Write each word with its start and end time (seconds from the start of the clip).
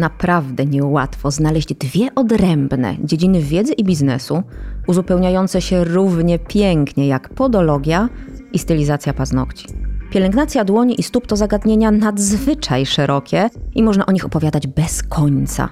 Naprawdę 0.00 0.66
niełatwo 0.66 1.30
znaleźć 1.30 1.74
dwie 1.74 2.14
odrębne 2.14 2.96
dziedziny 3.04 3.40
wiedzy 3.40 3.72
i 3.72 3.84
biznesu, 3.84 4.42
uzupełniające 4.86 5.62
się 5.62 5.84
równie 5.84 6.38
pięknie 6.38 7.06
jak 7.06 7.28
podologia 7.28 8.08
i 8.52 8.58
stylizacja 8.58 9.12
paznokci. 9.12 9.66
Pielęgnacja 10.10 10.64
dłoni 10.64 11.00
i 11.00 11.02
stóp 11.02 11.26
to 11.26 11.36
zagadnienia 11.36 11.90
nadzwyczaj 11.90 12.86
szerokie 12.86 13.50
i 13.74 13.82
można 13.82 14.06
o 14.06 14.12
nich 14.12 14.24
opowiadać 14.24 14.66
bez 14.66 15.02
końca. 15.02 15.68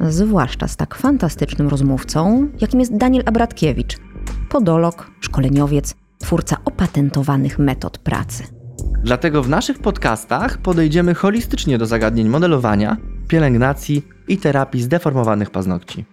Zwłaszcza 0.00 0.68
z 0.68 0.76
tak 0.76 0.94
fantastycznym 0.94 1.68
rozmówcą, 1.68 2.48
jakim 2.60 2.80
jest 2.80 2.96
Daniel 2.96 3.22
Abratkiewicz, 3.26 3.98
podolog, 4.48 5.10
szkoleniowiec, 5.20 5.94
twórca 6.18 6.56
opatentowanych 6.64 7.58
metod 7.58 7.98
pracy. 7.98 8.44
Dlatego 9.04 9.42
w 9.42 9.48
naszych 9.48 9.78
podcastach 9.78 10.58
podejdziemy 10.58 11.14
holistycznie 11.14 11.78
do 11.78 11.86
zagadnień 11.86 12.28
modelowania, 12.28 12.96
pielęgnacji 13.28 14.02
i 14.28 14.36
terapii 14.36 14.82
zdeformowanych 14.82 15.50
paznokci. 15.50 16.04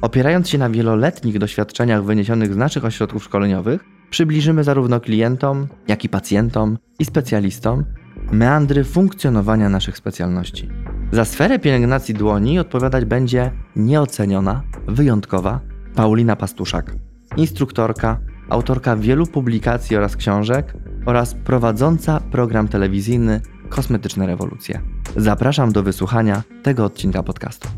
Opierając 0.00 0.48
się 0.48 0.58
na 0.58 0.70
wieloletnich 0.70 1.38
doświadczeniach 1.38 2.04
wyniesionych 2.04 2.54
z 2.54 2.56
naszych 2.56 2.84
ośrodków 2.84 3.24
szkoleniowych, 3.24 3.84
przybliżymy 4.10 4.64
zarówno 4.64 5.00
klientom, 5.00 5.66
jak 5.88 6.04
i 6.04 6.08
pacjentom 6.08 6.78
i 6.98 7.04
specjalistom 7.04 7.84
meandry 8.32 8.84
funkcjonowania 8.84 9.68
naszych 9.68 9.96
specjalności. 9.96 10.68
Za 11.12 11.24
sferę 11.24 11.58
pielęgnacji 11.58 12.14
dłoni 12.14 12.58
odpowiadać 12.58 13.04
będzie 13.04 13.52
nieoceniona, 13.76 14.62
wyjątkowa 14.88 15.60
Paulina 15.94 16.36
Pastuszak, 16.36 16.94
instruktorka, 17.36 18.20
autorka 18.48 18.96
wielu 18.96 19.26
publikacji 19.26 19.96
oraz 19.96 20.16
książek 20.16 20.74
oraz 21.06 21.34
prowadząca 21.34 22.20
program 22.20 22.68
telewizyjny 22.68 23.40
Kosmetyczne 23.68 24.26
Rewolucje. 24.26 24.80
Zapraszam 25.16 25.72
do 25.72 25.82
wysłuchania 25.82 26.42
tego 26.62 26.84
odcinka 26.84 27.22
podcastu. 27.22 27.68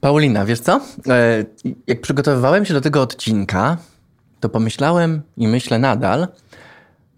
Paulina, 0.00 0.44
wiesz 0.44 0.60
co? 0.60 0.80
E, 1.08 1.44
jak 1.86 2.00
przygotowywałem 2.00 2.64
się 2.64 2.74
do 2.74 2.80
tego 2.80 3.02
odcinka, 3.02 3.76
to 4.40 4.48
pomyślałem 4.48 5.22
i 5.36 5.48
myślę 5.48 5.78
nadal, 5.78 6.28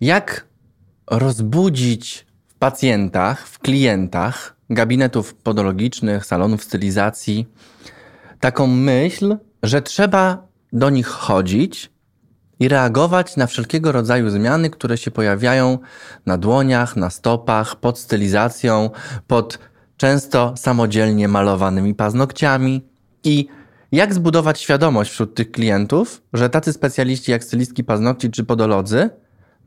jak 0.00 0.46
rozbudzić 1.10 2.26
w 2.48 2.54
pacjentach, 2.54 3.46
w 3.46 3.58
klientach 3.58 4.56
gabinetów 4.70 5.34
podologicznych, 5.34 6.26
salonów 6.26 6.64
stylizacji 6.64 7.46
taką 8.40 8.66
myśl, 8.66 9.36
że 9.62 9.82
trzeba 9.82 10.46
do 10.72 10.90
nich 10.90 11.06
chodzić 11.06 11.91
i 12.62 12.68
reagować 12.68 13.36
na 13.36 13.46
wszelkiego 13.46 13.92
rodzaju 13.92 14.30
zmiany, 14.30 14.70
które 14.70 14.96
się 14.98 15.10
pojawiają 15.10 15.78
na 16.26 16.38
dłoniach, 16.38 16.96
na 16.96 17.10
stopach, 17.10 17.76
pod 17.76 17.98
stylizacją, 17.98 18.90
pod 19.26 19.58
często 19.96 20.54
samodzielnie 20.56 21.28
malowanymi 21.28 21.94
paznokciami 21.94 22.88
i 23.24 23.48
jak 23.92 24.14
zbudować 24.14 24.60
świadomość 24.60 25.10
wśród 25.10 25.34
tych 25.34 25.50
klientów, 25.50 26.22
że 26.32 26.50
tacy 26.50 26.72
specjaliści 26.72 27.30
jak 27.30 27.44
stylistki 27.44 27.84
paznokci 27.84 28.30
czy 28.30 28.44
podolodzy 28.44 29.10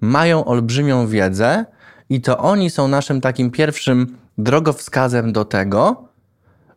mają 0.02 0.46
olbrzymią 0.46 1.08
wiedzę 1.08 1.66
i 2.10 2.22
to 2.22 2.38
oni 2.38 2.70
są 2.70 2.88
naszym 2.88 3.22
takim 3.22 3.52
pierwszym 3.52 4.18
drogowskazem 4.38 5.34
do 5.34 5.46
tego, 5.46 6.08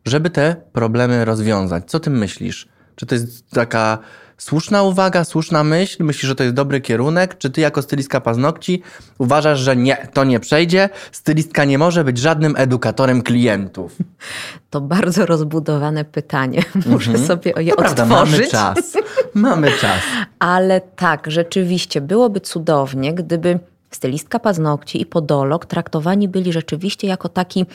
żeby 0.05 0.31
te 0.31 0.57
problemy 0.73 1.25
rozwiązać. 1.25 1.91
Co 1.91 2.01
ty 2.01 2.11
myślisz? 2.11 2.69
Czy 2.95 3.07
to 3.07 3.15
jest 3.15 3.51
taka 3.51 3.99
słuszna 4.39 4.83
uwaga, 4.83 5.25
słuszna 5.25 5.65
myśl? 5.65 6.05
Myślisz, 6.05 6.29
że 6.29 6.35
to 6.35 6.43
jest 6.43 6.55
dobry 6.55 6.81
kierunek? 6.81 7.39
Czy 7.39 7.51
ty 7.51 7.61
jako 7.61 7.83
stylistka 7.83 8.21
paznokci 8.21 8.83
uważasz, 9.19 9.61
że 9.61 9.77
nie, 9.77 10.09
to 10.13 10.25
nie 10.25 10.41
przejdzie? 10.41 10.89
Stylistka 11.13 11.65
nie 11.65 11.79
może 11.79 12.05
być 12.05 12.19
żadnym 12.19 12.55
edukatorem 12.57 13.23
klientów. 13.23 13.97
To 14.71 14.81
bardzo 14.81 15.27
rozbudowane 15.27 16.05
pytanie. 16.05 16.63
Muszę 16.87 17.11
Mhm. 17.11 17.27
sobie 17.29 17.53
je 17.59 17.71
To 17.71 17.77
prawda, 17.77 18.03
odtworzyć. 18.03 18.33
mamy 18.39 18.47
czas. 18.51 18.93
Mamy 19.35 19.71
czas. 19.73 20.01
Ale 20.39 20.81
tak, 20.81 21.31
rzeczywiście 21.31 22.01
byłoby 22.01 22.41
cudownie, 22.41 23.15
gdyby 23.15 23.59
stylistka 23.91 24.39
paznokci 24.39 25.01
i 25.03 25.07
podolog 25.07 25.67
traktowani 25.67 26.29
byli 26.29 26.53
rzeczywiście 26.53 27.07
jako 27.07 27.29
taki, 27.29 27.67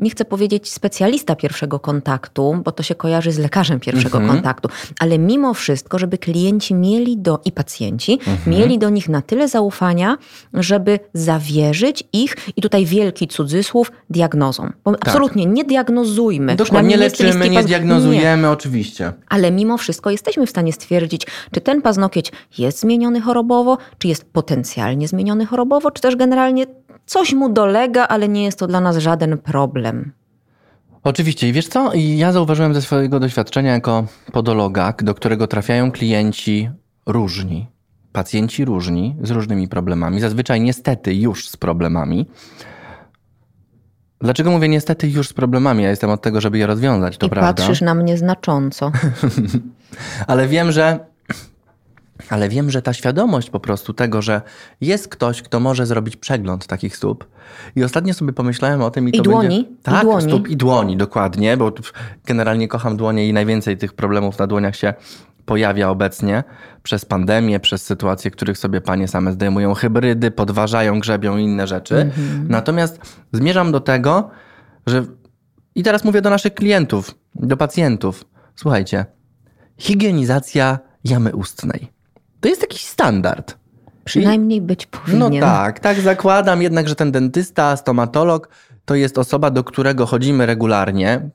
nie 0.00 0.10
chcę 0.10 0.24
powiedzieć 0.24 0.70
specjalista 0.72 1.36
pierwszego 1.36 1.78
kontaktu, 1.80 2.54
bo 2.64 2.72
to 2.72 2.82
się 2.82 2.94
kojarzy 2.94 3.32
z 3.32 3.38
lekarzem 3.38 3.80
pierwszego 3.80 4.18
Mhm. 4.18 4.34
kontaktu, 4.36 4.68
ale 4.98 5.18
mimo 5.18 5.54
wszystko, 5.54 5.98
żeby 5.98 6.18
klienci 6.18 6.74
mieli 6.74 7.18
do 7.18 7.40
i 7.44 7.52
pacjenci 7.52 8.12
Mhm. 8.26 8.56
mieli 8.58 8.78
do 8.78 8.90
nich 8.90 9.08
na 9.08 9.22
tyle 9.22 9.48
zaufania, 9.48 10.16
żeby 10.54 10.98
zawierzyć 11.14 12.04
ich 12.12 12.36
i 12.56 12.62
tutaj 12.62 12.84
wielki 12.86 13.28
cudzysłów 13.28 13.92
diagnozą. 14.10 14.70
Bo 14.84 14.92
absolutnie 15.00 15.46
nie 15.46 15.64
diagnozujmy. 15.64 16.56
Dokładnie, 16.56 16.90
nie 16.90 16.96
leczymy, 16.96 17.48
nie 17.50 17.62
diagnozujemy, 17.64 18.50
oczywiście. 18.50 19.12
ale 19.28 19.50
mimo 19.50 19.78
wszystko 19.78 20.10
jesteśmy 20.10 20.46
w 20.46 20.50
stanie 20.50 20.72
stwierdzić, 20.72 21.26
czy 21.52 21.60
ten 21.60 21.82
paznokieć 21.82 22.32
jest 22.58 22.80
zmieniony 22.80 23.20
chorobowo, 23.20 23.78
czy 23.98 24.08
jest 24.08 24.24
potencjalnie 24.32 25.08
zmieniony 25.08 25.46
chorobowo, 25.46 25.90
czy 25.90 26.02
też 26.02 26.16
generalnie 26.16 26.66
coś 27.06 27.32
mu 27.34 27.48
dolega, 27.48 28.08
ale 28.08 28.28
nie 28.28 28.44
jest 28.44 28.58
to 28.58 28.66
dla 28.66 28.80
nas 28.80 28.96
żaden 28.96 29.38
problem. 29.38 29.89
Oczywiście. 31.04 31.48
I 31.48 31.52
wiesz 31.52 31.68
co? 31.68 31.90
Ja 31.94 32.32
zauważyłem 32.32 32.74
ze 32.74 32.82
swojego 32.82 33.20
doświadczenia 33.20 33.72
jako 33.72 34.06
podologa, 34.32 34.94
do 34.98 35.14
którego 35.14 35.46
trafiają 35.46 35.92
klienci 35.92 36.70
różni, 37.06 37.66
pacjenci 38.12 38.64
różni, 38.64 39.16
z 39.22 39.30
różnymi 39.30 39.68
problemami, 39.68 40.20
zazwyczaj 40.20 40.60
niestety 40.60 41.14
już 41.14 41.48
z 41.48 41.56
problemami. 41.56 42.26
Dlaczego 44.20 44.50
mówię 44.50 44.68
niestety 44.68 45.08
już 45.08 45.28
z 45.28 45.32
problemami? 45.32 45.82
Ja 45.82 45.90
jestem 45.90 46.10
od 46.10 46.22
tego, 46.22 46.40
żeby 46.40 46.58
je 46.58 46.66
rozwiązać, 46.66 47.18
to 47.18 47.26
I 47.26 47.30
prawda. 47.30 47.54
patrzysz 47.54 47.80
na 47.80 47.94
mnie 47.94 48.18
znacząco. 48.18 48.92
Ale 50.26 50.48
wiem, 50.48 50.72
że. 50.72 51.09
Ale 52.30 52.48
wiem, 52.48 52.70
że 52.70 52.82
ta 52.82 52.92
świadomość 52.92 53.50
po 53.50 53.60
prostu 53.60 53.92
tego, 53.92 54.22
że 54.22 54.42
jest 54.80 55.08
ktoś, 55.08 55.42
kto 55.42 55.60
może 55.60 55.86
zrobić 55.86 56.16
przegląd 56.16 56.66
takich 56.66 56.96
stóp. 56.96 57.26
I 57.76 57.84
ostatnio 57.84 58.14
sobie 58.14 58.32
pomyślałem 58.32 58.82
o 58.82 58.90
tym 58.90 59.08
i, 59.08 59.10
I 59.10 59.12
to 59.18 59.22
dłoni, 59.22 59.48
Będzie... 59.48 59.72
i 59.72 59.82
Tak, 59.82 60.02
dłoni. 60.02 60.22
stóp 60.22 60.48
i 60.48 60.56
dłoni, 60.56 60.96
dokładnie, 60.96 61.56
bo 61.56 61.72
generalnie 62.26 62.68
kocham 62.68 62.96
dłonie 62.96 63.28
i 63.28 63.32
najwięcej 63.32 63.76
tych 63.76 63.92
problemów 63.92 64.38
na 64.38 64.46
dłoniach 64.46 64.76
się 64.76 64.94
pojawia 65.46 65.88
obecnie 65.88 66.44
przez 66.82 67.04
pandemię, 67.04 67.60
przez 67.60 67.82
sytuacje, 67.82 68.30
których 68.30 68.58
sobie 68.58 68.80
panie 68.80 69.08
same 69.08 69.32
zdejmują 69.32 69.74
hybrydy, 69.74 70.30
podważają, 70.30 71.00
grzebią 71.00 71.36
i 71.36 71.42
inne 71.42 71.66
rzeczy. 71.66 71.96
Mhm. 71.96 72.46
Natomiast 72.48 73.00
zmierzam 73.32 73.72
do 73.72 73.80
tego, 73.80 74.30
że 74.86 75.04
i 75.74 75.82
teraz 75.82 76.04
mówię 76.04 76.22
do 76.22 76.30
naszych 76.30 76.54
klientów, 76.54 77.14
do 77.34 77.56
pacjentów. 77.56 78.24
Słuchajcie, 78.56 79.06
higienizacja 79.76 80.78
jamy 81.04 81.36
ustnej. 81.36 81.99
To 82.40 82.48
jest 82.48 82.60
jakiś 82.60 82.84
standard. 82.86 83.56
Przynajmniej 84.04 84.60
być 84.60 84.88
No 84.92 85.00
powinien. 85.24 85.42
tak, 85.42 85.80
tak 85.80 86.00
zakładam 86.00 86.62
jednak, 86.62 86.88
że 86.88 86.94
ten 86.94 87.12
dentysta, 87.12 87.76
stomatolog 87.76 88.48
to 88.84 88.94
jest 88.94 89.18
osoba, 89.18 89.50
do 89.50 89.64
którego 89.64 90.06
chodzimy 90.06 90.46
regularnie, 90.46 91.30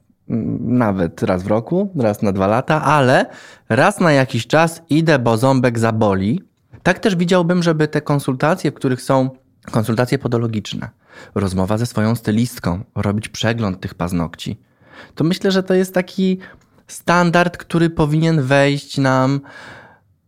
nawet 0.59 1.23
raz 1.23 1.43
w 1.43 1.47
roku, 1.47 1.93
raz 1.99 2.21
na 2.21 2.31
dwa 2.31 2.47
lata, 2.47 2.81
ale 2.83 3.25
raz 3.69 3.99
na 3.99 4.11
jakiś 4.11 4.47
czas 4.47 4.81
idę, 4.89 5.19
bo 5.19 5.37
ząbek 5.37 5.79
zaboli. 5.79 6.41
Tak 6.83 6.99
też 6.99 7.15
widziałbym, 7.15 7.63
żeby 7.63 7.87
te 7.87 8.01
konsultacje, 8.01 8.71
w 8.71 8.73
których 8.73 9.01
są 9.01 9.29
konsultacje 9.71 10.19
podologiczne, 10.19 10.89
rozmowa 11.35 11.77
ze 11.77 11.85
swoją 11.85 12.15
stylistką, 12.15 12.83
robić 12.95 13.29
przegląd 13.29 13.79
tych 13.79 13.93
paznokci, 13.93 14.59
to 15.15 15.23
myślę, 15.23 15.51
że 15.51 15.63
to 15.63 15.73
jest 15.73 15.93
taki 15.93 16.39
standard, 16.87 17.57
który 17.57 17.89
powinien 17.89 18.41
wejść 18.41 18.97
nam 18.97 19.41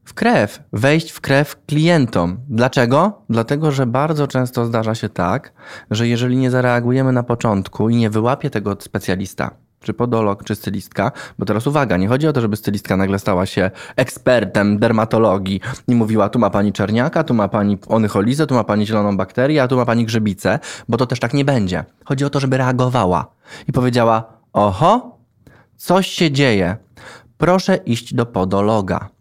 w 0.07 0.13
krew, 0.13 0.59
wejść 0.73 1.11
w 1.11 1.21
krew 1.21 1.55
klientom. 1.65 2.37
Dlaczego? 2.49 3.21
Dlatego, 3.29 3.71
że 3.71 3.85
bardzo 3.85 4.27
często 4.27 4.65
zdarza 4.65 4.95
się 4.95 5.09
tak, 5.09 5.53
że 5.91 6.07
jeżeli 6.07 6.37
nie 6.37 6.51
zareagujemy 6.51 7.11
na 7.11 7.23
początku 7.23 7.89
i 7.89 7.95
nie 7.95 8.09
wyłapie 8.09 8.49
tego 8.49 8.77
specjalista, 8.79 9.51
czy 9.81 9.93
podolog, 9.93 10.43
czy 10.43 10.55
stylistka, 10.55 11.11
bo 11.39 11.45
teraz 11.45 11.67
uwaga, 11.67 11.97
nie 11.97 12.07
chodzi 12.07 12.27
o 12.27 12.33
to, 12.33 12.41
żeby 12.41 12.55
stylistka 12.55 12.97
nagle 12.97 13.19
stała 13.19 13.45
się 13.45 13.71
ekspertem 13.95 14.79
dermatologii 14.79 15.61
i 15.87 15.95
mówiła, 15.95 16.29
tu 16.29 16.39
ma 16.39 16.49
pani 16.49 16.73
czerniaka, 16.73 17.23
tu 17.23 17.33
ma 17.33 17.47
pani 17.47 17.77
onycholizę, 17.87 18.47
tu 18.47 18.55
ma 18.55 18.63
pani 18.63 18.87
zieloną 18.87 19.17
bakterię, 19.17 19.63
a 19.63 19.67
tu 19.67 19.77
ma 19.77 19.85
pani 19.85 20.05
grzybicę, 20.05 20.59
bo 20.89 20.97
to 20.97 21.05
też 21.05 21.19
tak 21.19 21.33
nie 21.33 21.45
będzie. 21.45 21.83
Chodzi 22.05 22.25
o 22.25 22.29
to, 22.29 22.39
żeby 22.39 22.57
reagowała 22.57 23.31
i 23.67 23.71
powiedziała, 23.71 24.23
oho, 24.53 25.17
coś 25.77 26.07
się 26.07 26.31
dzieje, 26.31 26.77
proszę 27.37 27.75
iść 27.75 28.13
do 28.13 28.25
podologa 28.25 29.16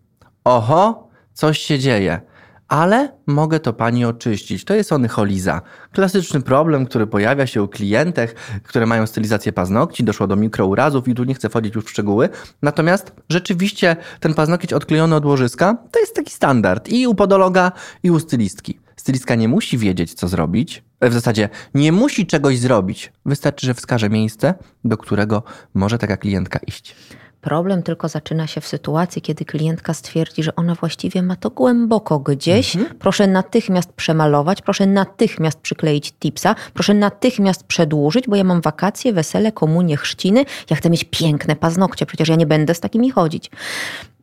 oho, 0.47 1.09
coś 1.33 1.59
się 1.59 1.79
dzieje, 1.79 2.21
ale 2.69 3.13
mogę 3.27 3.61
to 3.61 3.73
pani 3.73 4.05
oczyścić. 4.05 4.65
To 4.65 4.75
jest 4.75 4.93
onycholiza. 4.93 5.63
Klasyczny 5.93 6.43
problem, 6.43 6.87
który 6.87 7.07
pojawia 7.07 7.47
się 7.47 7.63
u 7.63 7.69
klientek, 7.69 8.35
które 8.63 8.87
mają 8.87 9.07
stylizację 9.07 9.53
paznokci, 9.53 10.05
doszło 10.05 10.27
do 10.27 10.37
mikrourazów 10.37 11.09
i 11.09 11.15
tu 11.15 11.25
nie 11.25 11.35
chcę 11.35 11.49
wchodzić 11.49 11.75
już 11.75 11.85
w 11.85 11.91
szczegóły. 11.91 12.29
Natomiast 12.63 13.13
rzeczywiście 13.29 13.97
ten 14.21 14.35
paznokieć 14.35 14.73
odklejony 14.73 15.17
od 15.17 15.25
łożyska 15.25 15.77
to 15.93 16.01
jest 16.01 16.15
taki 16.15 16.33
standard 16.33 16.89
i 16.89 17.07
u 17.07 17.15
podologa, 17.15 17.73
i 18.03 18.11
u 18.11 18.21
stylistki. 18.21 18.79
stylistka 18.97 19.35
nie 19.35 19.49
musi 19.49 19.79
wiedzieć, 19.79 20.15
co 20.15 20.29
zrobić. 20.29 20.85
W 21.03 21.13
zasadzie 21.13 21.49
nie 21.75 21.93
musi 21.93 22.27
czegoś 22.27 22.59
zrobić. 22.59 23.13
Wystarczy, 23.27 23.67
że 23.67 23.75
wskaże 23.75 24.11
miejsce, 24.11 24.55
do 24.85 24.97
którego 24.97 25.43
może 25.75 25.99
taka 25.99 26.17
klientka 26.17 26.59
iść. 26.59 26.97
Problem 27.41 27.83
tylko 27.83 28.09
zaczyna 28.09 28.47
się 28.47 28.61
w 28.61 28.67
sytuacji, 28.67 29.23
kiedy 29.23 29.45
klientka 29.45 29.95
stwierdzi, 29.95 30.43
że 30.43 30.57
ona 30.57 30.75
właściwie 30.75 31.23
ma 31.23 31.37
to 31.37 31.51
głęboko 31.51 32.19
gdzieś. 32.19 32.77
Mhm. 32.77 32.99
Proszę 32.99 33.27
natychmiast 33.27 33.93
przemalować, 33.93 34.63
proszę 34.63 34.87
natychmiast 34.87 35.61
przykleić 35.61 36.13
tipsa, 36.13 36.55
proszę 36.75 36.95
natychmiast 36.95 37.65
przedłużyć, 37.65 38.29
bo 38.29 38.37
ja 38.37 38.45
mam 38.45 38.61
wakacje, 38.61 39.13
wesele, 39.13 39.53
komunie, 39.53 39.97
chrzciny. 39.97 40.45
Ja 40.71 40.77
chcę 40.77 40.91
mieć 40.91 41.05
piękne 41.05 41.57
paznokcie, 41.57 42.07
przecież 42.07 42.29
ja 42.29 42.37
nie 42.37 42.47
będę 42.47 42.75
z 42.75 42.81
takimi 42.81 43.11
chodzić. 43.11 43.51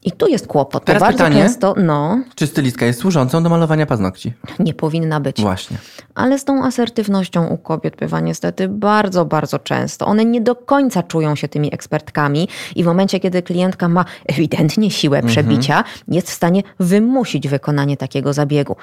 I 0.06 0.12
tu 0.12 0.28
jest 0.28 0.48
kłopot. 0.48 0.86
Teraz 0.86 1.02
bardzo 1.02 1.18
pytanie. 1.18 1.44
często, 1.44 1.76
no, 1.78 2.24
Czy 2.36 2.48
stylistka 2.48 2.86
jest 2.86 3.00
służącą 3.00 3.44
do 3.44 3.50
malowania 3.50 3.86
paznokci? 3.86 4.34
nie 4.60 4.74
powinna 4.74 5.20
być. 5.20 5.42
Właśnie. 5.42 5.78
Ale 6.16 6.40
z 6.40 6.46
tą 6.46 6.64
asertywnością 6.66 7.48
u 7.48 7.58
kobiet 7.58 7.96
bywa 7.96 8.20
niestety 8.20 8.68
bardzo, 8.70 9.26
bardzo 9.26 9.60
często. 9.60 10.06
One 10.06 10.26
nie 10.26 10.42
do 10.42 10.56
końca 10.56 11.04
czują 11.04 11.36
się 11.36 11.48
tymi 11.48 11.74
ekspertkami 11.74 12.48
i 12.76 12.84
w 12.84 12.86
momencie, 12.86 13.20
kiedy 13.20 13.42
klientka 13.42 13.90
ma 13.90 14.06
ewidentnie 14.28 14.92
siłę 14.92 15.24
przebicia, 15.24 15.84
jest 16.08 16.30
w 16.30 16.34
stanie 16.34 16.64
wymusić 16.80 17.48
wykonanie 17.48 17.98
takiego 17.98 18.34
zabiegu. 18.34 18.76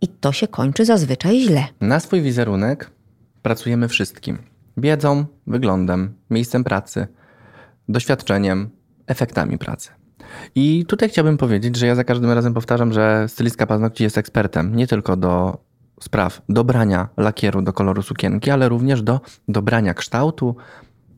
I 0.00 0.08
to 0.08 0.32
się 0.32 0.48
kończy 0.48 0.84
zazwyczaj 0.84 1.40
źle. 1.40 1.64
Na 1.80 2.00
swój 2.00 2.22
wizerunek 2.22 2.90
pracujemy 3.42 3.88
wszystkim. 3.88 4.38
Wiedzą, 4.76 5.24
wyglądem, 5.46 6.14
miejscem 6.30 6.64
pracy, 6.64 7.06
doświadczeniem, 7.88 8.70
efektami 9.06 9.58
pracy. 9.58 9.90
I 10.54 10.84
tutaj 10.88 11.08
chciałbym 11.08 11.36
powiedzieć, 11.36 11.76
że 11.76 11.86
ja 11.86 11.94
za 11.94 12.04
każdym 12.04 12.30
razem 12.30 12.54
powtarzam, 12.54 12.92
że 12.92 13.24
stylistka 13.28 13.66
paznokci 13.66 14.02
jest 14.02 14.18
ekspertem 14.18 14.76
nie 14.76 14.86
tylko 14.86 15.16
do 15.16 15.58
spraw 16.00 16.42
dobrania 16.48 17.08
lakieru 17.16 17.62
do 17.62 17.72
koloru 17.72 18.02
sukienki, 18.02 18.50
ale 18.50 18.68
również 18.68 19.02
do 19.02 19.20
dobrania 19.48 19.94
kształtu, 19.94 20.56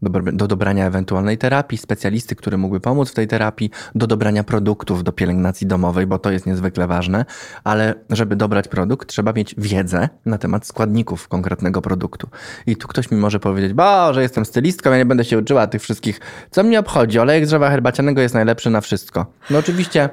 do, 0.03 0.11
do 0.33 0.47
dobrania 0.47 0.87
ewentualnej 0.87 1.39
terapii, 1.39 1.79
specjalisty, 1.79 2.37
który 2.37 2.59
mógłby 2.59 2.81
pomóc 2.81 3.11
w 3.11 3.15
tej 3.15 3.27
terapii, 3.27 3.71
do 3.95 4.07
dobrania 4.07 4.45
produktów 4.45 5.05
do 5.05 5.13
pielęgnacji 5.13 5.67
domowej, 5.67 6.07
bo 6.07 6.19
to 6.19 6.31
jest 6.31 6.47
niezwykle 6.47 6.87
ważne, 6.87 7.25
ale 7.65 7.95
żeby 8.11 8.37
dobrać 8.37 8.69
produkt, 8.69 9.09
trzeba 9.09 9.33
mieć 9.33 9.55
wiedzę 9.59 10.09
na 10.27 10.39
temat 10.39 10.67
składników 10.67 11.29
konkretnego 11.29 11.83
produktu. 11.83 12.29
I 12.67 12.77
tu 12.77 12.89
ktoś 12.89 13.11
mi 13.11 13.19
może 13.19 13.41
powiedzieć, 13.41 13.73
bo, 13.73 14.15
że 14.15 14.23
jestem 14.23 14.45
stylistką, 14.45 14.91
ja 14.91 14.99
nie 14.99 15.07
będę 15.07 15.25
się 15.25 15.39
uczyła 15.39 15.67
tych 15.67 15.83
wszystkich, 15.83 16.21
co 16.51 16.63
mnie 16.63 16.81
obchodzi, 16.81 17.19
olejek 17.19 17.47
z 17.47 17.49
drzewa 17.49 17.71
herbacianego 17.71 18.21
jest 18.21 18.35
najlepszy 18.35 18.71
na 18.71 18.81
wszystko. 18.81 19.27
No 19.51 19.59
oczywiście 19.59 20.09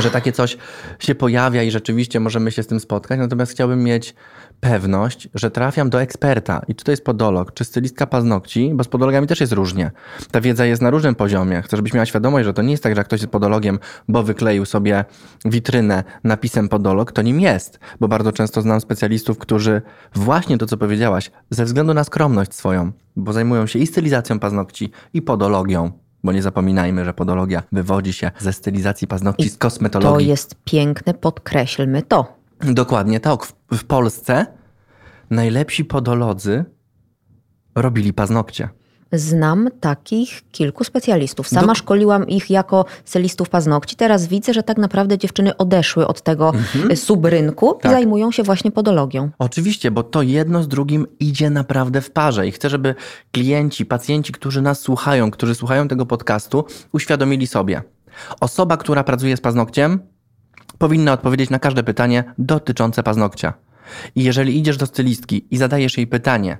że 0.00 0.10
takie 0.10 0.32
coś 0.32 0.56
się 0.98 1.14
pojawia 1.14 1.62
i 1.62 1.70
rzeczywiście 1.70 2.20
możemy 2.20 2.50
się 2.50 2.62
z 2.62 2.66
tym 2.66 2.80
spotkać, 2.80 3.18
natomiast 3.18 3.52
chciałbym 3.52 3.84
mieć 3.84 4.14
pewność, 4.60 5.28
że 5.34 5.50
trafiam 5.50 5.90
do 5.90 6.02
eksperta. 6.02 6.62
I 6.68 6.74
czy 6.74 6.84
to 6.84 6.90
jest 6.90 7.04
podolog, 7.04 7.54
czy 7.54 7.64
stylistka 7.64 8.06
paznokci, 8.06 8.70
bo 8.74 8.84
z 8.84 8.88
podologami 8.88 9.26
też 9.26 9.40
jest 9.40 9.52
różnie. 9.52 9.90
Ta 10.30 10.40
wiedza 10.40 10.66
jest 10.66 10.82
na 10.82 10.90
różnym 10.90 11.14
poziomie. 11.14 11.62
Chcę, 11.62 11.76
żebyś 11.76 11.92
miała 11.94 12.06
świadomość, 12.06 12.44
że 12.44 12.52
to 12.54 12.62
nie 12.62 12.70
jest 12.70 12.82
tak, 12.82 12.94
że 12.94 13.00
jak 13.00 13.06
ktoś 13.06 13.20
jest 13.20 13.32
podologiem, 13.32 13.78
bo 14.08 14.22
wykleił 14.22 14.64
sobie 14.64 15.04
witrynę 15.44 16.04
napisem 16.24 16.68
podolog, 16.68 17.12
to 17.12 17.22
nim 17.22 17.40
jest. 17.40 17.78
Bo 18.00 18.08
bardzo 18.08 18.32
często 18.32 18.62
znam 18.62 18.80
specjalistów, 18.80 19.38
którzy 19.38 19.82
właśnie 20.14 20.58
to, 20.58 20.66
co 20.66 20.76
powiedziałaś, 20.76 21.30
ze 21.50 21.64
względu 21.64 21.94
na 21.94 22.04
skromność 22.04 22.54
swoją, 22.54 22.92
bo 23.16 23.32
zajmują 23.32 23.66
się 23.66 23.78
i 23.78 23.86
stylizacją 23.86 24.38
paznokci, 24.38 24.90
i 25.14 25.22
podologią, 25.22 25.90
bo 26.24 26.32
nie 26.32 26.42
zapominajmy, 26.42 27.04
że 27.04 27.14
podologia 27.14 27.62
wywodzi 27.72 28.12
się 28.12 28.30
ze 28.38 28.52
stylizacji 28.52 29.06
paznokci, 29.08 29.44
I 29.46 29.48
z 29.48 29.52
To 29.52 29.58
kosmetologii. 29.58 30.28
jest 30.28 30.54
piękne, 30.64 31.14
podkreślmy 31.14 32.02
to. 32.02 32.35
Dokładnie 32.60 33.20
tak. 33.20 33.46
W, 33.72 33.84
Polsce 33.84 34.46
najlepsi 35.30 35.84
podolodzy 35.84 36.64
robili 37.74 38.12
paznokcie. 38.12 38.68
Znam 39.12 39.68
takich 39.80 40.50
kilku 40.50 40.84
specjalistów. 40.84 41.48
Sama 41.48 41.66
Do- 41.66 41.74
szkoliłam 41.74 42.28
ich 42.28 42.50
jako 42.50 42.84
stylistów 43.04 43.48
paznokci. 43.48 43.96
Teraz 43.96 44.26
widzę, 44.26 44.54
że 44.54 44.62
tak 44.62 44.78
naprawdę 44.78 45.18
dziewczyny 45.18 45.56
odeszły 45.56 46.06
od 46.06 46.22
tego 46.22 46.48
mhm. 46.48 46.96
subrynku 46.96 47.78
Tak. 47.82 47.92
i 47.92 47.94
zajmują 47.94 48.32
się 48.32 48.42
właśnie 48.42 48.70
podologią. 48.70 49.30
Oczywiście, 49.38 49.90
bo 49.90 50.02
to 50.02 50.22
jedno 50.22 50.62
z 50.62 50.68
drugim 50.68 51.06
idzie 51.20 51.50
naprawdę 51.50 52.00
w 52.00 52.10
parze 52.10 52.48
i 52.48 52.52
chcę, 52.52 52.70
żeby 52.70 52.94
klienci, 53.32 53.86
pacjenci, 53.86 54.32
którzy 54.32 54.62
nas 54.62 54.80
słuchają, 54.80 55.30
którzy 55.30 55.54
słuchają 55.54 55.88
tego 55.88 56.06
podcastu, 56.06 56.64
uświadomili 56.92 57.46
sobie. 57.46 57.82
Osoba, 58.40 58.76
która 58.76 59.04
pracuje 59.04 59.36
z 59.36 59.40
paznokciem, 59.40 60.00
powinna 60.78 61.12
odpowiedzieć 61.12 61.50
na 61.50 61.58
każde 61.58 61.82
pytanie 61.82 62.24
dotyczące 62.38 63.02
paznokcia. 63.02 63.52
I 64.14 64.24
jeżeli 64.24 64.58
idziesz 64.58 64.76
do 64.76 64.86
stylistki 64.86 65.46
i 65.50 65.56
zadajesz 65.56 65.96
jej 65.96 66.06
pytanie, 66.06 66.58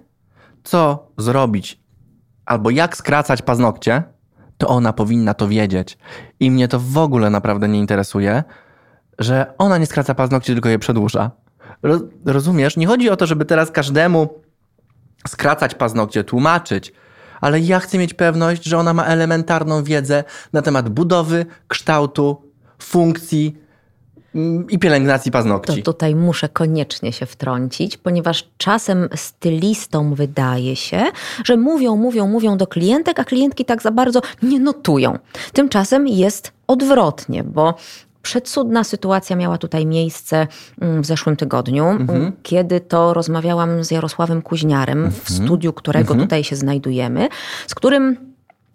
co 0.64 1.10
zrobić 1.18 1.80
albo 2.46 2.70
jak 2.70 2.96
skracać 2.96 3.42
paznokcie, 3.42 4.02
to 4.58 4.68
ona 4.68 4.92
powinna 4.92 5.34
to 5.34 5.48
wiedzieć. 5.48 5.98
I 6.40 6.50
mnie 6.50 6.68
to 6.68 6.80
w 6.80 6.98
ogóle 6.98 7.30
naprawdę 7.30 7.68
nie 7.68 7.78
interesuje, 7.78 8.44
że 9.18 9.54
ona 9.58 9.78
nie 9.78 9.86
skraca 9.86 10.14
paznokci, 10.14 10.52
tylko 10.52 10.68
je 10.68 10.78
przedłuża. 10.78 11.30
Ro- 11.82 12.00
rozumiesz? 12.24 12.76
Nie 12.76 12.86
chodzi 12.86 13.10
o 13.10 13.16
to, 13.16 13.26
żeby 13.26 13.44
teraz 13.44 13.70
każdemu 13.70 14.28
skracać 15.28 15.74
paznokcie, 15.74 16.24
tłumaczyć, 16.24 16.92
ale 17.40 17.60
ja 17.60 17.80
chcę 17.80 17.98
mieć 17.98 18.14
pewność, 18.14 18.64
że 18.64 18.78
ona 18.78 18.94
ma 18.94 19.04
elementarną 19.04 19.84
wiedzę 19.84 20.24
na 20.52 20.62
temat 20.62 20.88
budowy, 20.88 21.46
kształtu, 21.68 22.52
funkcji 22.78 23.65
i 24.68 24.78
pielęgnacji 24.78 25.30
To 25.30 25.38
paznokci. 25.38 25.82
tutaj 25.82 26.14
muszę 26.14 26.48
koniecznie 26.48 27.12
się 27.12 27.26
wtrącić, 27.26 27.96
ponieważ 27.96 28.48
czasem 28.58 29.08
stylistom 29.14 30.14
wydaje 30.14 30.76
się, 30.76 31.04
że 31.44 31.56
mówią, 31.56 31.96
mówią, 31.96 32.26
mówią 32.26 32.56
do 32.56 32.66
klientek, 32.66 33.20
a 33.20 33.24
klientki 33.24 33.64
tak 33.64 33.82
za 33.82 33.90
bardzo 33.90 34.20
nie 34.42 34.60
notują. 34.60 35.18
Tymczasem 35.52 36.08
jest 36.08 36.52
odwrotnie, 36.66 37.44
bo 37.44 37.74
Przecudna 38.22 38.84
sytuacja 38.84 39.36
miała 39.36 39.58
tutaj 39.58 39.86
miejsce 39.86 40.46
mm, 40.80 41.02
w 41.02 41.06
zeszłym 41.06 41.36
tygodniu, 41.36 41.84
mm, 41.84 42.32
kiedy 42.42 42.80
to 42.80 43.14
rozmawiałam 43.14 43.84
z 43.84 43.90
Jarosławem 43.90 44.42
Kuźniarem 44.42 45.10
w 45.10 45.30
studiu, 45.30 45.72
którego 45.72 46.14
tutaj 46.14 46.44
się 46.44 46.56
znajdujemy, 46.56 47.28
z 47.66 47.74
którym 47.74 48.16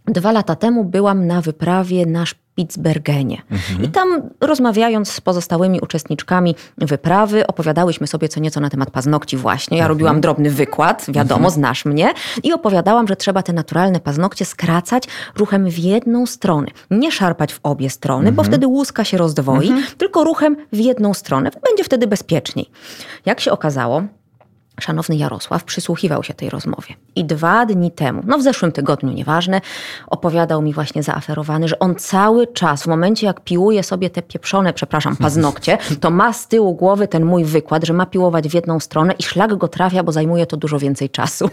Dwa 0.06 0.32
lata 0.32 0.56
temu 0.56 0.86
byłam 0.86 1.28
na 1.28 1.42
wyprawie 1.42 2.06
na 2.06 2.26
Spitsbergenie. 2.52 3.42
I 3.84 3.90
tam 3.90 4.30
rozmawiając 4.42 5.12
z 5.12 5.22
pozostałymi 5.22 5.80
uczestniczkami 5.82 6.56
wyprawy, 6.78 7.48
opowiadałyśmy 7.48 8.08
sobie 8.08 8.30
co 8.30 8.40
nieco 8.40 8.60
na 8.60 8.70
temat 8.70 8.92
paznokci 8.92 9.38
właśnie. 9.38 9.78
Ja 9.78 9.88
robiłam 9.88 10.22
drobny 10.22 10.50
wykład, 10.50 11.06
wiadomo, 11.10 11.50
znasz 11.50 11.86
mnie. 11.86 12.14
I 12.44 12.54
opowiadałam, 12.54 13.08
że 13.08 13.16
trzeba 13.16 13.44
te 13.44 13.54
naturalne 13.54 14.00
paznokcie 14.00 14.46
skracać 14.46 15.04
ruchem 15.38 15.70
w 15.70 15.78
jedną 15.78 16.26
stronę. 16.26 16.68
Nie 16.92 17.12
szarpać 17.12 17.54
w 17.54 17.60
obie 17.64 17.90
strony, 17.90 18.32
bo 18.32 18.44
wtedy 18.44 18.68
łuska 18.68 19.04
się 19.04 19.18
rozdwoi, 19.18 19.74
tylko 19.98 20.24
ruchem 20.24 20.58
w 20.74 20.78
jedną 20.78 21.14
stronę. 21.14 21.52
Będzie 21.70 21.84
wtedy 21.84 22.08
bezpieczniej. 22.08 22.70
Jak 23.26 23.40
się 23.40 23.52
okazało, 23.52 24.04
Szanowny 24.82 25.16
Jarosław 25.16 25.64
przysłuchiwał 25.64 26.24
się 26.24 26.34
tej 26.34 26.50
rozmowie. 26.50 26.96
I 27.16 27.26
dwa 27.26 27.66
dni 27.66 27.92
temu, 27.92 28.24
no 28.26 28.38
w 28.38 28.42
zeszłym 28.42 28.72
tygodniu, 28.72 29.12
nieważne, 29.12 29.62
opowiadał 30.08 30.62
mi 30.62 30.74
właśnie 30.74 31.04
zaaferowany, 31.04 31.68
że 31.68 31.80
on 31.80 31.96
cały 31.96 32.48
czas, 32.48 32.84
w 32.84 32.88
momencie 32.88 33.28
jak 33.28 33.42
piłuje 33.42 33.84
sobie 33.84 34.10
te 34.10 34.22
pieprzone, 34.22 34.74
przepraszam, 34.74 35.16
paznokcie, 35.16 35.78
to 36.00 36.10
ma 36.10 36.34
z 36.34 36.48
tyłu 36.48 36.76
głowy 36.76 37.08
ten 37.08 37.26
mój 37.26 37.44
wykład, 37.44 37.86
że 37.86 37.94
ma 37.94 38.06
piłować 38.06 38.50
w 38.50 38.54
jedną 38.54 38.80
stronę 38.80 39.14
i 39.20 39.24
szlak 39.24 39.56
go 39.56 39.68
trafia, 39.68 40.04
bo 40.04 40.12
zajmuje 40.12 40.46
to 40.46 40.58
dużo 40.58 40.80
więcej 40.80 41.10
czasu. 41.10 41.50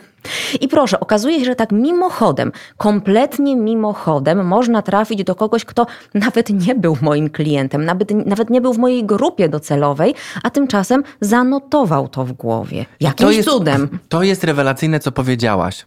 I 0.61 0.69
proszę, 0.69 1.01
okazuje 1.01 1.39
się, 1.39 1.45
że 1.45 1.57
tak 1.57 1.73
mimochodem, 1.73 2.53
kompletnie 2.77 3.57
mimochodem 3.57 4.47
można 4.47 4.83
trafić 4.83 5.25
do 5.25 5.35
kogoś, 5.35 5.65
kto 5.65 5.87
nawet 6.15 6.51
nie 6.51 6.75
był 6.75 6.97
moim 7.03 7.31
klientem, 7.31 7.85
nawet, 7.85 8.11
nawet 8.11 8.51
nie 8.51 8.61
był 8.61 8.73
w 8.73 8.79
mojej 8.79 9.05
grupie 9.05 9.49
docelowej, 9.49 10.15
a 10.43 10.51
tymczasem 10.51 11.03
zanotował 11.21 12.09
to 12.09 12.25
w 12.25 12.33
głowie. 12.33 12.87
Jakimś 13.21 13.37
jest, 13.37 13.49
cudem. 13.49 13.99
To 14.09 14.23
jest 14.23 14.45
rewelacyjne, 14.45 15.01
co 15.01 15.13
powiedziałaś. 15.13 15.87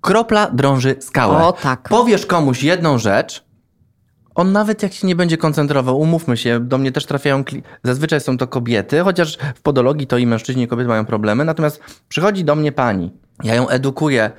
Kropla 0.00 0.50
drąży 0.50 0.96
skałę. 1.00 1.44
O, 1.44 1.52
tak. 1.52 1.88
Powiesz 1.88 2.26
komuś 2.26 2.62
jedną 2.62 2.98
rzecz, 2.98 3.46
on 4.36 4.52
nawet 4.52 4.82
jak 4.82 4.92
się 4.92 5.06
nie 5.06 5.16
będzie 5.16 5.36
koncentrował, 5.36 6.00
umówmy 6.00 6.36
się, 6.36 6.60
do 6.60 6.78
mnie 6.78 6.92
też 6.92 7.06
trafiają, 7.06 7.44
zazwyczaj 7.84 8.20
są 8.20 8.38
to 8.38 8.46
kobiety, 8.46 9.00
chociaż 9.00 9.38
w 9.54 9.62
podologii 9.62 10.06
to 10.06 10.18
i 10.18 10.26
mężczyźni 10.26 10.62
i 10.62 10.68
kobiety 10.68 10.88
mają 10.88 11.04
problemy, 11.04 11.44
natomiast 11.44 11.80
przychodzi 12.08 12.44
do 12.44 12.54
mnie 12.54 12.72
pani, 12.72 13.12
ja 13.44 13.54
ją 13.54 13.68
edukuję, 13.68 14.30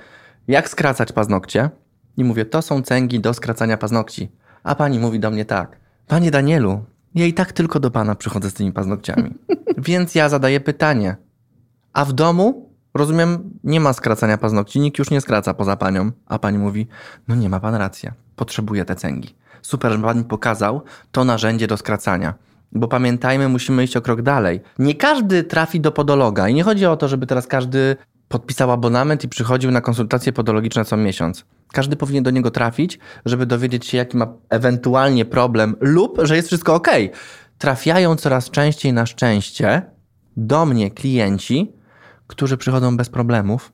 jak 0.47 0.69
skracać 0.69 1.11
paznokcie 1.11 1.69
i 2.17 2.23
mówię, 2.23 2.45
to 2.45 2.61
są 2.61 2.81
cęgi 2.81 3.19
do 3.19 3.33
skracania 3.33 3.77
paznokci. 3.77 4.31
A 4.63 4.75
pani 4.75 4.99
mówi 4.99 5.19
do 5.19 5.31
mnie 5.31 5.45
tak, 5.45 5.79
panie 6.07 6.31
Danielu, 6.31 6.83
ja 7.15 7.25
i 7.25 7.33
tak 7.33 7.51
tylko 7.51 7.79
do 7.79 7.91
pana 7.91 8.15
przychodzę 8.15 8.49
z 8.49 8.53
tymi 8.53 8.71
paznokciami. 8.71 9.33
Więc 9.87 10.15
ja 10.15 10.29
zadaję 10.29 10.59
pytanie, 10.59 11.15
a 11.97 12.05
w 12.05 12.13
domu, 12.13 12.69
rozumiem, 12.93 13.49
nie 13.63 13.79
ma 13.79 13.93
skracania 13.93 14.37
paznokci, 14.37 14.79
nikt 14.79 14.99
już 14.99 15.11
nie 15.11 15.21
skraca 15.21 15.53
poza 15.53 15.77
panią. 15.77 16.11
A 16.25 16.39
pani 16.39 16.57
mówi, 16.57 16.87
no 17.27 17.35
nie 17.35 17.49
ma 17.49 17.59
pan 17.59 17.75
racja, 17.75 18.13
potrzebuję 18.35 18.85
te 18.85 18.95
cęgi. 18.95 19.35
Super, 19.61 19.91
że 19.91 19.99
pan 19.99 20.17
mi 20.17 20.23
pokazał 20.23 20.81
to 21.11 21.25
narzędzie 21.25 21.67
do 21.67 21.77
skracania. 21.77 22.33
Bo 22.71 22.87
pamiętajmy, 22.87 23.49
musimy 23.49 23.83
iść 23.83 23.97
o 23.97 24.01
krok 24.01 24.21
dalej. 24.21 24.61
Nie 24.79 24.95
każdy 24.95 25.43
trafi 25.43 25.81
do 25.81 25.91
podologa 25.91 26.49
i 26.49 26.53
nie 26.53 26.63
chodzi 26.63 26.85
o 26.85 26.97
to, 26.97 27.07
żeby 27.07 27.27
teraz 27.27 27.47
każdy 27.47 27.95
podpisał 28.27 28.71
abonament 28.71 29.23
i 29.23 29.29
przychodził 29.29 29.71
na 29.71 29.81
konsultacje 29.81 30.33
podologiczne 30.33 30.85
co 30.85 30.97
miesiąc. 30.97 31.45
Każdy 31.73 31.95
powinien 31.95 32.23
do 32.23 32.31
niego 32.31 32.51
trafić, 32.51 32.99
żeby 33.25 33.45
dowiedzieć 33.45 33.85
się, 33.85 33.97
jaki 33.97 34.17
ma 34.17 34.27
ewentualnie 34.49 35.25
problem 35.25 35.75
lub, 35.79 36.19
że 36.23 36.35
jest 36.35 36.47
wszystko 36.47 36.75
ok. 36.75 36.87
Trafiają 37.57 38.15
coraz 38.15 38.49
częściej 38.49 38.93
na 38.93 39.05
szczęście 39.05 39.81
do 40.37 40.65
mnie 40.65 40.91
klienci, 40.91 41.76
którzy 42.27 42.57
przychodzą 42.57 42.97
bez 42.97 43.09
problemów, 43.09 43.73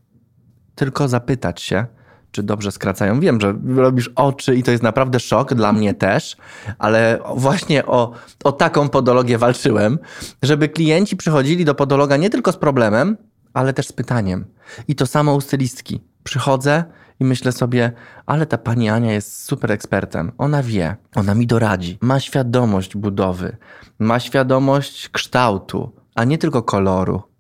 tylko 0.76 1.08
zapytać 1.08 1.62
się, 1.62 1.86
czy 2.32 2.44
dobrze 2.44 2.72
skracają. 2.72 3.20
Wiem, 3.20 3.42
że 3.42 3.56
robisz 3.76 4.10
oczy 4.16 4.56
i 4.56 4.64
to 4.64 4.72
jest 4.72 4.84
naprawdę 4.84 5.20
szok 5.20 5.54
dla 5.54 5.74
mnie 5.74 5.94
też, 5.94 6.38
ale 6.78 7.20
właśnie 7.36 7.86
o, 7.86 8.12
o 8.44 8.52
taką 8.52 8.90
podologię 8.90 9.38
walczyłem, 9.38 10.00
żeby 10.44 10.70
klienci 10.70 11.18
przychodzili 11.18 11.66
do 11.66 11.76
podologa 11.76 12.18
nie 12.18 12.30
tylko 12.30 12.52
z 12.52 12.58
problemem, 12.58 13.18
ale 13.54 13.74
też 13.74 13.88
z 13.88 13.94
pytaniem. 13.94 14.46
I 14.88 14.96
to 14.96 15.08
samo 15.08 15.36
u 15.36 15.42
stylistki. 15.42 16.02
Przychodzę 16.24 16.84
i 17.20 17.26
myślę 17.26 17.52
sobie, 17.52 17.92
ale 18.26 18.46
ta 18.46 18.58
pani 18.58 18.90
Ania 18.90 19.14
jest 19.14 19.46
super 19.46 19.72
ekspertem. 19.72 20.32
Ona 20.38 20.64
wie, 20.64 20.96
ona 21.16 21.36
mi 21.36 21.48
doradzi. 21.48 21.98
Ma 22.02 22.20
świadomość 22.20 22.96
budowy, 22.96 23.58
ma 24.00 24.20
świadomość 24.20 25.10
kształtu, 25.10 25.92
a 26.16 26.24
nie 26.24 26.38
tylko 26.38 26.64
koloru. 26.64 27.33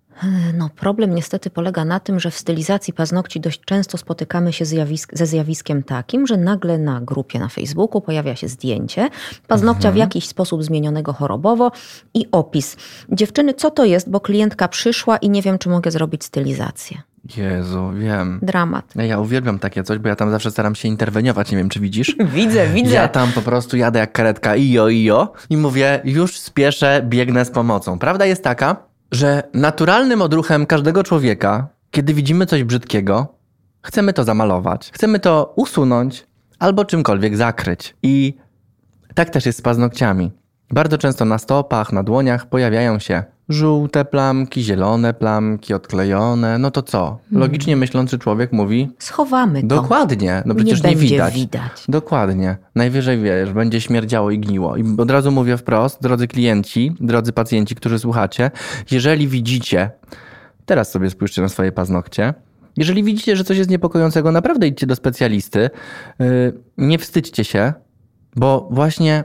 No, 0.54 0.70
problem 0.76 1.16
niestety 1.16 1.50
polega 1.50 1.86
na 1.86 2.00
tym, 2.00 2.20
że 2.20 2.32
w 2.32 2.38
stylizacji 2.38 2.94
paznokci 2.94 3.40
dość 3.40 3.62
często 3.66 3.98
spotykamy 3.98 4.54
się 4.54 4.66
zjawisk, 4.66 5.12
ze 5.14 5.26
zjawiskiem 5.26 5.84
takim, 5.84 6.28
że 6.28 6.38
nagle 6.38 6.78
na 6.78 7.02
grupie 7.02 7.40
na 7.40 7.50
Facebooku 7.50 8.02
pojawia 8.02 8.36
się 8.36 8.48
zdjęcie 8.48 9.10
paznokcia 9.48 9.92
w 9.92 9.96
jakiś 9.96 10.28
sposób 10.28 10.64
zmienionego 10.64 11.14
chorobowo 11.14 11.72
i 12.14 12.28
opis. 12.32 12.78
Dziewczyny, 13.10 13.54
co 13.54 13.72
to 13.72 13.86
jest, 13.86 14.10
bo 14.10 14.20
klientka 14.20 14.68
przyszła 14.68 15.18
i 15.18 15.30
nie 15.30 15.42
wiem, 15.42 15.58
czy 15.58 15.70
mogę 15.70 15.92
zrobić 15.92 16.24
stylizację. 16.24 16.98
Jezu, 17.38 17.92
wiem. 17.96 18.40
Dramat. 18.42 18.94
Ja 18.96 19.20
uwielbiam 19.20 19.60
takie 19.60 19.84
coś, 19.84 19.98
bo 19.98 20.10
ja 20.10 20.16
tam 20.16 20.32
zawsze 20.32 20.52
staram 20.52 20.76
się 20.76 20.88
interweniować, 20.88 21.52
nie 21.52 21.58
wiem 21.58 21.70
czy 21.70 21.80
widzisz. 21.80 22.16
Widzę, 22.36 22.68
widzę. 22.68 22.94
Ja 22.94 23.08
tam 23.08 23.32
po 23.32 23.42
prostu 23.42 23.78
jadę 23.78 24.00
jak 24.00 24.12
karetka 24.12 24.56
ijo, 24.56 24.90
ijo 24.90 25.34
i 25.50 25.58
mówię, 25.58 26.02
już 26.04 26.40
spieszę, 26.40 27.02
biegnę 27.06 27.46
z 27.46 27.52
pomocą. 27.52 28.00
Prawda 28.00 28.26
jest 28.26 28.44
taka, 28.44 28.93
że 29.14 29.44
naturalnym 29.54 30.22
odruchem 30.22 30.66
każdego 30.66 31.04
człowieka, 31.04 31.68
kiedy 31.92 32.14
widzimy 32.14 32.46
coś 32.46 32.64
brzydkiego, 32.64 33.36
chcemy 33.82 34.14
to 34.14 34.24
zamalować, 34.24 34.92
chcemy 34.94 35.20
to 35.20 35.54
usunąć 35.56 36.28
albo 36.60 36.86
czymkolwiek 36.86 37.38
zakryć. 37.38 37.96
I 38.04 38.38
tak 39.14 39.30
też 39.30 39.46
jest 39.46 39.60
z 39.60 39.62
paznokciami. 39.62 40.32
Bardzo 40.72 40.98
często 40.98 41.26
na 41.26 41.38
stopach, 41.38 41.92
na 41.92 42.04
dłoniach 42.04 42.46
pojawiają 42.46 43.00
się 43.00 43.24
żółte 43.50 44.06
plamki, 44.06 44.64
zielone 44.64 45.14
plamki, 45.14 45.74
odklejone. 45.74 46.58
No 46.58 46.72
to 46.72 46.82
co? 46.82 47.20
Logicznie 47.32 47.76
myślący 47.76 48.20
człowiek 48.20 48.52
mówi: 48.52 48.90
Schowamy 49.00 49.62
to. 49.62 49.68
Dokładnie, 49.68 50.44
no 50.46 50.56
przecież 50.56 50.84
nie, 50.84 50.90
nie, 50.90 50.96
widać. 50.96 51.34
widać. 51.34 51.84
Dokładnie. 51.88 52.58
Najwyżej 52.76 53.22
wiesz, 53.22 53.54
będzie 53.54 53.82
śmierdziało 53.82 54.32
i 54.32 54.40
gniło. 54.40 54.78
I 54.78 54.84
od 54.98 55.12
razu 55.12 55.32
mówię 55.32 55.58
wprost, 55.58 56.02
drodzy 56.02 56.28
klienci, 56.28 56.96
drodzy 57.00 57.34
pacjenci, 57.34 57.76
którzy 57.76 58.00
słuchacie, 58.00 58.52
jeżeli 58.92 59.28
widzicie, 59.28 59.92
teraz 60.66 60.92
sobie 60.92 61.10
spójrzcie 61.10 61.42
na 61.42 61.50
swoje 61.50 61.72
paznokcie, 61.72 62.34
jeżeli 62.78 63.04
widzicie, 63.04 63.36
że 63.36 63.44
coś 63.44 63.58
jest 63.58 63.70
niepokojącego, 63.70 64.32
naprawdę 64.32 64.68
idźcie 64.68 64.88
do 64.88 64.96
specjalisty. 64.96 65.70
Yy, 66.20 66.54
nie 66.78 66.98
wstydźcie 67.00 67.44
się, 67.44 67.74
bo 68.36 68.68
właśnie 68.72 69.24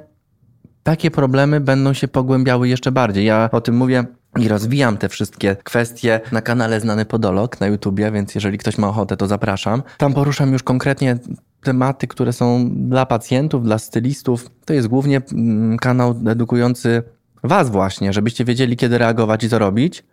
takie 0.82 1.10
problemy 1.10 1.60
będą 1.60 1.92
się 1.92 2.08
pogłębiały 2.08 2.68
jeszcze 2.68 2.92
bardziej. 2.92 3.24
Ja 3.24 3.48
o 3.52 3.60
tym 3.60 3.76
mówię 3.76 4.04
i 4.38 4.48
rozwijam 4.48 4.96
te 4.96 5.08
wszystkie 5.08 5.56
kwestie 5.56 6.20
na 6.32 6.42
kanale 6.42 6.80
Znany 6.80 7.04
Podolog 7.04 7.60
na 7.60 7.66
YouTubie, 7.66 8.12
więc 8.12 8.34
jeżeli 8.34 8.58
ktoś 8.58 8.78
ma 8.78 8.88
ochotę, 8.88 9.16
to 9.16 9.26
zapraszam. 9.26 9.82
Tam 9.98 10.14
poruszam 10.14 10.52
już 10.52 10.62
konkretnie 10.62 11.18
tematy, 11.62 12.06
które 12.06 12.32
są 12.32 12.70
dla 12.88 13.06
pacjentów, 13.06 13.64
dla 13.64 13.78
stylistów. 13.78 14.50
To 14.64 14.72
jest 14.72 14.88
głównie 14.88 15.22
mm, 15.32 15.78
kanał 15.78 16.14
edukujący 16.28 17.02
Was 17.42 17.70
właśnie, 17.70 18.12
żebyście 18.12 18.44
wiedzieli, 18.44 18.76
kiedy 18.76 18.98
reagować 18.98 19.44
i 19.44 19.48
co 19.48 19.58
robić. 19.58 20.04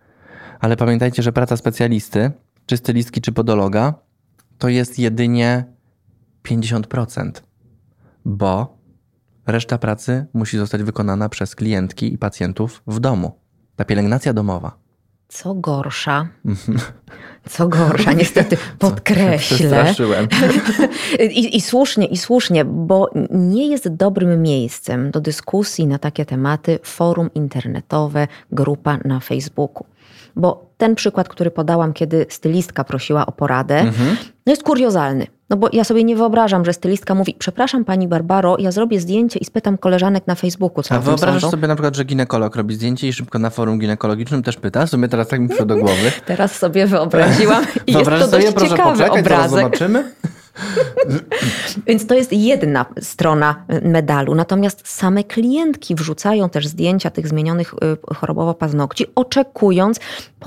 Ale 0.59 0.77
pamiętajcie, 0.77 1.23
że 1.23 1.33
praca 1.33 1.57
specjalisty, 1.57 2.31
czy 2.65 2.77
stylistki, 2.77 3.21
czy 3.21 3.31
podologa, 3.31 3.93
to 4.57 4.69
jest 4.69 4.99
jedynie 4.99 5.65
50%. 6.43 7.31
Bo 8.25 8.74
Reszta 9.47 9.77
pracy 9.77 10.25
musi 10.33 10.57
zostać 10.57 10.83
wykonana 10.83 11.29
przez 11.29 11.55
klientki 11.55 12.13
i 12.13 12.17
pacjentów 12.17 12.83
w 12.87 12.99
domu. 12.99 13.31
Ta 13.75 13.85
pielęgnacja 13.85 14.33
domowa. 14.33 14.77
Co 15.27 15.55
gorsza, 15.55 16.27
co 17.49 17.67
gorsza, 17.67 18.13
niestety 18.13 18.57
podkreślę. 18.79 19.93
I, 21.19 21.57
I 21.57 21.61
słusznie, 21.61 22.05
i 22.05 22.17
słusznie, 22.17 22.65
bo 22.65 23.09
nie 23.31 23.67
jest 23.67 23.89
dobrym 23.89 24.41
miejscem 24.41 25.11
do 25.11 25.21
dyskusji 25.21 25.87
na 25.87 25.97
takie 25.97 26.25
tematy 26.25 26.79
forum 26.83 27.29
internetowe, 27.33 28.27
grupa 28.51 28.97
na 29.05 29.19
Facebooku. 29.19 29.85
Bo 30.35 30.69
ten 30.77 30.95
przykład, 30.95 31.29
który 31.29 31.51
podałam, 31.51 31.93
kiedy 31.93 32.25
stylistka 32.29 32.83
prosiła 32.83 33.25
o 33.25 33.31
poradę, 33.31 33.91
no 34.45 34.51
jest 34.51 34.63
kuriozalny. 34.63 35.27
No 35.49 35.57
bo 35.57 35.69
ja 35.73 35.83
sobie 35.83 36.03
nie 36.03 36.15
wyobrażam, 36.15 36.65
że 36.65 36.73
stylistka 36.73 37.15
mówi, 37.15 37.35
przepraszam 37.39 37.85
pani 37.85 38.07
Barbaro, 38.07 38.57
ja 38.59 38.71
zrobię 38.71 38.99
zdjęcie 38.99 39.39
i 39.39 39.45
spytam 39.45 39.77
koleżanek 39.77 40.27
na 40.27 40.35
Facebooku, 40.35 40.83
co 40.83 40.95
A 40.95 40.99
wyobrażasz 40.99 41.41
sądzą. 41.41 41.51
sobie 41.51 41.67
na 41.67 41.75
przykład, 41.75 41.95
że 41.95 42.03
ginekolog 42.03 42.55
robi 42.55 42.75
zdjęcie 42.75 43.07
i 43.07 43.13
szybko 43.13 43.39
na 43.39 43.49
forum 43.49 43.79
ginekologicznym 43.79 44.43
też 44.43 44.57
pyta? 44.57 44.85
W 44.85 44.89
sumie 44.89 45.07
teraz 45.07 45.27
tak 45.27 45.39
mi 45.39 45.47
przyszło 45.47 45.65
do 45.65 45.75
głowy. 45.77 46.11
Teraz 46.25 46.55
sobie 46.55 46.87
wyobraziłam 46.87 47.65
i 47.87 47.93
jest 47.93 48.05
to 48.05 48.27
dość 48.27 48.47
sobie, 48.47 48.69
ciekawy 48.69 48.91
poczekać, 48.91 48.97
zaraz 48.97 49.19
obrazek. 49.19 49.59
zobaczymy. 49.63 50.11
Więc 51.87 52.07
to 52.07 52.15
jest 52.15 52.33
jedna 52.33 52.85
strona 53.01 53.65
medalu. 53.81 54.35
Natomiast 54.35 54.87
same 54.87 55.23
klientki 55.23 55.95
wrzucają 55.95 56.49
też 56.49 56.67
zdjęcia 56.67 57.09
tych 57.09 57.27
zmienionych 57.27 57.73
y, 57.73 58.15
chorobowo 58.15 58.53
paznokci, 58.53 59.05
oczekując 59.15 59.99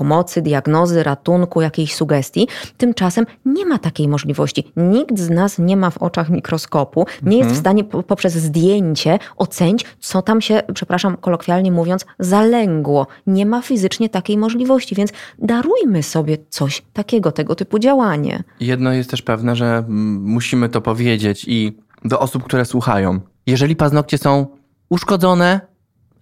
pomocy, 0.03 0.41
diagnozy, 0.41 1.03
ratunku, 1.03 1.61
jakiejś 1.61 1.95
sugestii. 1.95 2.47
Tymczasem 2.77 3.25
nie 3.45 3.65
ma 3.65 3.77
takiej 3.77 4.07
możliwości. 4.07 4.71
Nikt 4.77 5.19
z 5.19 5.29
nas 5.29 5.59
nie 5.59 5.77
ma 5.77 5.89
w 5.89 5.97
oczach 5.97 6.29
mikroskopu, 6.29 7.05
nie 7.23 7.37
jest 7.37 7.49
w 7.51 7.57
stanie 7.57 7.83
po- 7.83 8.03
poprzez 8.03 8.33
zdjęcie 8.33 9.19
ocenić, 9.37 9.85
co 9.99 10.21
tam 10.21 10.41
się, 10.41 10.61
przepraszam, 10.73 11.17
kolokwialnie 11.17 11.71
mówiąc, 11.71 12.05
zalęgło. 12.19 13.07
Nie 13.27 13.45
ma 13.45 13.61
fizycznie 13.61 14.09
takiej 14.09 14.37
możliwości, 14.37 14.95
więc 14.95 15.11
darujmy 15.39 16.03
sobie 16.03 16.37
coś 16.49 16.81
takiego, 16.93 17.31
tego 17.31 17.55
typu 17.55 17.79
działanie. 17.79 18.43
Jedno 18.59 18.93
jest 18.93 19.09
też 19.11 19.21
pewne, 19.21 19.55
że 19.55 19.83
musimy 20.19 20.69
to 20.69 20.81
powiedzieć 20.81 21.45
i 21.47 21.77
do 22.05 22.19
osób, 22.19 22.43
które 22.43 22.65
słuchają. 22.65 23.19
Jeżeli 23.47 23.75
paznokcie 23.75 24.17
są 24.17 24.47
uszkodzone, 24.89 25.61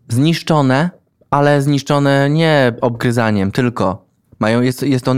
zniszczone, 0.09 0.89
ale 1.29 1.61
zniszczone 1.61 2.29
nie 2.29 2.73
obgryzaniem, 2.81 3.51
tylko 3.51 4.05
mają, 4.39 4.61
jest, 4.61 4.83
jest 4.83 5.05
to 5.05 5.13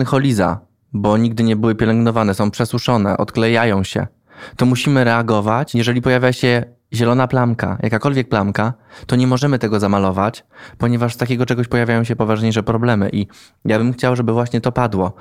bo 0.94 1.18
nigdy 1.18 1.44
nie 1.44 1.56
były 1.56 1.76
pielęgnowane, 1.76 2.34
są 2.34 2.52
przesuszone, 2.52 3.18
odklejają 3.18 3.84
się, 3.84 4.08
to 4.56 4.66
musimy 4.66 5.04
reagować. 5.04 5.76
Jeżeli 5.76 6.02
pojawia 6.02 6.34
się 6.34 6.64
zielona 6.94 7.28
plamka, 7.28 7.78
jakakolwiek 7.84 8.30
plamka, 8.30 8.74
to 9.08 9.16
nie 9.16 9.28
możemy 9.28 9.60
tego 9.60 9.80
zamalować, 9.80 10.46
ponieważ 10.78 11.14
z 11.14 11.18
takiego 11.18 11.46
czegoś 11.46 11.68
pojawiają 11.68 12.04
się 12.04 12.16
poważniejsze 12.16 12.64
problemy 12.64 13.10
i 13.14 13.28
ja 13.66 13.78
bym 13.78 13.94
chciał, 13.94 14.16
żeby 14.16 14.34
właśnie 14.34 14.62
to 14.62 14.72
padło. 14.72 15.14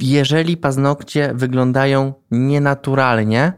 Jeżeli 0.00 0.56
paznokcie 0.56 1.32
wyglądają 1.34 2.12
nienaturalnie, 2.30 3.52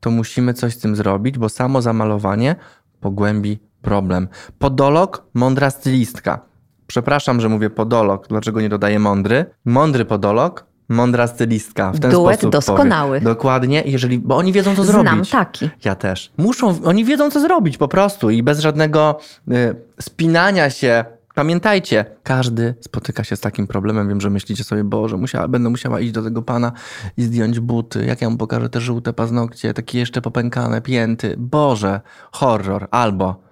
to 0.00 0.10
musimy 0.10 0.54
coś 0.54 0.74
z 0.74 0.78
tym 0.78 0.96
zrobić, 0.96 1.38
bo 1.38 1.48
samo 1.48 1.82
zamalowanie 1.82 2.56
pogłębi 3.00 3.67
problem. 3.88 4.28
Podolog, 4.58 5.24
mądra 5.34 5.70
stylistka. 5.70 6.40
Przepraszam, 6.86 7.40
że 7.40 7.48
mówię 7.48 7.70
podolog, 7.70 8.28
dlaczego 8.28 8.60
nie 8.60 8.68
dodaję 8.68 8.98
mądry? 8.98 9.46
Mądry 9.64 10.04
podolog, 10.04 10.66
mądra 10.88 11.26
stylistka. 11.26 11.92
W 11.92 12.00
ten 12.00 12.10
Duet 12.10 12.34
sposób 12.34 12.52
doskonały. 12.52 13.18
Powiem. 13.18 13.34
Dokładnie, 13.34 13.82
jeżeli, 13.86 14.18
bo 14.18 14.36
oni 14.36 14.52
wiedzą 14.52 14.76
co 14.76 14.84
Znam 14.84 15.06
zrobić. 15.06 15.30
taki. 15.30 15.70
Ja 15.84 15.94
też. 15.94 16.32
Muszą, 16.38 16.74
oni 16.84 17.04
wiedzą 17.04 17.30
co 17.30 17.40
zrobić 17.40 17.76
po 17.76 17.88
prostu 17.88 18.30
i 18.30 18.42
bez 18.42 18.60
żadnego 18.60 19.18
y, 19.52 19.74
spinania 20.00 20.70
się. 20.70 21.04
Pamiętajcie, 21.34 22.04
każdy 22.22 22.74
spotyka 22.80 23.24
się 23.24 23.36
z 23.36 23.40
takim 23.40 23.66
problemem. 23.66 24.08
Wiem, 24.08 24.20
że 24.20 24.30
myślicie 24.30 24.64
sobie, 24.64 24.84
Boże, 24.84 25.16
musiała, 25.16 25.48
będę 25.48 25.70
musiała 25.70 26.00
iść 26.00 26.12
do 26.12 26.22
tego 26.22 26.42
pana 26.42 26.72
i 27.16 27.22
zdjąć 27.22 27.60
buty. 27.60 28.04
Jak 28.04 28.22
ja 28.22 28.30
mu 28.30 28.36
pokażę 28.36 28.68
te 28.68 28.80
żółte 28.80 29.12
paznokcie, 29.12 29.74
takie 29.74 29.98
jeszcze 29.98 30.22
popękane, 30.22 30.80
pięty. 30.80 31.34
Boże, 31.38 32.00
horror. 32.32 32.88
Albo 32.90 33.47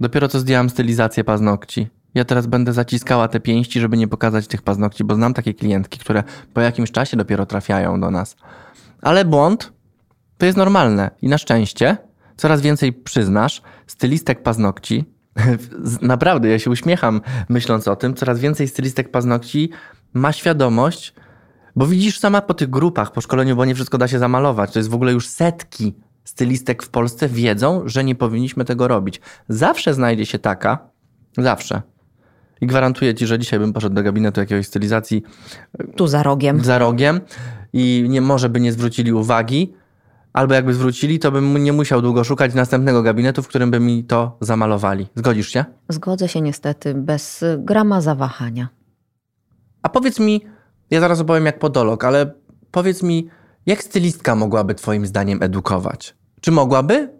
dopiero 0.00 0.28
co 0.28 0.40
zdjęłam 0.40 0.70
stylizację 0.70 1.24
paznokci. 1.24 1.88
Ja 2.14 2.24
teraz 2.24 2.46
będę 2.46 2.72
zaciskała 2.72 3.28
te 3.28 3.40
pięści, 3.40 3.80
żeby 3.80 3.96
nie 3.96 4.08
pokazać 4.08 4.46
tych 4.46 4.62
paznokci, 4.62 5.04
bo 5.04 5.14
znam 5.14 5.34
takie 5.34 5.54
klientki, 5.54 5.98
które 5.98 6.22
po 6.54 6.60
jakimś 6.60 6.90
czasie 6.90 7.16
dopiero 7.16 7.46
trafiają 7.46 8.00
do 8.00 8.10
nas. 8.10 8.36
Ale 9.02 9.24
błąd 9.24 9.72
to 10.38 10.46
jest 10.46 10.58
normalne 10.58 11.10
i 11.22 11.28
na 11.28 11.38
szczęście 11.38 11.96
coraz 12.36 12.60
więcej 12.60 12.92
przyznasz 12.92 13.62
stylistek 13.86 14.42
paznokci 14.42 15.04
Naprawdę, 16.02 16.48
ja 16.48 16.58
się 16.58 16.70
uśmiecham 16.70 17.20
myśląc 17.48 17.88
o 17.88 17.96
tym. 17.96 18.14
Coraz 18.14 18.40
więcej 18.40 18.68
stylistek 18.68 19.10
paznokci 19.10 19.70
ma 20.12 20.32
świadomość, 20.32 21.14
bo 21.76 21.86
widzisz 21.86 22.18
sama 22.18 22.42
po 22.42 22.54
tych 22.54 22.70
grupach, 22.70 23.12
po 23.12 23.20
szkoleniu, 23.20 23.56
bo 23.56 23.64
nie 23.64 23.74
wszystko 23.74 23.98
da 23.98 24.08
się 24.08 24.18
zamalować. 24.18 24.72
To 24.72 24.78
jest 24.78 24.88
w 24.88 24.94
ogóle 24.94 25.12
już 25.12 25.28
setki 25.28 25.94
stylistek 26.28 26.82
w 26.82 26.88
Polsce 26.88 27.28
wiedzą, 27.28 27.82
że 27.86 28.04
nie 28.04 28.14
powinniśmy 28.14 28.64
tego 28.64 28.88
robić. 28.88 29.20
Zawsze 29.48 29.94
znajdzie 29.94 30.26
się 30.26 30.38
taka, 30.38 30.78
zawsze. 31.38 31.82
I 32.60 32.66
gwarantuję 32.66 33.14
ci, 33.14 33.26
że 33.26 33.38
dzisiaj 33.38 33.58
bym 33.58 33.72
poszedł 33.72 33.94
do 33.94 34.02
gabinetu 34.02 34.40
jakiegoś 34.40 34.66
stylizacji 34.66 35.22
Tu 35.96 36.06
za 36.06 36.22
rogiem. 36.22 36.64
za 36.64 36.78
rogiem 36.78 37.20
i 37.72 38.06
nie, 38.08 38.20
może 38.20 38.48
by 38.48 38.60
nie 38.60 38.72
zwrócili 38.72 39.12
uwagi, 39.12 39.74
albo 40.32 40.54
jakby 40.54 40.74
zwrócili, 40.74 41.18
to 41.18 41.32
bym 41.32 41.64
nie 41.64 41.72
musiał 41.72 42.02
długo 42.02 42.24
szukać 42.24 42.54
następnego 42.54 43.02
gabinetu, 43.02 43.42
w 43.42 43.48
którym 43.48 43.70
by 43.70 43.80
mi 43.80 44.04
to 44.04 44.36
zamalowali. 44.40 45.06
Zgodzisz 45.14 45.48
się? 45.48 45.64
Zgodzę 45.88 46.28
się 46.28 46.40
niestety 46.40 46.94
bez 46.94 47.44
grama 47.58 48.00
zawahania. 48.00 48.68
A 49.82 49.88
powiedz 49.88 50.20
mi, 50.20 50.44
ja 50.90 51.00
zaraz 51.00 51.20
opowiem 51.20 51.46
jak 51.46 51.58
podolog, 51.58 52.04
ale 52.04 52.32
powiedz 52.70 53.02
mi, 53.02 53.28
jak 53.66 53.82
stylistka 53.82 54.34
mogłaby 54.34 54.74
twoim 54.74 55.06
zdaniem 55.06 55.42
edukować? 55.42 56.17
Czy 56.40 56.50
mogłaby? 56.50 57.17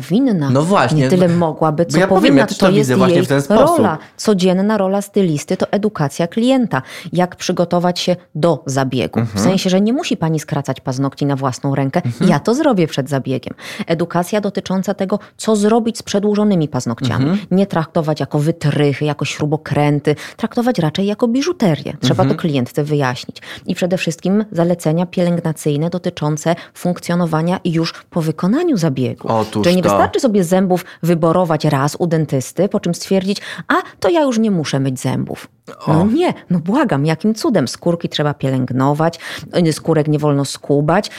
Powinna. 0.00 0.50
No 0.50 0.62
właśnie. 0.62 1.02
Nie 1.02 1.08
tyle 1.08 1.28
mogłaby, 1.28 1.86
co 1.86 1.98
ja 1.98 2.06
powiem, 2.06 2.22
powinna. 2.22 2.40
ja 2.40 2.46
też 2.46 2.58
to 2.58 2.66
to 2.66 2.72
jest 2.72 2.92
właśnie 2.92 3.16
jej 3.16 3.26
rola. 3.48 3.98
Codzienna 4.16 4.78
rola 4.78 5.02
stylisty 5.02 5.56
to 5.56 5.72
edukacja 5.72 6.26
klienta. 6.26 6.82
Jak 7.12 7.36
przygotować 7.36 8.00
się 8.00 8.16
do 8.34 8.62
zabiegu. 8.66 9.20
Mhm. 9.20 9.38
W 9.38 9.40
sensie, 9.40 9.70
że 9.70 9.80
nie 9.80 9.92
musi 9.92 10.16
pani 10.16 10.40
skracać 10.40 10.80
paznokci 10.80 11.26
na 11.26 11.36
własną 11.36 11.74
rękę. 11.74 12.02
Ja 12.20 12.40
to 12.40 12.54
zrobię 12.54 12.86
przed 12.86 13.08
zabiegiem. 13.08 13.54
Edukacja 13.86 14.40
dotycząca 14.40 14.94
tego, 14.94 15.18
co 15.36 15.56
zrobić 15.56 15.98
z 15.98 16.02
przedłużonymi 16.02 16.68
paznokciami. 16.68 17.24
Mhm. 17.24 17.46
Nie 17.50 17.66
traktować 17.66 18.20
jako 18.20 18.38
wytrychy, 18.38 19.04
jako 19.04 19.24
śrubokręty. 19.24 20.16
Traktować 20.36 20.78
raczej 20.78 21.06
jako 21.06 21.28
biżuterię. 21.28 21.96
Trzeba 22.00 22.22
Mhm. 22.22 22.28
to 22.28 22.40
klientce 22.40 22.84
wyjaśnić. 22.84 23.42
I 23.66 23.74
przede 23.74 23.96
wszystkim 23.98 24.44
zalecenia 24.52 25.06
pielęgnacyjne 25.06 25.90
dotyczące 25.90 26.54
funkcjonowania 26.74 27.60
już 27.64 27.92
po 28.10 28.22
wykonaniu 28.22 28.76
zabiegu. 28.76 29.28
Otóż 29.28 29.64
Czyli 29.64 29.76
nie. 29.76 29.82
Wystarczy 29.88 30.20
sobie 30.20 30.44
zębów 30.44 30.84
wyborować 31.02 31.64
raz 31.64 31.96
u 31.98 32.06
dentysty, 32.06 32.68
po 32.68 32.80
czym 32.80 32.94
stwierdzić, 32.94 33.42
a 33.68 33.74
to 34.00 34.08
ja 34.08 34.22
już 34.22 34.38
nie 34.38 34.50
muszę 34.50 34.80
myć 34.80 35.00
zębów. 35.00 35.48
No 35.88 36.06
nie, 36.06 36.34
no 36.50 36.58
błagam, 36.58 37.06
jakim 37.06 37.34
cudem 37.34 37.68
skórki 37.68 38.08
trzeba 38.08 38.34
pielęgnować, 38.34 39.20
y, 39.68 39.72
skórek 39.72 40.08
nie 40.08 40.18
wolno 40.18 40.44
skubać, 40.44 41.10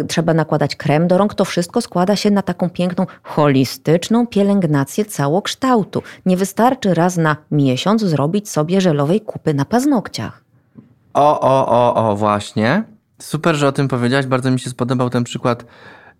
y, 0.00 0.04
trzeba 0.04 0.34
nakładać 0.34 0.76
krem 0.76 1.08
do 1.08 1.18
rąk. 1.18 1.34
To 1.34 1.44
wszystko 1.44 1.80
składa 1.80 2.16
się 2.16 2.30
na 2.30 2.42
taką 2.42 2.70
piękną, 2.70 3.06
holistyczną 3.22 4.26
pielęgnację 4.26 5.04
całokształtu. 5.04 6.02
Nie 6.26 6.36
wystarczy 6.36 6.94
raz 6.94 7.16
na 7.16 7.36
miesiąc 7.50 8.02
zrobić 8.04 8.50
sobie 8.50 8.80
żelowej 8.80 9.20
kupy 9.20 9.54
na 9.54 9.64
paznokciach. 9.64 10.44
O, 11.14 11.40
o, 11.40 11.68
o, 11.68 12.10
o, 12.10 12.16
właśnie. 12.16 12.84
Super, 13.22 13.54
że 13.54 13.68
o 13.68 13.72
tym 13.72 13.88
powiedziałaś. 13.88 14.26
Bardzo 14.26 14.50
mi 14.50 14.60
się 14.60 14.70
spodobał 14.70 15.10
ten 15.10 15.24
przykład. 15.24 15.64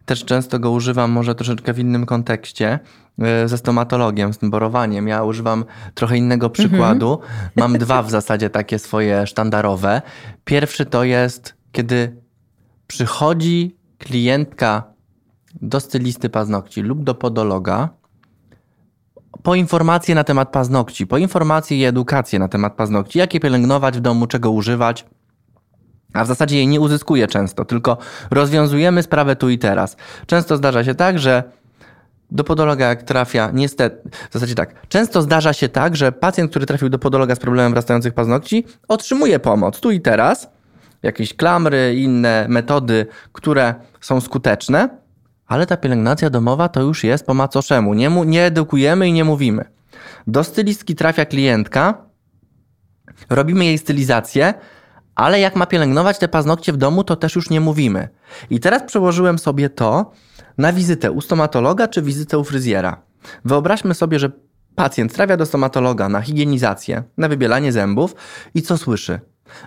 Też 0.07 0.25
często 0.25 0.59
go 0.59 0.71
używam, 0.71 1.11
może 1.11 1.35
troszeczkę 1.35 1.73
w 1.73 1.79
innym 1.79 2.07
kontekście, 2.07 2.79
yy, 3.19 3.49
ze 3.49 3.59
stomatologiem, 3.59 4.33
z 4.33 4.39
tym 4.39 4.51
borowaniem. 4.51 5.09
Ja 5.09 5.23
używam 5.23 5.65
trochę 5.95 6.17
innego 6.17 6.51
przykładu. 6.51 7.19
Mam 7.57 7.79
dwa 7.79 8.03
w 8.03 8.11
zasadzie 8.11 8.51
takie 8.51 8.79
swoje 8.79 9.27
sztandarowe. 9.27 10.03
Pierwszy 10.45 10.87
to 10.87 11.05
jest, 11.05 11.55
kiedy 11.73 12.17
przychodzi 12.87 13.77
klientka 13.99 14.83
do 15.63 15.81
stylisty 15.81 16.29
paznokci 16.29 16.83
lub 16.83 17.05
do 17.05 17.15
podologa 17.15 17.89
po 19.43 19.55
informacje 19.55 20.15
na 20.15 20.25
temat 20.25 20.49
paznokci, 20.49 21.07
po 21.07 21.19
informacje 21.19 21.79
i 21.79 21.85
edukację 21.85 22.39
na 22.39 22.49
temat 22.49 22.75
paznokci, 22.75 23.19
jakie 23.19 23.41
pielęgnować 23.41 23.99
w 23.99 24.01
domu, 24.01 24.27
czego 24.27 24.51
używać. 24.51 25.07
A 26.17 26.25
w 26.25 26.27
zasadzie 26.27 26.57
jej 26.57 26.67
nie 26.67 26.81
uzyskuje 26.81 27.27
często, 27.27 27.65
tylko 27.65 27.99
rozwiązujemy 28.31 29.03
sprawę 29.03 29.37
tu 29.37 29.49
i 29.49 29.59
teraz. 29.59 29.97
Często 30.27 30.57
zdarza 30.57 30.85
się 30.85 30.95
tak, 30.95 31.19
że 31.19 31.43
do 32.31 32.45
podologa 32.45 32.89
jak 32.89 33.03
trafia, 33.03 33.51
niestety, 33.55 34.11
w 34.31 34.33
zasadzie 34.33 34.55
tak, 34.55 34.89
często 34.89 35.23
zdarza 35.23 35.53
się 35.53 35.69
tak, 35.69 35.97
że 35.97 36.13
pacjent, 36.13 36.51
który 36.51 36.67
trafił 36.67 36.89
do 36.89 36.99
podologa 36.99 37.35
z 37.35 37.39
problemem 37.39 37.73
wrastających 37.73 38.15
paznokci, 38.15 38.65
otrzymuje 38.89 39.39
pomoc 39.39 39.81
tu 39.81 39.91
i 39.91 40.01
teraz, 40.01 40.49
jakieś 41.03 41.35
klamry, 41.35 41.95
inne 41.97 42.47
metody, 42.49 43.07
które 43.33 43.75
są 44.01 44.21
skuteczne, 44.21 44.89
ale 45.47 45.67
ta 45.67 45.77
pielęgnacja 45.77 46.31
domowa 46.31 46.69
to 46.69 46.83
już 46.83 47.05
jest 47.05 47.27
po 47.27 47.35
macoszemu. 47.35 47.95
Nie, 47.95 48.11
mu, 48.11 48.25
nie 48.25 48.45
edukujemy 48.45 49.09
i 49.09 49.13
nie 49.13 49.25
mówimy. 49.25 49.65
Do 50.27 50.45
stylistki 50.45 50.95
trafia 50.95 51.25
klientka, 51.25 51.95
robimy 53.31 53.65
jej 53.65 53.79
stylizację, 53.79 54.55
ale 55.17 55.41
jak 55.41 55.57
ma 55.57 55.67
pielęgnować 55.67 56.19
te 56.19 56.29
paznokcie 56.29 56.73
w 56.73 56.77
domu, 56.77 57.05
to 57.05 57.17
też 57.17 57.37
już 57.37 57.51
nie 57.51 57.61
mówimy. 57.61 58.09
I 58.51 58.61
teraz 58.61 58.83
przełożyłem 58.83 59.39
sobie 59.39 59.71
to 59.71 60.13
na 60.59 60.73
wizytę 60.73 61.13
u 61.13 61.21
stomatologa 61.21 61.89
czy 61.89 62.03
wizytę 62.03 62.39
u 62.39 62.45
fryzjera. 62.45 63.03
Wyobraźmy 63.45 63.95
sobie, 63.95 64.19
że 64.19 64.31
pacjent 64.75 65.15
trafia 65.15 65.37
do 65.37 65.47
stomatologa 65.47 66.09
na 66.09 66.21
higienizację, 66.21 67.03
na 67.17 67.29
wybielanie 67.29 67.73
zębów 67.73 68.15
i 68.55 68.63
co 68.63 68.79
słyszy? 68.79 69.21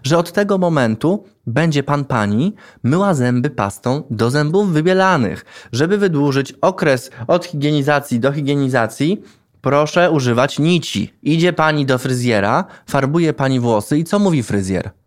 Że 0.03 0.17
od 0.17 0.31
tego 0.31 0.57
momentu 0.57 1.23
będzie 1.47 1.83
pan 1.83 2.05
pani 2.05 2.55
myła 2.83 3.13
zęby 3.13 3.49
pastą 3.49 4.03
do 4.09 4.29
zębów 4.29 4.71
wybielanych. 4.71 5.45
Żeby 5.71 5.97
wydłużyć 5.97 6.53
okres 6.61 7.11
od 7.27 7.45
higienizacji 7.45 8.19
do 8.19 8.31
higienizacji, 8.31 9.21
proszę 9.61 10.11
używać 10.11 10.59
nici. 10.59 11.13
Idzie 11.23 11.53
pani 11.53 11.85
do 11.85 11.97
fryzjera, 11.97 12.65
farbuje 12.87 13.33
pani 13.33 13.59
włosy 13.59 13.97
i 13.97 14.03
co 14.03 14.19
mówi 14.19 14.43
fryzjer? 14.43 14.98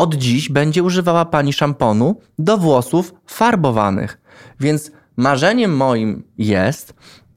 Od 0.00 0.14
dziś 0.14 0.48
będzie 0.48 0.82
używała 0.82 1.24
pani 1.24 1.52
szamponu 1.52 2.20
do 2.38 2.58
włosów 2.58 3.14
farbowanych. 3.26 4.20
Więc 4.60 4.90
marzeniem 5.16 5.76
moim 5.76 6.22
jest, 6.38 6.94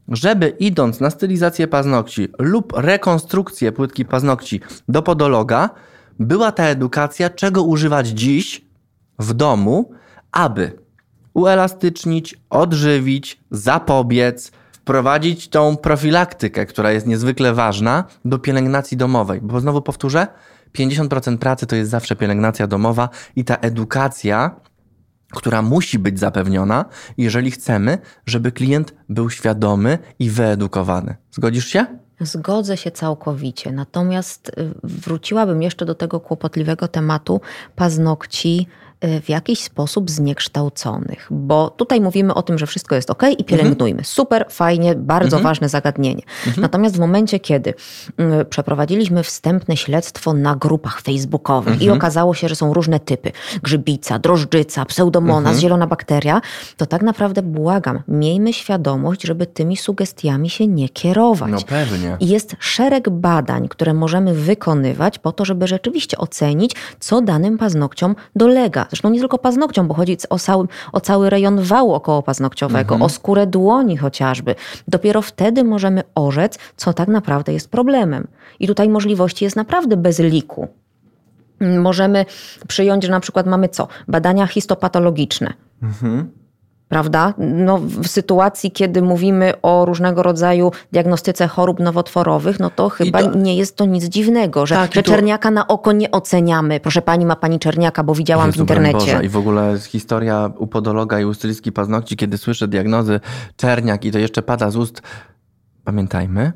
żeby 0.08 0.50
idąc 0.50 1.00
na 1.00 1.10
stylizację 1.10 1.68
paznokci 1.68 2.28
lub 2.40 2.74
rekonstrukcję 2.78 3.72
płytki 3.72 4.06
paznokci 4.06 4.62
do 4.88 5.02
podologa, 5.02 5.70
była 6.20 6.52
ta 6.52 6.64
edukacja, 6.64 7.30
czego 7.30 7.64
używać 7.64 8.08
dziś 8.08 8.66
w 9.20 9.34
domu, 9.34 9.92
aby 10.32 10.72
uelastycznić, 11.34 12.36
odżywić, 12.50 13.40
zapobiec, 13.52 14.52
wprowadzić 14.72 15.48
tą 15.48 15.78
profilaktykę, 15.78 16.66
która 16.66 16.92
jest 16.92 17.08
niezwykle 17.08 17.54
ważna 17.54 18.04
do 18.26 18.40
pielęgnacji 18.40 18.98
domowej. 18.98 19.42
Bo 19.42 19.60
znowu 19.60 19.82
powtórzę, 19.82 20.28
50% 20.78 21.38
pracy 21.38 21.66
to 21.66 21.76
jest 21.76 21.92
zawsze 21.92 22.16
pielęgnacja 22.16 22.68
domowa 22.68 23.10
i 23.36 23.46
ta 23.46 23.56
edukacja, 23.56 24.56
która 25.32 25.62
musi 25.62 26.00
być 26.00 26.20
zapewniona, 26.20 26.86
jeżeli 27.18 27.52
chcemy, 27.52 27.98
żeby 28.26 28.52
klient 28.52 28.94
był 29.10 29.30
świadomy 29.30 30.00
i 30.20 30.30
wyedukowany. 30.30 31.16
Zgodzisz 31.32 31.68
się? 31.68 31.86
Zgodzę 32.22 32.78
się 32.78 32.92
całkowicie. 32.92 33.72
Natomiast 33.72 34.50
y, 34.50 34.74
wróciłabym 34.84 35.62
jeszcze 35.62 35.86
do 35.86 35.96
tego 35.96 36.20
kłopotliwego 36.20 36.88
tematu 36.88 37.42
paznokci 37.76 38.68
w 39.04 39.30
jakiś 39.30 39.64
sposób 39.64 40.10
zniekształconych, 40.10 41.28
bo 41.32 41.70
tutaj 41.70 42.02
mówimy 42.02 42.34
o 42.34 42.42
tym, 42.42 42.58
że 42.58 42.68
wszystko 42.68 42.96
jest 42.96 43.10
ok 43.10 43.24
i 43.38 43.44
pielęgnujmy. 43.44 44.04
Super, 44.04 44.46
fajnie, 44.50 44.96
bardzo 44.96 45.40
ważne 45.40 45.70
zagadnienie. 45.70 46.22
Natomiast 46.58 46.96
w 46.96 47.00
momencie, 47.00 47.40
kiedy 47.40 47.74
y, 48.42 48.46
przeprowadziliśmy 48.46 49.24
wstępne 49.24 49.78
śledztwo 49.78 50.34
na 50.34 50.56
grupach 50.56 51.02
facebookowych 51.02 51.82
i 51.82 51.90
okazało 51.90 52.34
się, 52.34 52.48
że 52.50 52.56
są 52.56 52.74
różne 52.74 53.00
typy, 53.00 53.32
grzybica, 53.64 54.20
drożdżyca, 54.20 54.86
pseudomonas, 54.86 55.60
zielona 55.60 55.88
bakteria, 55.88 56.42
to 56.78 56.86
tak 56.86 57.02
naprawdę 57.02 57.42
błagam, 57.42 58.00
miejmy 58.08 58.54
świadomość, 58.54 59.22
żeby 59.24 59.46
tymi 59.46 59.78
sugestiami 59.78 60.50
się 60.50 60.68
nie 60.68 60.90
kierować. 60.90 61.52
No 61.52 61.62
pewnie. 61.68 62.18
Jest 62.20 62.56
szereg 62.60 63.10
badań, 63.10 63.68
które 63.68 63.94
możemy 63.94 64.34
wykonywać 64.34 65.20
po 65.20 65.32
to, 65.32 65.46
żeby 65.46 65.68
rzeczywiście 65.68 66.18
ocenić, 66.18 66.76
co 67.00 67.22
danym 67.22 67.58
paznokciom 67.58 68.16
dolega. 68.36 68.86
Zresztą 68.94 69.10
nie 69.10 69.20
tylko 69.20 69.38
paznokciom, 69.38 69.88
bo 69.88 69.94
chodzi 69.94 70.18
o 70.30 70.40
cały, 70.40 70.68
o 70.92 71.02
cały 71.02 71.30
rejon 71.30 71.62
wału 71.62 71.94
okołopaznokciowego, 71.94 72.96
o 72.96 73.10
skórę 73.10 73.48
dłoni 73.48 73.98
chociażby. 73.98 74.56
Dopiero 74.88 75.22
wtedy 75.22 75.64
możemy 75.64 76.04
orzec, 76.16 76.60
co 76.78 76.94
tak 76.94 77.08
naprawdę 77.08 77.54
jest 77.54 77.70
problemem. 77.72 78.28
I 78.60 78.68
tutaj 78.68 78.90
możliwości 78.90 79.46
jest 79.46 79.56
naprawdę 79.56 79.98
bez 79.98 80.20
liku. 80.20 80.68
Możemy 81.60 82.26
przyjąć, 82.68 83.04
że 83.04 83.12
na 83.12 83.20
przykład 83.20 83.46
mamy 83.46 83.70
co? 83.70 83.88
Badania 84.08 84.48
histopatologiczne. 84.48 85.54
Prawda? 86.94 87.34
No, 87.38 87.80
w 87.80 88.08
sytuacji, 88.08 88.72
kiedy 88.72 89.02
mówimy 89.02 89.54
o 89.62 89.86
różnego 89.86 90.24
rodzaju 90.24 90.72
diagnostyce 90.92 91.48
chorób 91.48 91.80
nowotworowych, 91.80 92.60
no 92.60 92.70
to 92.70 92.90
chyba 92.90 93.24
to- 93.24 93.38
nie 93.38 93.56
jest 93.56 93.76
to 93.78 93.86
nic 93.86 94.04
dziwnego, 94.06 94.66
że, 94.66 94.76
Tak, 94.76 94.94
że 94.94 95.04
to- 95.04 95.12
czerniaka 95.12 95.52
na 95.52 95.68
oko 95.68 95.92
nie 95.92 96.12
oceniamy. 96.12 96.80
Proszę 96.80 97.02
pani, 97.02 97.26
ma 97.26 97.36
pani 97.36 97.60
czerniaka, 97.60 98.04
bo 98.04 98.16
widziałam 98.16 98.52
w 98.52 98.56
Jezu, 98.56 98.66
broń 98.66 98.78
internecie. 98.78 99.14
Boże. 99.14 99.26
I 99.26 99.30
w 99.30 99.38
ogóle 99.38 99.76
historia 99.88 100.50
u 100.58 100.68
podologa 100.68 101.20
i 101.20 101.26
u 101.26 101.34
stylistki 101.34 101.72
paznokci, 101.72 102.16
kiedy 102.18 102.38
słyszę 102.38 102.68
diagnozy 102.68 103.20
czerniak 103.56 104.06
i 104.06 104.12
to 104.12 104.20
jeszcze 104.20 104.42
pada 104.42 104.70
z 104.72 104.76
ust. 104.76 105.02
Pamiętajmy, 105.84 106.52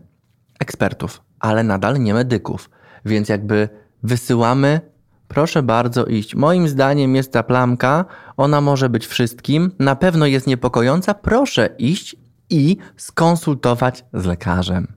ekspertów, 0.60 1.22
ale 1.40 1.64
nadal 1.64 2.00
nie 2.00 2.14
medyków. 2.14 2.70
Więc 3.06 3.30
jakby 3.30 3.70
wysyłamy, 4.04 4.82
proszę 5.28 5.64
bardzo 5.64 6.06
iść. 6.06 6.36
Moim 6.36 6.68
zdaniem 6.68 7.16
jest 7.16 7.34
ta 7.34 7.44
plamka, 7.44 8.06
ona 8.38 8.62
może 8.62 8.90
być 8.90 9.08
wszystkim, 9.08 9.72
na 9.80 9.96
pewno 9.96 10.26
jest 10.26 10.48
niepokojąca, 10.48 11.14
proszę 11.14 11.70
iść 11.78 12.16
i 12.50 12.78
skonsultować 12.98 14.06
z 14.14 14.26
lekarzem. 14.26 14.88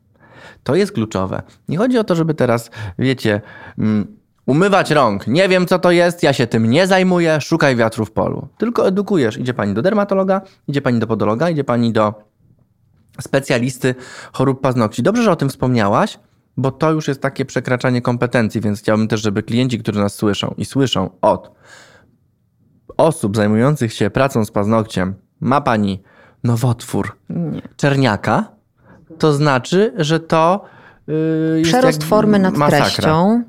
To 0.64 0.74
jest 0.74 0.92
kluczowe. 0.92 1.42
Nie 1.68 1.78
chodzi 1.78 1.98
o 1.98 2.04
to, 2.04 2.14
żeby 2.14 2.34
teraz, 2.34 2.70
wiecie, 2.98 3.40
mm, 3.78 4.16
umywać 4.46 4.90
rąk. 4.90 5.26
Nie 5.26 5.48
wiem, 5.48 5.66
co 5.66 5.78
to 5.78 5.90
jest, 5.90 6.22
ja 6.22 6.32
się 6.32 6.46
tym 6.46 6.70
nie 6.70 6.86
zajmuję, 6.86 7.40
szukaj 7.40 7.76
wiatru 7.76 8.04
w 8.04 8.12
polu. 8.12 8.48
Tylko 8.58 8.88
edukujesz. 8.88 9.38
Idzie 9.38 9.54
pani 9.54 9.74
do 9.74 9.82
dermatologa, 9.82 10.40
idzie 10.68 10.82
pani 10.82 10.98
do 10.98 11.06
podologa, 11.06 11.50
idzie 11.50 11.64
pani 11.64 11.92
do 11.92 12.14
specjalisty 13.20 13.94
chorób 14.32 14.60
paznokci. 14.60 15.02
Dobrze, 15.02 15.22
że 15.22 15.30
o 15.30 15.36
tym 15.36 15.48
wspomniałaś, 15.48 16.18
bo 16.60 16.70
to 16.70 16.92
już 16.92 17.08
jest 17.08 17.20
takie 17.22 17.44
przekraczanie 17.44 18.02
kompetencji, 18.02 18.60
więc 18.60 18.78
chciałbym 18.80 19.08
też, 19.08 19.22
żeby 19.22 19.42
klienci, 19.42 19.78
którzy 19.78 20.00
nas 20.00 20.14
słyszą 20.14 20.54
i 20.58 20.64
słyszą 20.64 21.10
od 21.20 21.50
osób 22.96 23.36
zajmujących 23.36 23.92
się 23.92 24.10
pracą 24.10 24.44
z 24.44 24.50
paznokciem, 24.50 25.14
ma 25.40 25.60
pani 25.60 26.02
nowotwór 26.44 27.16
Nie. 27.30 27.62
czerniaka, 27.76 28.52
to 29.18 29.32
znaczy, 29.32 29.92
że 29.96 30.20
to 30.20 30.64
yy, 31.06 31.14
jest 31.58 31.70
Przerost 31.70 32.04
formy 32.04 32.38
nad 32.38 32.56
masakra. 32.56 32.84
treścią, 32.86 33.42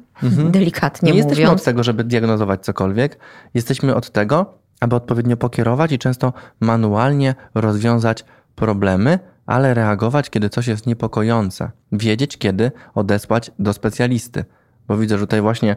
delikatnie 0.50 1.12
Nie 1.12 1.18
jesteśmy 1.18 1.44
mówiąc. 1.44 1.62
od 1.62 1.66
tego, 1.66 1.84
żeby 1.84 2.04
diagnozować 2.04 2.66
cokolwiek. 2.66 3.18
Jesteśmy 3.54 3.96
od 3.96 4.10
tego, 4.10 4.54
aby 4.80 4.96
odpowiednio 4.96 5.38
pokierować 5.38 5.92
i 5.92 6.00
często 6.00 6.34
manualnie 6.60 7.36
rozwiązać 7.56 8.26
problemy, 8.56 9.20
ale 9.52 9.74
reagować, 9.74 10.30
kiedy 10.30 10.50
coś 10.50 10.68
jest 10.68 10.88
niepokojące. 10.88 11.72
Wiedzieć, 11.92 12.38
kiedy 12.38 12.72
odesłać 12.96 13.52
do 13.60 13.74
specjalisty. 13.74 14.46
Bo 14.88 14.98
widzę, 14.98 15.18
że 15.18 15.24
tutaj 15.24 15.42
właśnie 15.42 15.76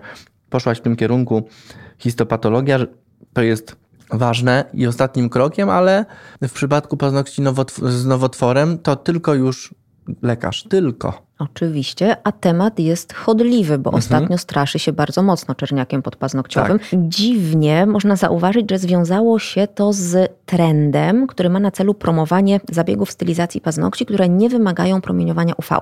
poszłaś 0.51 0.79
w 0.79 0.81
tym 0.81 0.97
kierunku 0.97 1.49
histopatologia, 1.99 2.79
to 3.33 3.43
jest 3.43 3.77
ważne 4.11 4.65
i 4.75 4.87
ostatnim 4.87 5.29
krokiem, 5.29 5.71
ale 5.71 6.05
w 6.43 6.53
przypadku 6.53 6.97
paznokci 6.97 7.43
nowotw- 7.43 7.89
z 7.91 8.07
nowotworem 8.07 8.79
to 8.79 8.97
tylko 8.97 9.35
już 9.35 9.75
lekarz. 10.23 10.63
Tylko. 10.63 11.23
Oczywiście, 11.39 12.17
a 12.25 12.33
temat 12.33 12.79
jest 12.79 13.13
chodliwy, 13.13 13.79
bo 13.79 13.91
ostatnio 13.91 14.39
straszy 14.39 14.79
się 14.79 14.93
bardzo 14.93 15.23
mocno 15.23 15.55
czerniakiem 15.55 16.03
podpaznokciowym. 16.03 16.79
Dziwnie 16.93 17.87
można 17.87 18.17
zauważyć, 18.17 18.71
że 18.71 18.79
związało 18.79 19.39
się 19.39 19.67
to 19.67 19.93
z 19.93 20.33
trendem, 20.47 21.27
który 21.27 21.51
ma 21.51 21.61
na 21.61 21.71
celu 21.71 21.95
promowanie 21.95 22.61
zabiegów 22.73 23.11
stylizacji 23.11 23.61
paznokci, 23.61 24.07
które 24.07 24.29
nie 24.29 24.49
wymagają 24.49 25.01
promieniowania 25.01 25.55
UV. 25.55 25.79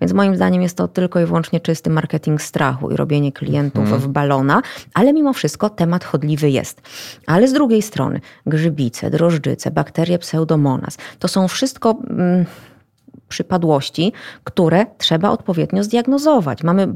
Więc 0.00 0.12
moim 0.12 0.36
zdaniem 0.36 0.62
jest 0.62 0.76
to 0.76 0.88
tylko 0.88 1.20
i 1.20 1.26
wyłącznie 1.26 1.60
czysty 1.60 1.90
marketing 1.90 2.42
strachu 2.42 2.90
i 2.90 2.96
robienie 2.96 3.32
klientów 3.32 4.02
w 4.02 4.08
balona, 4.08 4.62
ale 4.94 5.12
mimo 5.12 5.32
wszystko 5.32 5.70
temat 5.70 6.04
chodliwy 6.04 6.50
jest. 6.50 6.82
Ale 7.26 7.48
z 7.48 7.52
drugiej 7.52 7.82
strony 7.82 8.20
grzybice, 8.46 9.10
drożdżyce, 9.10 9.70
bakterie 9.70 10.18
pseudomonas, 10.18 10.98
to 11.18 11.28
są 11.28 11.48
wszystko... 11.48 11.98
Przypadłości, 13.28 14.12
które 14.44 14.86
trzeba 14.98 15.30
odpowiednio 15.30 15.84
zdiagnozować. 15.84 16.62
Mamy 16.62 16.86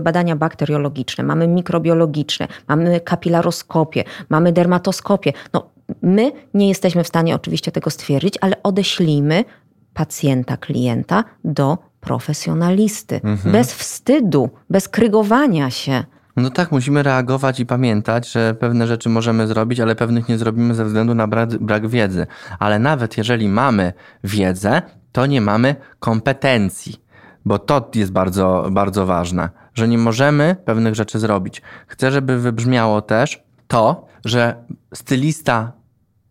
badania 0.00 0.36
bakteriologiczne, 0.36 1.24
mamy 1.24 1.48
mikrobiologiczne, 1.48 2.48
mamy 2.68 3.00
kapilaroskopię, 3.00 4.04
mamy 4.28 4.52
dermatoskopię. 4.52 5.32
No, 5.52 5.70
my 6.02 6.32
nie 6.54 6.68
jesteśmy 6.68 7.04
w 7.04 7.08
stanie 7.08 7.34
oczywiście 7.34 7.72
tego 7.72 7.90
stwierdzić, 7.90 8.34
ale 8.40 8.62
odeślijmy 8.62 9.44
pacjenta, 9.94 10.56
klienta 10.56 11.24
do 11.44 11.78
profesjonalisty. 12.00 13.20
Bez 13.44 13.74
wstydu, 13.74 14.50
bez 14.70 14.88
krygowania 14.88 15.70
się. 15.70 16.04
No 16.36 16.50
tak, 16.50 16.72
musimy 16.72 17.02
reagować 17.02 17.60
i 17.60 17.66
pamiętać, 17.66 18.32
że 18.32 18.54
pewne 18.54 18.86
rzeczy 18.86 19.08
możemy 19.08 19.46
zrobić, 19.46 19.80
ale 19.80 19.96
pewnych 19.96 20.28
nie 20.28 20.38
zrobimy 20.38 20.74
ze 20.74 20.84
względu 20.84 21.14
na 21.14 21.26
brak, 21.26 21.58
brak 21.58 21.88
wiedzy. 21.88 22.26
Ale 22.58 22.78
nawet 22.78 23.18
jeżeli 23.18 23.48
mamy 23.48 23.92
wiedzę, 24.24 24.82
to 25.12 25.26
nie 25.26 25.40
mamy 25.40 25.76
kompetencji, 25.98 27.00
bo 27.44 27.58
to 27.58 27.90
jest 27.94 28.12
bardzo, 28.12 28.68
bardzo 28.70 29.06
ważne, 29.06 29.50
że 29.74 29.88
nie 29.88 29.98
możemy 29.98 30.56
pewnych 30.64 30.94
rzeczy 30.94 31.18
zrobić. 31.18 31.62
Chcę, 31.86 32.12
żeby 32.12 32.38
wybrzmiało 32.38 33.02
też 33.02 33.42
to, 33.68 34.06
że 34.24 34.64
stylista 34.94 35.72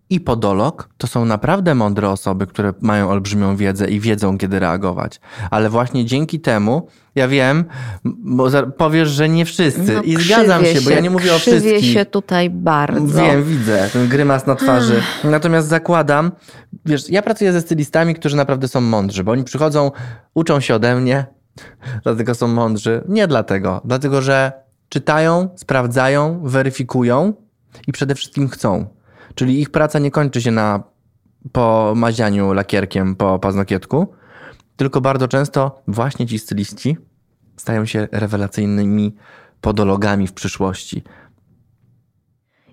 i 0.09 0.19
podolog 0.19 0.89
to 0.97 1.07
są 1.07 1.25
naprawdę 1.25 1.75
mądre 1.75 2.09
osoby, 2.09 2.47
które 2.47 2.73
mają 2.81 3.09
olbrzymią 3.09 3.55
wiedzę 3.55 3.87
i 3.87 3.99
wiedzą, 3.99 4.37
kiedy 4.37 4.59
reagować. 4.59 5.19
Ale 5.51 5.69
właśnie 5.69 6.05
dzięki 6.05 6.39
temu, 6.39 6.87
ja 7.15 7.27
wiem, 7.27 7.65
bo 8.05 8.47
powiesz, 8.77 9.09
że 9.09 9.29
nie 9.29 9.45
wszyscy. 9.45 9.93
No, 9.93 10.01
I 10.01 10.15
zgadzam 10.15 10.63
krzywię 10.63 10.79
się, 10.79 10.85
bo 10.85 10.91
ja 10.91 10.99
nie 10.99 11.09
mówię 11.09 11.35
o 11.35 11.39
wszystkich. 11.39 11.93
się 11.93 12.05
tutaj 12.05 12.49
bardzo. 12.49 13.21
Wiem, 13.21 13.43
widzę 13.43 13.89
ten 13.93 14.07
grymas 14.07 14.47
na 14.47 14.55
twarzy. 14.55 15.01
Natomiast 15.23 15.67
zakładam, 15.67 16.31
wiesz, 16.85 17.09
ja 17.09 17.21
pracuję 17.21 17.53
ze 17.53 17.61
stylistami, 17.61 18.15
którzy 18.15 18.35
naprawdę 18.35 18.67
są 18.67 18.81
mądrzy, 18.81 19.23
bo 19.23 19.31
oni 19.31 19.43
przychodzą, 19.43 19.91
uczą 20.33 20.59
się 20.59 20.75
ode 20.75 20.95
mnie, 20.95 21.25
dlatego 22.03 22.35
są 22.35 22.47
mądrzy. 22.47 23.03
Nie 23.07 23.27
dlatego, 23.27 23.81
dlatego 23.85 24.21
że 24.21 24.51
czytają, 24.89 25.49
sprawdzają, 25.55 26.41
weryfikują 26.43 27.33
i 27.87 27.91
przede 27.91 28.15
wszystkim 28.15 28.49
chcą. 28.49 28.96
Czyli 29.37 29.61
ich 29.61 29.69
praca 29.69 29.99
nie 29.99 30.11
kończy 30.11 30.41
się 30.41 30.51
na 30.51 30.83
pomazianiu 31.51 32.53
lakierkiem 32.53 33.15
po 33.15 33.39
paznokietku, 33.39 34.07
tylko 34.75 35.01
bardzo 35.01 35.27
często 35.27 35.81
właśnie 35.87 36.27
ci 36.27 36.39
styliści 36.39 36.97
stają 37.57 37.85
się 37.85 38.07
rewelacyjnymi 38.11 39.15
podologami 39.61 40.27
w 40.27 40.33
przyszłości. 40.33 41.03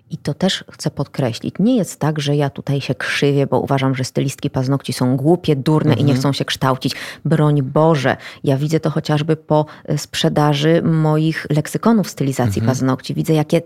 I 0.09 0.17
to 0.17 0.33
też 0.33 0.63
chcę 0.71 0.91
podkreślić. 0.91 1.55
Nie 1.59 1.75
jest 1.75 1.99
tak, 1.99 2.19
że 2.19 2.35
ja 2.35 2.49
tutaj 2.49 2.81
się 2.81 2.95
krzywię, 2.95 3.47
bo 3.47 3.59
uważam, 3.59 3.95
że 3.95 4.03
stylistki 4.03 4.49
paznokci 4.49 4.93
są 4.93 5.17
głupie, 5.17 5.55
durne 5.55 5.93
i 5.93 6.03
nie 6.03 6.15
chcą 6.15 6.33
się 6.33 6.45
kształcić. 6.45 6.95
Broń 7.25 7.61
Boże. 7.61 8.17
Ja 8.43 8.57
widzę 8.57 8.79
to 8.79 8.89
chociażby 8.89 9.35
po 9.35 9.65
e, 9.85 9.97
sprzedaży 9.97 10.81
moich 10.81 11.47
leksykonów 11.49 12.09
stylizacji 12.09 12.61
paznokci. 12.61 13.13
Widzę, 13.13 13.33
jakie 13.33 13.61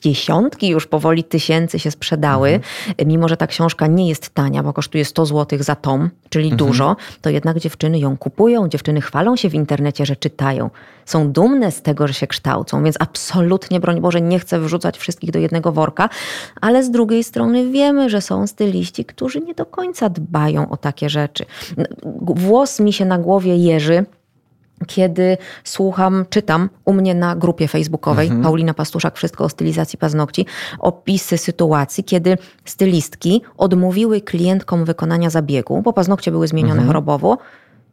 dziesiątki 0.00 0.68
już 0.68 0.86
powoli 0.86 1.24
tysięcy 1.24 1.78
się 1.78 1.90
sprzedały. 1.90 2.60
Mimo, 3.06 3.28
że 3.28 3.36
ta 3.36 3.46
książka 3.46 3.86
nie 3.86 4.08
jest 4.08 4.30
tania, 4.30 4.62
bo 4.62 4.72
kosztuje 4.72 5.04
100 5.04 5.26
zł 5.26 5.58
za 5.62 5.74
tom, 5.74 6.10
czyli 6.28 6.52
dużo, 6.52 6.96
to 7.20 7.30
jednak 7.30 7.58
dziewczyny 7.58 7.98
ją 7.98 8.16
kupują, 8.16 8.68
dziewczyny 8.68 9.00
chwalą 9.00 9.36
się 9.36 9.50
w 9.50 9.54
internecie, 9.54 10.06
że 10.06 10.16
czytają. 10.16 10.70
Są 11.04 11.32
dumne 11.32 11.72
z 11.72 11.82
tego, 11.82 12.08
że 12.08 12.14
się 12.14 12.26
kształcą, 12.26 12.84
więc 12.84 12.96
absolutnie, 13.00 13.80
broń 13.80 14.00
Boże, 14.00 14.20
nie 14.20 14.38
chcę 14.38 14.60
wrzucać 14.60 14.98
wszystkich 14.98 15.30
do 15.30 15.38
jednego 15.38 15.72
worka, 15.72 16.08
ale 16.60 16.84
z 16.84 16.90
drugiej 16.90 17.24
strony 17.24 17.70
wiemy, 17.70 18.10
że 18.10 18.20
są 18.20 18.46
styliści, 18.46 19.04
którzy 19.04 19.40
nie 19.40 19.54
do 19.54 19.66
końca 19.66 20.08
dbają 20.08 20.68
o 20.70 20.76
takie 20.76 21.08
rzeczy. 21.08 21.44
Włos 22.26 22.80
mi 22.80 22.92
się 22.92 23.04
na 23.04 23.18
głowie 23.18 23.56
jeży, 23.56 24.04
kiedy 24.86 25.36
słucham, 25.64 26.24
czytam 26.30 26.70
u 26.84 26.92
mnie 26.92 27.14
na 27.14 27.36
grupie 27.36 27.68
facebookowej 27.68 28.30
Paulina 28.42 28.74
Pastuszak, 28.74 29.16
wszystko 29.16 29.44
o 29.44 29.48
stylizacji 29.48 29.98
paznokci, 29.98 30.46
opisy 30.78 31.38
sytuacji, 31.38 32.04
kiedy 32.04 32.38
stylistki 32.64 33.42
odmówiły 33.56 34.20
klientkom 34.20 34.84
wykonania 34.84 35.30
zabiegu, 35.30 35.82
bo 35.82 35.92
paznokcie 35.92 36.30
były 36.30 36.48
zmienione 36.48 36.84
chorobowo 36.86 37.38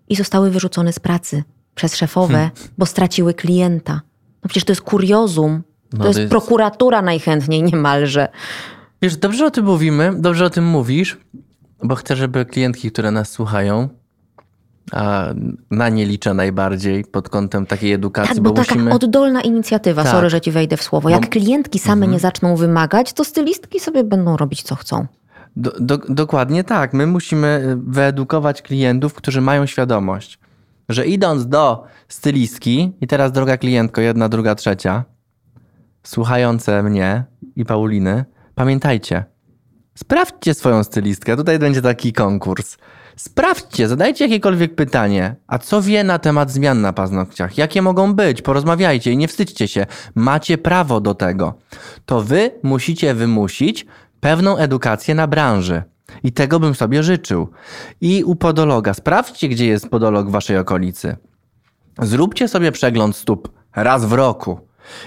i 0.10 0.16
zostały 0.16 0.52
wyrzucone 0.52 0.94
z 0.94 1.00
pracy 1.00 1.44
przez 1.76 1.96
szefowe, 1.96 2.50
bo 2.78 2.86
straciły 2.86 3.34
klienta. 3.34 3.94
No 4.44 4.48
przecież 4.48 4.64
to 4.64 4.72
jest 4.72 4.82
kuriozum. 4.82 5.64
To, 5.92 5.98
No 5.98 6.06
jest, 6.06 6.18
to 6.18 6.22
jest- 6.22 6.32
prokuratura 6.32 7.02
najchętniej 7.02 7.64
niemalże. 7.64 8.28
Wiesz, 9.02 9.18
dobrze 9.18 9.46
o 9.46 9.52
tym 9.52 9.66
mówimy, 9.66 10.12
dobrze 10.18 10.46
o 10.46 10.50
tym 10.50 10.66
mówisz, 10.66 11.18
bo 11.84 11.96
chcę, 11.96 12.16
żeby 12.16 12.46
klientki, 12.46 12.92
które 12.92 13.12
nas 13.12 13.30
słuchają, 13.30 13.90
a 14.92 15.26
na 15.72 15.90
nie 15.90 16.06
liczę 16.06 16.34
najbardziej 16.34 17.06
pod 17.06 17.30
kątem 17.30 17.66
takiej 17.66 17.94
edukacji, 17.94 18.36
Tak, 18.36 18.44
bo, 18.44 18.50
bo 18.50 18.56
taka 18.56 18.76
musimy... 18.76 18.94
oddolna 18.94 19.42
inicjatywa, 19.42 20.04
Tak. 20.04 20.12
sorry, 20.12 20.30
że 20.30 20.42
ci 20.42 20.52
wejdę 20.52 20.78
w 20.78 20.84
słowo. 20.84 21.10
Jak 21.10 21.30
klientki 21.30 21.80
same 21.80 22.08
nie 22.08 22.20
zaczną 22.20 22.56
wymagać, 22.56 23.14
to 23.14 23.24
stylistki 23.24 23.80
sobie 23.80 24.04
będą 24.04 24.38
robić 24.38 24.64
co 24.64 24.76
chcą. 24.76 25.08
Do, 25.56 25.72
do, 25.80 25.98
dokładnie 25.98 26.64
tak. 26.64 26.94
My 26.94 27.08
musimy 27.08 27.78
wyedukować 27.88 28.62
klientów, 28.62 29.14
którzy 29.14 29.42
mają 29.42 29.66
świadomość, 29.66 30.40
że 30.90 31.06
idąc 31.06 31.48
do 31.48 31.84
stylistki, 32.08 32.94
i 33.02 33.08
teraz 33.08 33.32
droga 33.32 33.58
klientko, 33.58 34.02
jedna, 34.02 34.30
druga, 34.30 34.56
trzecia, 34.56 35.04
słuchające 36.04 36.84
mnie 36.84 37.24
i 37.56 37.66
Pauliny, 37.66 38.26
pamiętajcie, 38.56 39.24
sprawdźcie 39.96 40.54
swoją 40.54 40.84
stylistkę. 40.84 41.36
Tutaj 41.38 41.60
będzie 41.60 41.82
taki 41.82 42.14
konkurs. 42.14 42.78
Sprawdźcie, 43.16 43.88
zadajcie 43.88 44.26
jakiekolwiek 44.26 44.76
pytanie. 44.76 45.36
A 45.48 45.58
co 45.58 45.82
wie 45.82 46.04
na 46.04 46.20
temat 46.20 46.52
zmian 46.52 46.82
na 46.82 46.94
paznokciach? 46.94 47.58
Jakie 47.58 47.82
mogą 47.82 48.14
być? 48.14 48.42
Porozmawiajcie 48.42 49.12
i 49.12 49.18
nie 49.18 49.28
wstydźcie 49.28 49.68
się. 49.68 49.86
Macie 50.16 50.58
prawo 50.58 51.02
do 51.02 51.16
tego. 51.16 51.54
To 52.06 52.22
wy 52.22 52.52
musicie 52.64 53.14
wymusić 53.14 53.86
pewną 54.20 54.58
edukację 54.58 55.16
na 55.16 55.28
branży. 55.28 55.84
I 56.24 56.32
tego 56.32 56.60
bym 56.60 56.76
sobie 56.76 57.04
życzył. 57.04 57.50
I 58.02 58.24
u 58.24 58.36
podologa. 58.36 58.94
Sprawdźcie, 58.94 59.50
gdzie 59.50 59.68
jest 59.68 59.90
podolog 59.90 60.28
w 60.28 60.32
waszej 60.32 60.58
okolicy. 60.58 61.18
Zróbcie 62.02 62.48
sobie 62.48 62.72
przegląd 62.72 63.16
stóp 63.16 63.50
raz 63.76 64.06
w 64.06 64.14
roku. 64.14 64.60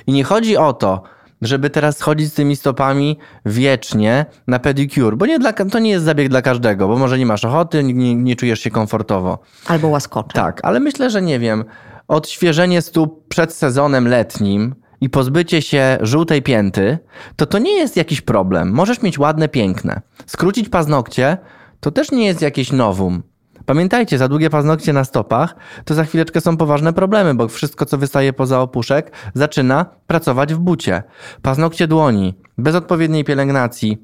I 0.06 0.12
nie 0.12 0.24
chodzi 0.24 0.56
o 0.56 0.72
to, 0.72 1.02
żeby 1.42 1.70
teraz 1.70 2.00
chodzić 2.00 2.28
z 2.32 2.34
tymi 2.34 2.56
stopami 2.56 3.18
wiecznie 3.46 4.26
na 4.46 4.58
pedicure, 4.58 5.16
bo 5.16 5.26
nie 5.26 5.38
dla, 5.38 5.52
to 5.52 5.78
nie 5.78 5.90
jest 5.90 6.04
zabieg 6.04 6.28
dla 6.28 6.42
każdego, 6.42 6.88
bo 6.88 6.96
może 6.96 7.18
nie 7.18 7.26
masz 7.26 7.44
ochoty, 7.44 7.84
nie, 7.84 8.14
nie 8.14 8.36
czujesz 8.36 8.60
się 8.60 8.70
komfortowo. 8.70 9.38
Albo 9.66 9.88
łaskocze. 9.88 10.32
Tak, 10.34 10.60
ale 10.62 10.80
myślę, 10.80 11.10
że 11.10 11.22
nie 11.22 11.38
wiem, 11.38 11.64
odświeżenie 12.08 12.82
stóp 12.82 13.28
przed 13.28 13.54
sezonem 13.54 14.08
letnim 14.08 14.74
i 15.00 15.10
pozbycie 15.10 15.62
się 15.62 15.98
żółtej 16.00 16.42
pięty, 16.42 16.98
to 17.36 17.46
to 17.46 17.58
nie 17.58 17.76
jest 17.76 17.96
jakiś 17.96 18.20
problem. 18.20 18.72
Możesz 18.72 19.02
mieć 19.02 19.18
ładne, 19.18 19.48
piękne. 19.48 20.00
Skrócić 20.26 20.68
paznokcie 20.68 21.38
to 21.80 21.90
też 21.90 22.10
nie 22.10 22.26
jest 22.26 22.42
jakieś 22.42 22.72
nowum. 22.72 23.22
Pamiętajcie, 23.66 24.18
za 24.18 24.28
długie 24.28 24.50
paznokcie 24.50 24.92
na 24.92 25.04
stopach 25.04 25.56
to 25.84 25.94
za 25.94 26.04
chwileczkę 26.04 26.40
są 26.40 26.56
poważne 26.56 26.92
problemy, 26.92 27.34
bo 27.34 27.48
wszystko, 27.48 27.86
co 27.86 27.98
wystaje 27.98 28.32
poza 28.32 28.60
opuszek, 28.60 29.12
zaczyna 29.34 29.86
pracować 30.06 30.54
w 30.54 30.58
bucie. 30.58 31.02
Paznokcie 31.42 31.88
dłoni, 31.88 32.34
bez 32.58 32.74
odpowiedniej 32.74 33.24
pielęgnacji, 33.24 33.98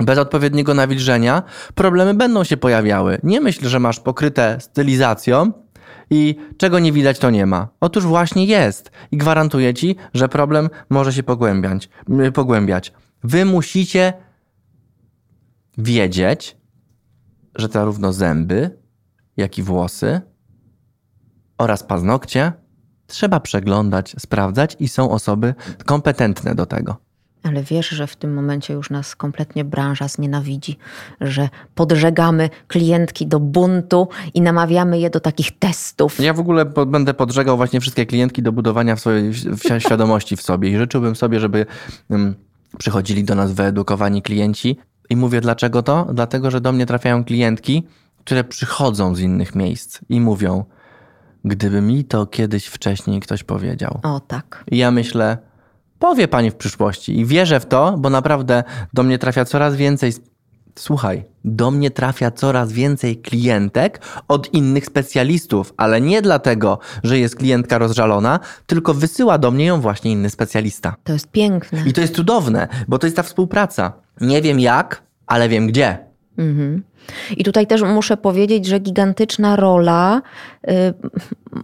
bez 0.00 0.18
odpowiedniego 0.18 0.74
nawilżenia, 0.74 1.42
problemy 1.74 2.14
będą 2.14 2.44
się 2.44 2.56
pojawiały. 2.56 3.18
Nie 3.22 3.40
myśl, 3.40 3.68
że 3.68 3.80
masz 3.80 4.00
pokryte 4.00 4.56
stylizacją 4.60 5.52
i 6.10 6.36
czego 6.56 6.78
nie 6.78 6.92
widać, 6.92 7.18
to 7.18 7.30
nie 7.30 7.46
ma. 7.46 7.68
Otóż 7.80 8.04
właśnie 8.04 8.46
jest 8.46 8.90
i 9.12 9.16
gwarantuję 9.16 9.74
ci, 9.74 9.96
że 10.14 10.28
problem 10.28 10.70
może 10.90 11.12
się 11.12 11.22
pogłębiać. 11.22 11.88
pogłębiać. 12.34 12.92
Wy 13.24 13.44
musicie 13.44 14.12
wiedzieć, 15.78 16.56
że 17.56 17.68
zarówno 17.68 18.12
zęby, 18.12 18.78
jak 19.36 19.58
i 19.58 19.62
włosy 19.62 20.20
oraz 21.58 21.82
paznokcie 21.82 22.52
trzeba 23.06 23.40
przeglądać, 23.40 24.14
sprawdzać 24.18 24.76
i 24.80 24.88
są 24.88 25.10
osoby 25.10 25.54
kompetentne 25.84 26.54
do 26.54 26.66
tego. 26.66 26.96
Ale 27.42 27.62
wiesz, 27.62 27.88
że 27.88 28.06
w 28.06 28.16
tym 28.16 28.34
momencie 28.34 28.74
już 28.74 28.90
nas 28.90 29.16
kompletnie 29.16 29.64
branża 29.64 30.08
znienawidzi, 30.08 30.78
że 31.20 31.48
podżegamy 31.74 32.50
klientki 32.68 33.26
do 33.26 33.40
buntu 33.40 34.08
i 34.34 34.40
namawiamy 34.40 34.98
je 34.98 35.10
do 35.10 35.20
takich 35.20 35.58
testów. 35.58 36.20
Ja 36.20 36.34
w 36.34 36.40
ogóle 36.40 36.66
po, 36.66 36.86
będę 36.86 37.14
podżegał 37.14 37.56
właśnie 37.56 37.80
wszystkie 37.80 38.06
klientki 38.06 38.42
do 38.42 38.52
budowania 38.52 38.96
w 38.96 39.00
swojej 39.00 39.32
w 39.32 39.62
świadomości 39.78 40.36
w 40.36 40.42
sobie 40.42 40.70
i 40.70 40.76
życzyłbym 40.76 41.16
sobie, 41.16 41.40
żeby 41.40 41.66
um, 42.08 42.34
przychodzili 42.78 43.24
do 43.24 43.34
nas 43.34 43.52
wyedukowani 43.52 44.22
klienci. 44.22 44.76
I 45.10 45.16
mówię 45.16 45.40
dlaczego 45.40 45.82
to? 45.82 46.06
Dlatego, 46.14 46.50
że 46.50 46.60
do 46.60 46.72
mnie 46.72 46.86
trafiają 46.86 47.24
klientki, 47.24 47.86
które 48.18 48.44
przychodzą 48.44 49.14
z 49.14 49.20
innych 49.20 49.54
miejsc 49.54 50.00
i 50.08 50.20
mówią, 50.20 50.64
gdyby 51.44 51.80
mi 51.80 52.04
to 52.04 52.26
kiedyś 52.26 52.66
wcześniej 52.66 53.20
ktoś 53.20 53.44
powiedział. 53.44 54.00
O 54.02 54.20
tak. 54.20 54.64
I 54.70 54.76
ja 54.76 54.90
myślę, 54.90 55.38
Powie 55.98 56.28
pani 56.28 56.50
w 56.50 56.54
przyszłości 56.54 57.20
i 57.20 57.26
wierzę 57.26 57.60
w 57.60 57.66
to, 57.66 57.94
bo 57.98 58.10
naprawdę 58.10 58.64
do 58.92 59.02
mnie 59.02 59.18
trafia 59.18 59.44
coraz 59.44 59.76
więcej. 59.76 60.12
Słuchaj, 60.78 61.24
do 61.44 61.70
mnie 61.70 61.90
trafia 61.90 62.30
coraz 62.30 62.72
więcej 62.72 63.16
klientek 63.16 64.00
od 64.28 64.54
innych 64.54 64.86
specjalistów, 64.86 65.74
ale 65.76 66.00
nie 66.00 66.22
dlatego, 66.22 66.78
że 67.04 67.18
jest 67.18 67.36
klientka 67.36 67.78
rozżalona, 67.78 68.40
tylko 68.66 68.94
wysyła 68.94 69.38
do 69.38 69.50
mnie 69.50 69.64
ją 69.64 69.80
właśnie 69.80 70.12
inny 70.12 70.30
specjalista. 70.30 70.96
To 71.04 71.12
jest 71.12 71.30
piękne. 71.30 71.82
I 71.86 71.92
to 71.92 72.00
jest 72.00 72.14
cudowne, 72.14 72.68
bo 72.88 72.98
to 72.98 73.06
jest 73.06 73.16
ta 73.16 73.22
współpraca. 73.22 73.92
Nie 74.20 74.42
wiem 74.42 74.60
jak, 74.60 75.02
ale 75.26 75.48
wiem 75.48 75.66
gdzie. 75.66 76.05
Mhm. 76.38 76.82
I 77.36 77.44
tutaj 77.44 77.66
też 77.66 77.82
muszę 77.82 78.16
powiedzieć, 78.16 78.66
że 78.66 78.78
gigantyczna 78.78 79.56
rola 79.56 80.22
y, 80.68 80.70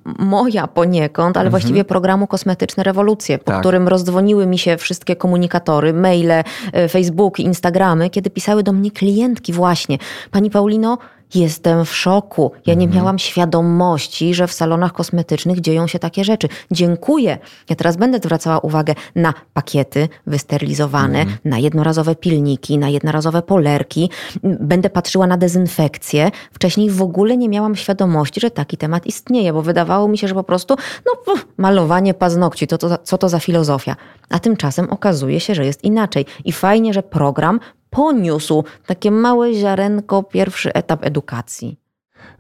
moja 0.18 0.66
poniekąd, 0.66 1.37
ale 1.37 1.46
mhm. 1.46 1.50
właściwie 1.50 1.85
programu 1.85 2.26
Kosmetyczne 2.26 2.82
Rewolucje, 2.82 3.38
po 3.38 3.44
tak. 3.44 3.61
którym 3.61 3.88
rozdzwoniły 3.88 4.46
mi 4.46 4.58
się 4.58 4.76
wszystkie 4.76 5.16
komunikatory, 5.16 5.92
maile, 5.92 6.44
y, 6.85 6.88
Facebook, 6.88 7.40
Instagramy, 7.40 8.11
kiedy 8.11 8.30
pisały 8.30 8.62
do 8.62 8.72
mnie 8.72 8.90
klientki 8.90 9.52
właśnie. 9.52 9.98
Pani 10.30 10.50
Paulino, 10.50 10.98
Jestem 11.34 11.84
w 11.84 11.94
szoku. 11.94 12.52
Ja 12.66 12.74
nie 12.74 12.84
mhm. 12.84 13.02
miałam 13.02 13.18
świadomości, 13.18 14.34
że 14.34 14.46
w 14.46 14.52
salonach 14.52 14.92
kosmetycznych 14.92 15.60
dzieją 15.60 15.86
się 15.86 15.98
takie 15.98 16.24
rzeczy. 16.24 16.48
Dziękuję. 16.70 17.38
Ja 17.70 17.76
teraz 17.76 17.96
będę 17.96 18.18
zwracała 18.18 18.58
uwagę 18.58 18.94
na 19.14 19.34
pakiety 19.52 20.08
wysterylizowane, 20.26 21.20
mhm. 21.20 21.38
na 21.44 21.58
jednorazowe 21.58 22.14
pilniki, 22.14 22.78
na 22.78 22.88
jednorazowe 22.88 23.42
polerki. 23.42 24.10
Będę 24.42 24.90
patrzyła 24.90 25.26
na 25.26 25.36
dezynfekcję. 25.36 26.30
Wcześniej 26.52 26.90
w 26.90 27.02
ogóle 27.02 27.36
nie 27.36 27.48
miałam 27.48 27.76
świadomości, 27.76 28.40
że 28.40 28.50
taki 28.50 28.76
temat 28.76 29.06
istnieje, 29.06 29.52
bo 29.52 29.62
wydawało 29.62 30.08
mi 30.08 30.18
się, 30.18 30.28
że 30.28 30.34
po 30.34 30.44
prostu 30.44 30.76
no, 31.06 31.34
malowanie 31.56 32.14
paznokci, 32.14 32.66
to, 32.66 32.78
to, 32.78 32.98
co 32.98 33.18
to 33.18 33.28
za 33.28 33.38
filozofia. 33.38 33.96
A 34.30 34.38
tymczasem 34.38 34.90
okazuje 34.90 35.40
się, 35.40 35.54
że 35.54 35.66
jest 35.66 35.84
inaczej. 35.84 36.26
I 36.44 36.52
fajnie, 36.52 36.92
że 36.92 37.02
program 37.02 37.60
poniósł 37.92 38.64
takie 38.87 39.11
małe 39.11 39.55
ziarenko, 39.55 40.22
pierwszy 40.22 40.72
etap 40.72 41.05
edukacji. 41.05 41.78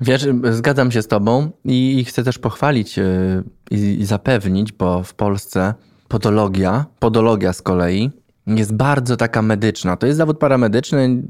Wiesz, 0.00 0.26
zgadzam 0.50 0.92
się 0.92 1.02
z 1.02 1.08
Tobą 1.08 1.50
i 1.64 2.04
chcę 2.04 2.24
też 2.24 2.38
pochwalić 2.38 2.98
e, 2.98 3.04
i 3.70 4.04
zapewnić, 4.04 4.72
bo 4.72 5.02
w 5.02 5.14
Polsce 5.14 5.74
podologia, 6.08 6.84
podologia 6.98 7.52
z 7.52 7.62
kolei 7.62 8.10
jest 8.46 8.74
bardzo 8.74 9.16
taka 9.16 9.42
medyczna. 9.42 9.96
To 9.96 10.06
jest 10.06 10.16
zawód 10.16 10.38
paramedyczny, 10.38 11.22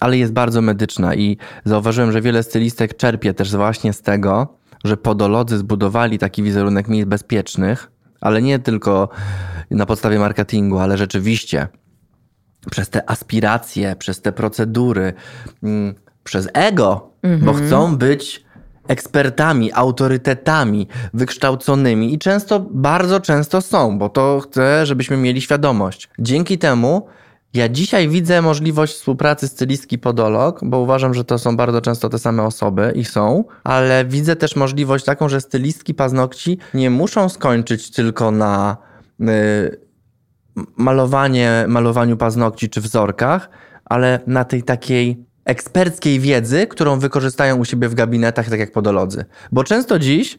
ale 0.00 0.18
jest 0.18 0.32
bardzo 0.32 0.62
medyczna 0.62 1.14
i 1.14 1.36
zauważyłem, 1.64 2.12
że 2.12 2.20
wiele 2.20 2.42
stylistek 2.42 2.96
czerpie 2.96 3.34
też 3.34 3.56
właśnie 3.56 3.92
z 3.92 4.02
tego, 4.02 4.58
że 4.84 4.96
podolodzy 4.96 5.58
zbudowali 5.58 6.18
taki 6.18 6.42
wizerunek 6.42 6.88
miejsc 6.88 7.08
bezpiecznych, 7.08 7.90
ale 8.20 8.42
nie 8.42 8.58
tylko 8.58 9.08
na 9.70 9.86
podstawie 9.86 10.18
marketingu, 10.18 10.78
ale 10.78 10.98
rzeczywiście 10.98 11.68
przez 12.70 12.90
te 12.90 13.10
aspiracje, 13.10 13.96
przez 13.96 14.22
te 14.22 14.32
procedury, 14.32 15.12
mm, 15.62 15.94
przez 16.24 16.48
ego, 16.54 17.10
mhm. 17.22 17.44
bo 17.44 17.52
chcą 17.52 17.96
być 17.96 18.46
ekspertami, 18.88 19.72
autorytetami 19.72 20.88
wykształconymi 21.14 22.14
i 22.14 22.18
często, 22.18 22.60
bardzo 22.70 23.20
często 23.20 23.60
są, 23.60 23.98
bo 23.98 24.08
to 24.08 24.40
chcę, 24.40 24.86
żebyśmy 24.86 25.16
mieli 25.16 25.40
świadomość. 25.40 26.08
Dzięki 26.18 26.58
temu 26.58 27.06
ja 27.54 27.68
dzisiaj 27.68 28.08
widzę 28.08 28.42
możliwość 28.42 28.94
współpracy 28.94 29.48
stylistki 29.48 29.98
podolog, 29.98 30.60
bo 30.62 30.80
uważam, 30.80 31.14
że 31.14 31.24
to 31.24 31.38
są 31.38 31.56
bardzo 31.56 31.80
często 31.80 32.08
te 32.08 32.18
same 32.18 32.42
osoby 32.42 32.92
i 32.94 33.04
są, 33.04 33.44
ale 33.64 34.04
widzę 34.04 34.36
też 34.36 34.56
możliwość 34.56 35.04
taką, 35.04 35.28
że 35.28 35.40
stylistki 35.40 35.94
paznokci 35.94 36.58
nie 36.74 36.90
muszą 36.90 37.28
skończyć 37.28 37.90
tylko 37.90 38.30
na 38.30 38.76
y, 39.20 39.85
malowanie, 40.76 41.64
malowaniu 41.68 42.16
paznokci 42.16 42.68
czy 42.68 42.80
wzorkach, 42.80 43.50
ale 43.84 44.20
na 44.26 44.44
tej 44.44 44.62
takiej 44.62 45.26
eksperckiej 45.44 46.20
wiedzy, 46.20 46.66
którą 46.66 46.98
wykorzystają 46.98 47.56
u 47.56 47.64
siebie 47.64 47.88
w 47.88 47.94
gabinetach, 47.94 48.50
tak 48.50 48.58
jak 48.58 48.72
podolodzy. 48.72 49.24
Bo 49.52 49.64
często 49.64 49.98
dziś, 49.98 50.38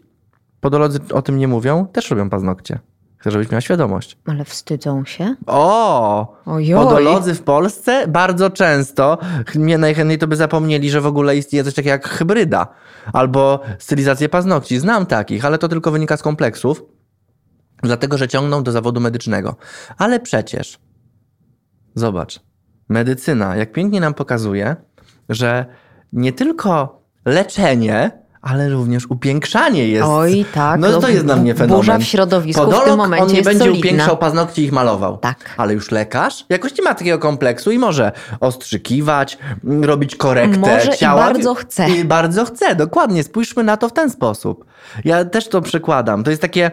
podolodzy 0.61 0.99
o 1.13 1.21
tym 1.21 1.37
nie 1.37 1.47
mówią, 1.47 1.87
też 1.87 2.09
robią 2.09 2.29
paznokcie. 2.29 2.79
Chcę, 3.17 3.31
żebyś 3.31 3.51
miała 3.51 3.61
świadomość. 3.61 4.17
Ale 4.27 4.45
wstydzą 4.45 5.05
się? 5.05 5.35
O! 5.47 6.35
Ojoj. 6.45 6.83
Podolodzy 6.83 7.33
w 7.33 7.43
Polsce 7.43 8.07
bardzo 8.07 8.49
często, 8.49 9.17
mnie 9.55 9.77
najchętniej 9.77 10.17
to 10.17 10.27
by 10.27 10.35
zapomnieli, 10.35 10.89
że 10.89 11.01
w 11.01 11.05
ogóle 11.05 11.37
istnieje 11.37 11.63
coś 11.63 11.73
takiego 11.73 11.91
jak 11.91 12.07
hybryda. 12.07 12.67
Albo 13.13 13.59
stylizację 13.79 14.29
paznokci. 14.29 14.79
Znam 14.79 15.05
takich, 15.05 15.45
ale 15.45 15.57
to 15.57 15.67
tylko 15.67 15.91
wynika 15.91 16.17
z 16.17 16.21
kompleksów 16.21 16.83
dlatego 17.87 18.17
że 18.17 18.27
ciągną 18.27 18.63
do 18.63 18.71
zawodu 18.71 19.01
medycznego. 19.01 19.55
Ale 19.97 20.19
przecież, 20.19 20.79
zobacz, 21.95 22.39
medycyna, 22.89 23.55
jak 23.55 23.71
pięknie 23.71 23.99
nam 23.99 24.13
pokazuje, 24.13 24.75
że 25.29 25.65
nie 26.13 26.33
tylko 26.33 27.01
leczenie, 27.25 28.11
ale 28.41 28.69
również 28.69 29.05
upiększanie 29.05 29.87
jest. 29.87 30.07
Oj, 30.07 30.45
tak. 30.53 30.79
No 30.79 31.01
to 31.01 31.09
jest 31.09 31.25
dla 31.25 31.35
mnie 31.35 31.55
fenomen. 31.55 31.77
Burza 31.77 31.97
w 31.97 32.03
środowisku 32.03 32.61
Podolog, 32.61 32.83
w 32.83 32.87
tym 32.87 32.97
momencie 32.97 33.25
on 33.25 33.31
nie 33.31 33.41
będzie 33.41 33.59
solidna. 33.59 33.79
upiększał 33.79 34.17
paznokci 34.17 34.61
i 34.61 34.65
ich 34.65 34.71
malował. 34.71 35.17
Tak. 35.17 35.55
Ale 35.57 35.73
już 35.73 35.91
lekarz 35.91 36.45
jakoś 36.49 36.77
nie 36.77 36.83
ma 36.83 36.93
takiego 36.95 37.19
kompleksu 37.19 37.71
i 37.71 37.79
może 37.79 38.11
ostrzykiwać, 38.39 39.37
robić 39.81 40.15
korektę 40.15 40.59
może 40.59 40.97
ciała. 40.97 41.21
i 41.21 41.25
bardzo 41.25 41.55
chce. 41.55 41.89
I 41.89 42.05
bardzo 42.05 42.45
chce, 42.45 42.75
dokładnie. 42.75 43.23
Spójrzmy 43.23 43.63
na 43.63 43.77
to 43.77 43.89
w 43.89 43.93
ten 43.93 44.09
sposób. 44.09 44.65
Ja 45.05 45.25
też 45.25 45.47
to 45.47 45.61
przekładam. 45.61 46.23
To 46.23 46.29
jest 46.29 46.41
takie 46.41 46.71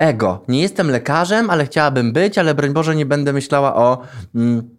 ego. 0.00 0.44
Nie 0.48 0.60
jestem 0.60 0.90
lekarzem, 0.90 1.50
ale 1.50 1.66
chciałabym 1.66 2.12
być, 2.12 2.38
ale 2.38 2.54
broń 2.54 2.72
Boże 2.72 2.96
nie 2.96 3.06
będę 3.06 3.32
myślała 3.32 3.76
o 3.76 3.98
mm, 4.34 4.70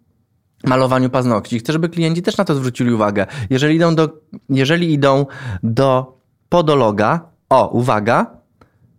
malowaniu 0.64 1.10
paznokci. 1.10 1.58
Chcę, 1.58 1.72
żeby 1.72 1.88
klienci 1.88 2.22
też 2.22 2.36
na 2.36 2.44
to 2.44 2.54
zwrócili 2.54 2.92
uwagę. 2.92 3.26
Jeżeli 3.50 3.76
idą 3.76 3.94
do, 3.94 4.08
jeżeli 4.48 4.92
idą 4.92 5.26
do 5.62 6.18
podologa, 6.48 7.20
o, 7.48 7.68
uwaga, 7.68 8.26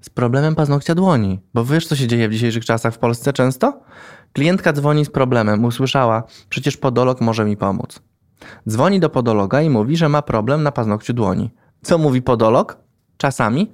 z 0.02 0.10
problemem 0.10 0.56
paznokcia 0.56 0.96
dłoni. 0.96 1.40
Bo 1.54 1.66
wiesz, 1.66 1.88
co 1.88 1.96
się 1.96 2.08
dzieje 2.08 2.30
w 2.30 2.32
dzisiejszych 2.32 2.66
czasach 2.66 2.94
w 2.94 2.98
Polsce 2.98 3.34
często? 3.34 3.82
Klientka 4.34 4.74
dzwoni 4.74 5.06
z 5.06 5.10
problemem, 5.10 5.66
usłyszała, 5.66 6.24
przecież 6.50 6.78
podolog 6.78 7.22
może 7.22 7.46
mi 7.46 7.58
pomóc. 7.58 8.00
Dzwoni 8.70 9.00
do 9.00 9.10
podologa 9.10 9.62
i 9.62 9.70
mówi, 9.70 9.98
że 9.98 10.10
ma 10.10 10.22
problem 10.22 10.64
na 10.64 10.72
paznokciu 10.72 11.14
dłoni. 11.14 11.52
Co 11.82 11.98
mówi 11.98 12.22
podolog? 12.22 12.78
Czasami 13.18 13.72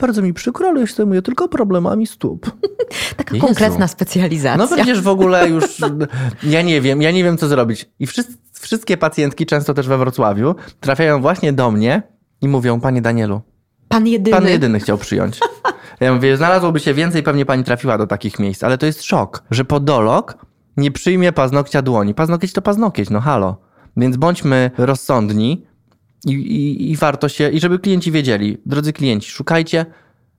bardzo 0.00 0.22
mi 0.22 0.34
przykro, 0.34 0.68
ale 0.68 0.80
ja 0.80 0.86
się 0.86 0.94
zajmuję 0.94 1.22
tylko 1.22 1.48
problemami 1.48 2.06
stóp. 2.06 2.50
Taka 3.16 3.34
Jezu. 3.34 3.46
konkretna 3.46 3.88
specjalizacja. 3.88 4.56
No 4.56 4.76
przecież 4.76 5.00
w 5.00 5.08
ogóle 5.08 5.48
już, 5.48 5.64
ja 6.42 6.62
nie 6.62 6.80
wiem, 6.80 7.02
ja 7.02 7.10
nie 7.10 7.24
wiem 7.24 7.38
co 7.38 7.48
zrobić. 7.48 7.90
I 7.98 8.06
wszyscy, 8.06 8.32
wszystkie 8.60 8.96
pacjentki, 8.96 9.46
często 9.46 9.74
też 9.74 9.88
we 9.88 9.98
Wrocławiu, 9.98 10.54
trafiają 10.80 11.20
właśnie 11.20 11.52
do 11.52 11.70
mnie 11.70 12.02
i 12.40 12.48
mówią, 12.48 12.80
panie 12.80 13.02
Danielu, 13.02 13.40
Pan 13.88 14.06
jedyny. 14.06 14.36
pan 14.36 14.48
jedyny 14.48 14.80
chciał 14.80 14.98
przyjąć. 14.98 15.38
Ja 16.00 16.14
mówię, 16.14 16.36
znalazłoby 16.36 16.80
się 16.80 16.94
więcej, 16.94 17.22
pewnie 17.22 17.46
pani 17.46 17.64
trafiła 17.64 17.98
do 17.98 18.06
takich 18.06 18.38
miejsc, 18.38 18.64
ale 18.64 18.78
to 18.78 18.86
jest 18.86 19.02
szok, 19.02 19.42
że 19.50 19.64
podolog 19.64 20.46
nie 20.76 20.90
przyjmie 20.90 21.32
paznokcia 21.32 21.82
dłoni. 21.82 22.14
Paznokieć 22.14 22.52
to 22.52 22.62
paznokieć, 22.62 23.10
no 23.10 23.20
halo. 23.20 23.56
Więc 23.96 24.16
bądźmy 24.16 24.70
rozsądni 24.78 25.66
i, 26.26 26.32
i, 26.32 26.90
i 26.90 26.96
warto 26.96 27.28
się, 27.28 27.48
i 27.50 27.60
żeby 27.60 27.78
klienci 27.78 28.12
wiedzieli, 28.12 28.58
drodzy 28.66 28.92
klienci, 28.92 29.30
szukajcie 29.30 29.86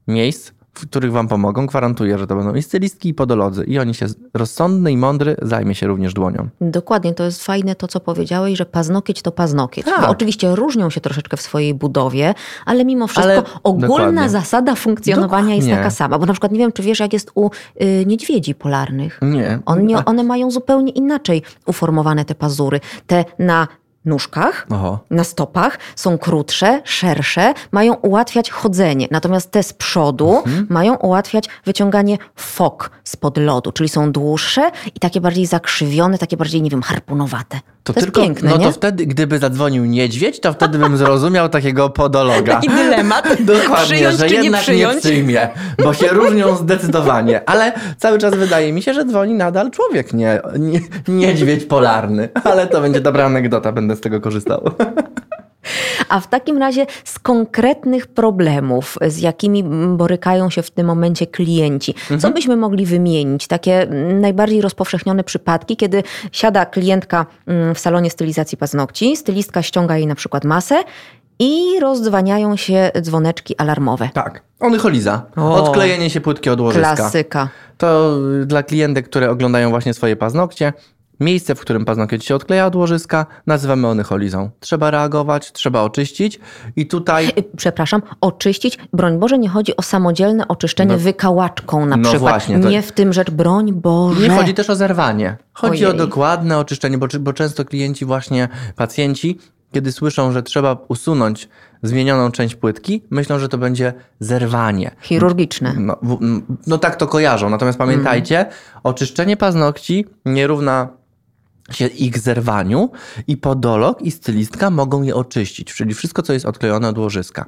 miejsc, 0.08 0.52
w 0.74 0.88
których 0.88 1.12
wam 1.12 1.28
pomogą. 1.28 1.65
Gwarantuję, 1.65 2.17
że 2.17 2.28
to 2.28 2.36
będą 2.36 2.56
i 2.56 2.62
stylistki, 2.62 3.10
i 3.10 3.13
podolodzy. 3.13 3.63
I 3.63 3.80
oni 3.80 3.94
się, 3.94 4.06
rozsądny 4.34 4.91
i 4.91 4.98
mądry, 4.98 5.36
zajmie 5.41 5.76
się 5.76 5.88
również 5.88 6.13
dłonią. 6.13 6.50
Dokładnie, 6.62 7.13
to 7.13 7.24
jest 7.24 7.44
fajne 7.44 7.76
to, 7.76 7.88
co 7.88 8.00
powiedziałeś, 8.00 8.58
że 8.58 8.65
paznokieć 8.65 9.22
to 9.22 9.32
paznokieć. 9.32 9.86
Tak. 9.86 10.02
Bo 10.02 10.08
oczywiście 10.10 10.56
różnią 10.56 10.89
się 10.89 11.02
troszeczkę 11.02 11.38
w 11.38 11.41
swojej 11.41 11.74
budowie, 11.74 12.34
ale 12.65 12.86
mimo 12.86 13.08
wszystko 13.08 13.32
Ale- 13.32 13.44
ogólna 13.63 13.88
dokładnie. 13.88 14.30
zasada 14.30 14.76
funkcjonowania 14.76 15.56
jest 15.56 15.67
Dokładnie. 15.67 15.84
taka 15.84 15.96
sama. 15.96 16.20
Bo 16.20 16.26
na 16.26 16.34
przykład 16.34 16.52
nie 16.52 16.60
wiem, 16.60 16.72
czy 16.72 16.82
wiesz, 16.84 17.00
jak 17.00 17.13
jest 17.13 17.32
u 17.36 17.50
y, 17.82 18.06
niedźwiedzi 18.06 18.56
polarnych. 18.56 19.20
Nie. 19.22 19.60
On 19.65 19.86
nie, 19.86 20.06
one 20.06 20.24
mają 20.24 20.52
zupełnie 20.52 20.91
inaczej 20.91 21.41
uformowane 21.65 22.26
te 22.26 22.36
pazury. 22.36 22.80
Te 23.08 23.26
na 23.39 23.67
nóżkach, 24.06 24.68
Oho. 24.72 25.00
na 25.10 25.24
stopach 25.24 25.80
są 25.96 26.18
krótsze, 26.18 26.82
szersze, 26.84 27.54
mają 27.72 27.94
ułatwiać 27.94 28.50
chodzenie. 28.52 29.08
Natomiast 29.12 29.52
te 29.52 29.64
z 29.64 29.74
przodu 29.74 30.38
Mhm. 30.46 30.68
mają 30.70 30.96
ułatwiać 30.96 31.46
wyciąganie 31.66 32.18
fok 32.36 32.92
spod 33.04 33.38
lodu, 33.38 33.72
czyli 33.72 33.90
są 33.90 34.12
dłuższe 34.12 34.72
i 34.96 35.00
takie 35.00 35.22
bardziej 35.22 35.46
zakrzywione, 35.46 36.18
takie 36.18 36.38
bardziej, 36.38 36.62
nie 36.62 36.70
wiem, 36.70 36.82
harpunowate. 36.82 37.60
To, 37.84 37.94
jest 37.94 38.06
tylko, 38.06 38.22
piękne, 38.22 38.50
no 38.50 38.58
nie? 38.58 38.66
to 38.66 38.72
wtedy, 38.72 39.06
gdyby 39.06 39.40
zadzwonił 39.40 39.86
niedźwiedź, 39.86 40.40
to 40.40 40.54
wtedy 40.54 40.78
bym 40.78 40.98
zrozumiał 40.98 41.50
takiego 41.50 41.90
podologa. 41.90 42.54
Taki 42.56 42.70
dylemat. 42.70 43.28
Dokładnie, 43.44 43.86
Przyjąć 43.86 44.18
że 44.18 44.28
czy 44.28 44.34
nie 44.36 44.44
jednak 44.44 44.62
przyjąć? 44.62 45.00
przyjmie, 45.00 45.50
bo 45.84 45.94
się 45.94 46.08
różnią 46.08 46.56
zdecydowanie. 46.56 47.50
Ale 47.50 47.74
cały 47.98 48.18
czas 48.20 48.36
wydaje 48.36 48.74
mi 48.74 48.82
się, 48.82 48.94
że 48.94 49.06
dzwoni 49.06 49.34
nadal 49.34 49.72
człowiek, 49.72 50.14
nie, 50.14 50.42
nie 50.60 50.80
niedźwiedź 51.08 51.66
polarny. 51.66 52.30
Ale 52.44 52.68
to 52.68 52.82
będzie 52.82 53.02
dobra 53.02 53.26
anegdota, 53.26 53.72
będę 53.72 53.90
z 53.95 54.01
tego 54.01 54.21
korzystał. 54.21 54.62
A 56.10 56.19
w 56.19 56.27
takim 56.27 56.58
razie 56.58 56.86
z 57.04 57.19
konkretnych 57.19 58.08
problemów, 58.08 58.97
z 59.08 59.19
jakimi 59.19 59.63
borykają 59.97 60.49
się 60.49 60.62
w 60.62 60.71
tym 60.71 60.88
momencie 60.88 61.27
klienci, 61.27 61.91
Mhm. 62.01 62.19
co 62.21 62.32
byśmy 62.32 62.58
mogli 62.58 62.86
wymienić? 62.86 63.47
Takie 63.47 63.88
najbardziej 64.21 64.62
rozpowszechnione 64.62 65.23
przypadki, 65.23 65.77
kiedy 65.77 66.04
siada 66.32 66.65
klientka 66.65 67.25
mm, 67.47 67.75
w 67.75 67.80
salonie 67.80 68.10
stylizacji 68.10 68.58
paznokci, 68.58 69.17
stylistka 69.17 69.62
ściąga 69.62 69.97
jej 69.97 70.08
na 70.08 70.15
przykład 70.15 70.45
masę 70.45 70.84
i 71.39 71.80
rozdzwaniają 71.80 72.56
się 72.56 72.91
dzwoneczki 73.01 73.58
alarmowe. 73.58 74.10
Tak. 74.13 74.41
Onycholiza. 74.60 75.25
O. 75.38 75.63
Odklejenie 75.63 76.10
się 76.10 76.21
płytki 76.21 76.49
od 76.49 76.62
łożyska. 76.62 76.95
Klasyka. 76.95 77.49
To 77.77 78.17
dla 78.45 78.63
klientek, 78.63 79.06
które 79.10 79.30
oglądają 79.30 79.69
właśnie 79.69 79.93
swoje 79.93 80.15
paznokcie, 80.15 80.73
miejsce, 81.21 81.55
w 81.55 81.60
którym 81.60 81.86
paznokieć 81.86 82.25
się 82.25 82.36
odkleja 82.36 82.65
od 82.65 82.75
łożyska, 82.75 83.25
nazywamy 83.47 83.88
onycholizą. 83.88 84.49
Trzeba 84.60 84.91
reagować, 84.91 85.51
trzeba 85.51 85.81
oczyścić 85.81 86.39
i 86.75 86.88
tutaj... 86.88 87.27
Y, 87.27 87.43
Przepraszam, 87.57 88.01
oczyścić. 88.21 88.77
Broń 88.93 89.19
Boże, 89.19 89.38
nie 89.38 89.49
chodzi 89.49 89.77
o 89.77 89.81
samodzielne 89.81 90.47
oczyszczenie 90.47 90.91
No- 90.93 90.99
wykałaczką 90.99 91.86
na 91.86 91.97
no 91.97 92.10
przykład. 92.10 92.31
właśnie, 92.34 92.60
to- 92.60 92.69
Nie 92.69 92.81
w 92.81 92.91
tym 92.91 93.13
rzecz, 93.13 93.31
broń 93.31 93.73
Boże. 93.73 94.21
Nie 94.21 94.36
chodzi 94.36 94.53
też 94.53 94.69
o 94.69 94.75
zerwanie. 94.75 95.38
Chodzi 95.53 95.86
o 95.86 95.88
Ojej. 95.88 95.99
dokładne 95.99 96.57
oczyszczenie, 96.57 96.97
bo, 96.97 97.07
bo 97.19 97.34
często 97.34 97.65
klienci, 97.65 98.05
właśnie 98.05 98.49
pacjenci, 98.75 99.39
kiedy 99.71 99.91
słyszą, 99.91 100.31
że 100.31 100.43
trzeba 100.43 100.77
usunąć 100.88 101.49
zmienioną 101.84 102.31
część 102.31 102.55
płytki, 102.55 103.03
myślą, 103.10 103.39
że 103.39 103.49
to 103.49 103.57
będzie 103.57 103.93
zerwanie. 104.19 104.91
Chirurgiczne. 105.01 105.73
No, 105.77 105.97
no 106.67 106.77
tak 106.77 106.95
to 106.95 107.07
kojarzą. 107.07 107.49
Natomiast 107.49 107.77
pamiętajcie, 107.77 108.45
oczyszczenie 108.84 109.38
paznokci 109.38 110.05
nie 110.25 110.47
równa 110.47 110.88
się 111.73 111.88
ich 111.88 112.19
zerwaniu 112.19 112.89
i 113.27 113.38
podolog 113.38 114.01
i 114.01 114.12
stylistka 114.12 114.69
mogą 114.69 115.01
je 115.01 115.15
oczyścić, 115.15 115.73
czyli 115.73 115.93
wszystko, 115.93 116.21
co 116.21 116.34
jest 116.34 116.45
odklejone 116.45 116.89
od 116.89 116.97
łożyska. 116.97 117.45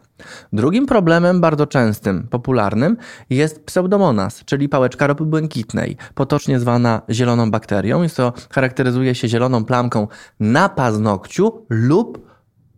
Drugim 0.53 0.85
problemem, 0.85 1.41
bardzo 1.41 1.67
częstym, 1.67 2.27
popularnym, 2.27 2.97
jest 3.29 3.65
pseudomonas, 3.65 4.45
czyli 4.45 4.69
pałeczka 4.69 5.07
ropy 5.07 5.25
błękitnej, 5.25 5.97
potocznie 6.15 6.59
zwana 6.59 7.01
zieloną 7.09 7.51
bakterią. 7.51 8.03
Jest 8.03 8.17
to, 8.17 8.33
charakteryzuje 8.49 9.15
się 9.15 9.27
zieloną 9.27 9.65
plamką 9.65 10.07
na 10.39 10.69
paznokciu 10.69 11.65
lub 11.69 12.33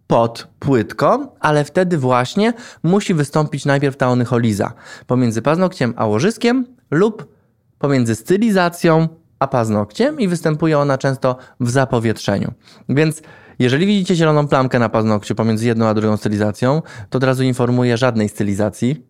pod 0.08 0.48
płytką, 0.60 1.28
ale 1.40 1.64
wtedy 1.64 1.98
właśnie 1.98 2.54
musi 2.84 3.14
wystąpić 3.14 3.66
najpierw 3.66 3.98
ta 3.98 4.10
onycholiza 4.10 4.74
pomiędzy 5.08 5.42
paznokciem 5.42 5.94
a 5.98 6.06
łożyskiem 6.06 6.66
lub 6.92 7.36
pomiędzy 7.80 8.16
stylizacją 8.16 9.08
a 9.46 9.48
paznokciem 9.48 10.20
i 10.20 10.28
występuje 10.28 10.80
ona 10.80 10.98
często 10.98 11.38
w 11.60 11.70
zapowietrzeniu. 11.70 12.54
Więc 12.90 13.22
jeżeli 13.60 13.86
widzicie 13.86 14.16
zieloną 14.16 14.48
plamkę 14.48 14.80
na 14.80 14.90
paznokciu 14.90 15.36
pomiędzy 15.36 15.68
jedną 15.68 15.88
a 15.88 15.94
drugą 15.94 16.18
stylizacją, 16.18 16.82
to 17.10 17.18
od 17.18 17.24
razu 17.24 17.44
informuję 17.44 17.98
żadnej 17.98 18.30
stylizacji. 18.30 19.06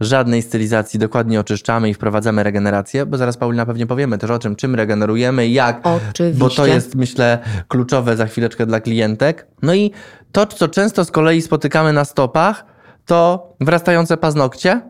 Żadnej 0.00 0.42
stylizacji 0.42 0.98
dokładnie 0.98 1.40
oczyszczamy 1.40 1.90
i 1.90 1.94
wprowadzamy 1.94 2.42
regenerację, 2.42 3.06
bo 3.06 3.16
zaraz 3.16 3.36
Paulina 3.36 3.66
pewnie 3.66 3.86
powiemy 3.86 4.18
też 4.18 4.30
o 4.30 4.38
czym, 4.38 4.56
czym 4.56 4.74
regenerujemy 4.74 5.48
jak, 5.48 5.86
Oczywiście. 5.86 6.40
bo 6.40 6.50
to 6.50 6.66
jest 6.66 6.94
myślę 6.94 7.38
kluczowe 7.68 8.16
za 8.16 8.26
chwileczkę 8.26 8.66
dla 8.66 8.80
klientek. 8.80 9.46
No 9.62 9.74
i 9.74 9.90
to, 10.32 10.46
co 10.46 10.68
często 10.68 11.04
z 11.04 11.10
kolei 11.10 11.42
spotykamy 11.42 11.92
na 11.92 12.04
stopach, 12.04 12.64
to 13.06 13.48
wrastające 13.60 14.16
paznokcie, 14.16 14.80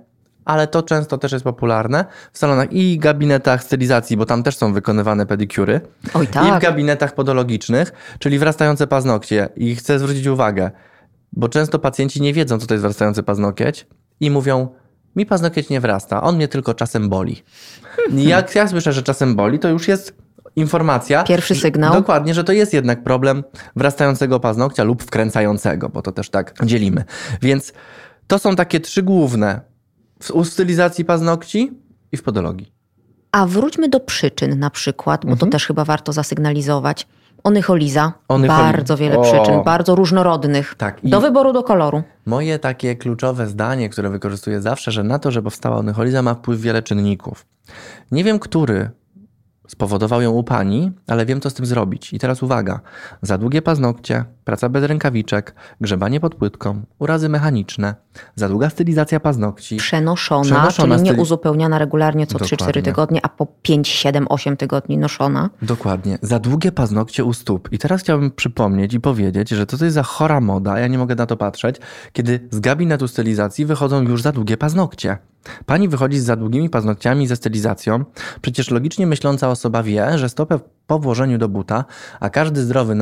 ale 0.45 0.67
to 0.67 0.83
często 0.83 1.19
też 1.19 1.33
jest 1.33 1.45
popularne 1.45 2.05
w 2.33 2.39
salonach 2.39 2.73
i 2.73 2.99
gabinetach 2.99 3.65
stylizacji, 3.65 4.17
bo 4.17 4.27
tam 4.27 4.43
też 4.43 4.57
są 4.57 4.73
wykonywane 4.73 5.27
pedikury. 5.27 5.81
Oj 6.15 6.25
I 6.25 6.27
w 6.27 6.31
tak. 6.31 6.63
gabinetach 6.63 7.15
podologicznych, 7.15 7.93
czyli 8.19 8.39
wrastające 8.39 8.87
paznokcie. 8.87 9.49
I 9.57 9.77
chcę 9.77 9.99
zwrócić 9.99 10.27
uwagę, 10.27 10.71
bo 11.33 11.49
często 11.49 11.79
pacjenci 11.79 12.23
nie 12.23 12.33
wiedzą, 12.33 12.59
co 12.59 12.67
to 12.67 12.75
jest 12.75 12.83
wrastający 12.83 13.23
paznokieć 13.23 13.87
i 14.21 14.31
mówią, 14.31 14.69
mi 15.17 15.27
paznokieć 15.27 15.69
nie 15.69 15.81
wrasta, 15.81 16.23
on 16.23 16.37
mnie 16.37 16.49
tylko 16.49 16.75
czasem 16.75 17.09
boli. 17.09 17.43
I 18.13 18.25
Jak 18.25 18.55
ja 18.55 18.69
słyszę, 18.69 18.93
że 18.93 19.03
czasem 19.03 19.37
boli, 19.37 19.59
to 19.59 19.69
już 19.69 19.89
jest 19.89 20.15
informacja. 20.57 21.25
Pierwszy 21.25 21.55
że- 21.55 21.61
sygnał. 21.61 21.93
Dokładnie, 21.95 22.35
że 22.35 22.45
to 22.45 22.53
jest 22.53 22.73
jednak 22.75 23.03
problem 23.03 23.45
wrastającego 23.77 24.41
paznokcia 24.41 24.85
lub 24.85 25.03
wkręcającego, 25.03 25.89
bo 25.89 26.03
to 26.03 26.13
też 26.13 26.31
tak 26.31 26.55
dzielimy. 26.65 27.05
Więc 27.43 27.73
to 28.27 28.39
są 28.39 28.57
takie 28.57 28.81
trzy 28.81 29.03
główne 29.03 29.61
w 30.23 30.31
u 30.31 30.45
stylizacji 30.45 31.05
paznokci 31.05 31.73
i 32.13 32.17
w 32.17 32.23
podologii. 32.23 32.73
A 33.33 33.47
wróćmy 33.47 33.89
do 33.89 34.01
przyczyn 34.01 34.59
na 34.59 34.71
przykład, 34.71 35.21
bo 35.21 35.27
to 35.29 35.33
Mhm. 35.33 35.53
też 35.53 35.67
chyba 35.67 35.85
warto 35.85 36.13
zasygnalizować. 36.13 37.07
Onycholiza. 37.45 38.13
Onycholi- 38.29 38.49
Bardzo 38.73 38.97
wiele 38.97 39.19
O. 39.19 39.23
przyczyn, 39.23 39.63
bardzo 39.65 39.95
różnorodnych. 39.95 40.75
Tak, 40.79 41.01
Do 41.05 41.21
wyboru, 41.21 41.53
do 41.53 41.63
koloru. 41.63 42.03
Moje 42.27 42.59
takie 42.59 42.97
kluczowe 42.97 43.47
zdanie, 43.47 43.89
które 43.89 44.11
wykorzystuję 44.11 44.61
zawsze, 44.61 44.93
że 44.93 45.05
na 45.05 45.19
to, 45.19 45.31
że 45.31 45.43
powstała 45.43 45.77
onycholiza 45.77 46.23
ma 46.23 46.35
wpływ 46.35 46.61
wiele 46.61 46.83
czynników. 46.83 47.47
Nie 48.11 48.25
wiem, 48.25 48.39
który 48.39 48.91
spowodował 49.69 50.23
ją 50.23 50.31
u 50.31 50.45
pani, 50.45 50.93
ale 51.07 51.27
wiem, 51.27 51.41
co 51.41 51.51
z 51.51 51.55
tym 51.55 51.67
zrobić. 51.67 52.13
I 52.13 52.19
teraz 52.19 52.43
uwaga. 52.43 52.81
Za 53.23 53.39
długie 53.39 53.63
paznokcie, 53.63 54.25
praca 54.45 54.69
bez 54.69 54.85
rękawiczek, 54.85 55.55
grzebanie 55.81 56.21
pod 56.21 56.35
płytką, 56.35 56.83
urazy 56.99 57.29
mechaniczne, 57.29 57.95
za 58.35 58.49
długa 58.49 58.71
stylizacja 58.71 59.21
paznokci. 59.21 59.77
Przenoszona, 59.77 60.43
Przenoszona 60.45 60.95
czyli 60.95 61.05
nie 61.05 61.11
styli- 61.11 61.23
uzupełniana 61.23 61.79
regularnie 61.79 62.27
co 62.27 62.39
3-4 62.39 62.57
Dokładnie. 62.57 62.83
tygodnie, 62.83 63.21
a 63.23 63.29
po 63.29 63.47
5, 63.63 63.89
7, 63.89 64.27
8 64.29 64.57
tygodni 64.57 64.99
noszona. 64.99 65.51
Dokładnie. 65.63 66.19
Za 66.23 66.39
długie 66.39 66.73
paznokcie 66.73 67.25
u 67.25 67.33
stóp. 67.33 67.69
I 67.73 67.79
teraz 67.79 68.01
chciałbym 68.01 68.31
przypomnieć 68.31 68.95
i 68.95 69.01
powiedzieć, 69.01 69.49
że 69.49 69.67
to 69.67 69.85
jest 69.85 69.95
za 69.95 70.03
chora 70.03 70.41
moda, 70.41 70.79
ja 70.79 70.87
nie 70.87 70.99
mogę 70.99 71.15
na 71.15 71.27
to 71.27 71.37
patrzeć, 71.37 71.77
kiedy 72.13 72.49
z 72.51 72.61
gabinetu 72.61 73.09
stylizacji 73.09 73.67
wychodzą 73.67 74.03
już 74.03 74.23
za 74.23 74.33
długie 74.33 74.57
paznokcie. 74.57 75.19
Pani 75.67 75.89
wychodzi 75.89 76.19
z 76.19 76.25
za 76.25 76.37
długimi 76.37 76.71
paznokciami 76.71 77.27
ze 77.27 77.37
stylizacją. 77.37 78.05
Przecież 78.43 78.71
logicznie 78.71 79.07
myśląca 79.07 79.49
osoba 79.49 79.83
wie, 79.83 80.19
że 80.19 80.29
stopę 80.29 80.59
po 80.87 80.99
włożeniu 80.99 81.39
do 81.39 81.49
buta, 81.49 81.85
a 82.21 82.31
każdy 82.31 82.63
zdrowy, 82.63 82.97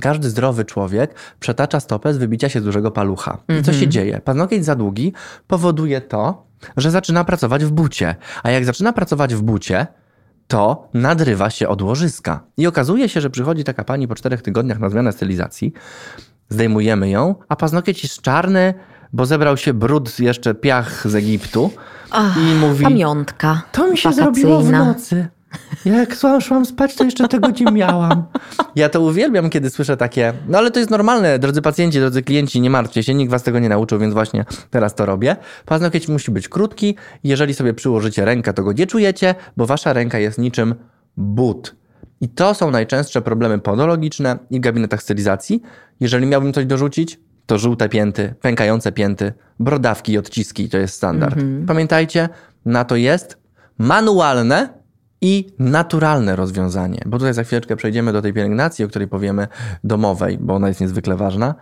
każdy 0.00 0.30
zdrowy 0.30 0.64
człowiek 0.64 1.14
przetacza 1.40 1.80
stopę 1.80 2.14
z 2.14 2.18
wybicia 2.18 2.48
się 2.48 2.60
z 2.60 2.64
dużego 2.64 2.90
palucha. 2.90 3.38
I 3.60 3.62
co 3.62 3.72
się 3.72 3.88
dzieje? 3.88 4.20
Paznokieć 4.24 4.64
za 4.64 4.74
długi 4.74 5.12
powoduje 5.46 6.00
to, 6.00 6.46
że 6.76 6.90
zaczyna 6.90 7.24
pracować 7.24 7.64
w 7.64 7.70
bucie. 7.70 8.16
A 8.42 8.50
jak 8.50 8.64
zaczyna 8.64 8.92
pracować 8.92 9.34
w 9.34 9.42
bucie, 9.42 9.86
to 10.48 10.88
nadrywa 10.94 11.50
się 11.50 11.68
od 11.68 11.82
łożyska. 11.82 12.40
I 12.56 12.66
okazuje 12.66 13.08
się, 13.08 13.20
że 13.20 13.30
przychodzi 13.30 13.64
taka 13.64 13.84
pani 13.84 14.08
po 14.08 14.14
czterech 14.14 14.42
tygodniach 14.42 14.78
na 14.78 14.90
zmianę 14.90 15.12
stylizacji, 15.12 15.72
zdejmujemy 16.48 17.10
ją, 17.10 17.34
a 17.48 17.56
paznokieć 17.56 18.02
jest 18.02 18.22
czarny, 18.22 18.74
bo 19.12 19.26
zebrał 19.26 19.56
się 19.56 19.74
brud, 19.74 20.20
jeszcze 20.20 20.54
piach 20.54 21.08
z 21.08 21.14
Egiptu 21.14 21.70
Ach, 22.10 22.36
i 22.36 22.54
mówi... 22.54 22.84
Pamiątka. 22.84 23.62
To 23.72 23.88
mi 23.88 23.98
się 23.98 24.08
wakacyjna. 24.08 24.34
zrobiło 24.34 24.60
w 24.60 24.70
nocy. 24.70 25.28
Jak 25.84 26.14
szłam, 26.14 26.40
szłam 26.40 26.66
spać, 26.66 26.94
to 26.94 27.04
jeszcze 27.04 27.28
tego 27.28 27.48
nie 27.60 27.72
miałam. 27.72 28.24
Ja 28.76 28.88
to 28.88 29.00
uwielbiam, 29.00 29.50
kiedy 29.50 29.70
słyszę 29.70 29.96
takie, 29.96 30.32
no 30.48 30.58
ale 30.58 30.70
to 30.70 30.78
jest 30.78 30.90
normalne, 30.90 31.38
drodzy 31.38 31.62
pacjenci, 31.62 31.98
drodzy 31.98 32.22
klienci, 32.22 32.60
nie 32.60 32.70
martwcie 32.70 33.02
się, 33.02 33.14
nikt 33.14 33.30
was 33.30 33.42
tego 33.42 33.58
nie 33.58 33.68
nauczył, 33.68 33.98
więc 33.98 34.14
właśnie 34.14 34.44
teraz 34.70 34.94
to 34.94 35.06
robię. 35.06 35.36
Paznokieć 35.66 36.08
musi 36.08 36.30
być 36.30 36.48
krótki, 36.48 36.96
jeżeli 37.24 37.54
sobie 37.54 37.74
przyłożycie 37.74 38.24
rękę, 38.24 38.52
to 38.52 38.62
go 38.62 38.72
nie 38.72 38.86
czujecie, 38.86 39.34
bo 39.56 39.66
wasza 39.66 39.92
ręka 39.92 40.18
jest 40.18 40.38
niczym 40.38 40.74
but. 41.16 41.76
I 42.20 42.28
to 42.28 42.54
są 42.54 42.70
najczęstsze 42.70 43.22
problemy 43.22 43.58
podologiczne 43.58 44.38
i 44.50 44.58
w 44.58 44.60
gabinetach 44.60 45.02
stylizacji. 45.02 45.62
Jeżeli 46.00 46.26
miałbym 46.26 46.52
coś 46.52 46.66
dorzucić, 46.66 47.20
to 47.46 47.58
żółte 47.58 47.88
pięty, 47.88 48.34
pękające 48.40 48.92
pięty, 48.92 49.32
brodawki 49.60 50.12
i 50.12 50.18
odciski 50.18 50.68
to 50.68 50.78
jest 50.78 50.94
standard. 50.94 51.36
Pamiętajcie, 51.66 52.28
na 52.64 52.84
to 52.84 52.96
jest 52.96 53.38
manualne 53.78 54.83
i 55.20 55.46
naturalne 55.58 56.36
rozwiązanie. 56.36 57.02
Bo 57.06 57.18
tutaj 57.18 57.34
za 57.34 57.44
chwileczkę 57.44 57.76
przejdziemy 57.76 58.12
do 58.12 58.22
tej 58.22 58.32
pielęgnacji, 58.32 58.84
o 58.84 58.88
której 58.88 59.08
powiemy 59.08 59.48
domowej, 59.84 60.38
bo 60.40 60.54
ona 60.54 60.68
jest 60.68 60.80
niezwykle 60.80 61.16
ważna. 61.16 61.54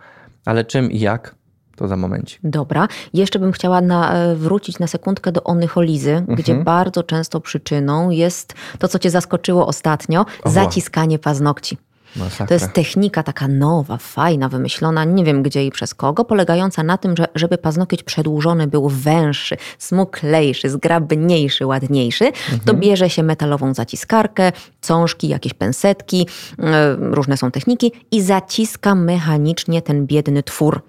Ale 0.45 0.65
czym 0.65 0.91
i 0.91 0.99
jak, 0.99 1.35
to 1.75 1.87
za 1.87 1.97
momencik. 1.97 2.39
Dobra. 2.43 2.87
Jeszcze 3.13 3.39
bym 3.39 3.51
chciała 3.51 3.81
na, 3.81 4.13
e, 4.13 4.35
wrócić 4.35 4.79
na 4.79 4.87
sekundkę 4.87 5.31
do 5.31 5.43
onycholizy, 5.43 6.11
Mhm. 6.11 6.37
gdzie 6.37 6.55
bardzo 6.55 7.03
często 7.03 7.39
przyczyną 7.41 8.09
jest 8.09 8.53
to, 8.79 8.87
co 8.87 8.99
cię 8.99 9.09
zaskoczyło 9.09 9.67
ostatnio, 9.67 10.25
zaciskanie 10.45 11.19
paznokci. 11.19 11.77
Masakra. 12.15 12.47
To 12.47 12.53
jest 12.53 12.73
technika 12.73 13.23
taka 13.23 13.47
nowa, 13.47 13.97
fajna, 13.97 14.49
wymyślona, 14.49 15.03
nie 15.03 15.23
wiem 15.23 15.43
gdzie 15.43 15.65
i 15.65 15.71
przez 15.71 15.95
kogo, 15.95 16.25
polegająca 16.25 16.83
na 16.83 16.97
tym, 16.97 17.17
że 17.17 17.27
żeby 17.35 17.57
paznokieć 17.57 18.03
przedłużony 18.03 18.67
był 18.67 18.89
węższy, 18.89 19.57
smuklejszy, 19.77 20.69
zgrabniejszy, 20.69 21.65
ładniejszy, 21.65 22.31
to 22.65 22.73
bierze 22.73 23.09
się 23.09 23.23
metalową 23.23 23.73
zaciskarkę, 23.73 24.51
cążki, 24.81 25.27
jakieś 25.27 25.53
pensetki, 25.53 26.27
e, 26.59 26.95
różne 26.99 27.37
są 27.37 27.51
techniki 27.51 27.91
i 28.11 28.21
zaciska 28.21 28.95
mechanicznie 28.95 29.81
ten 29.81 30.07
biedny 30.07 30.43
twór. 30.43 30.81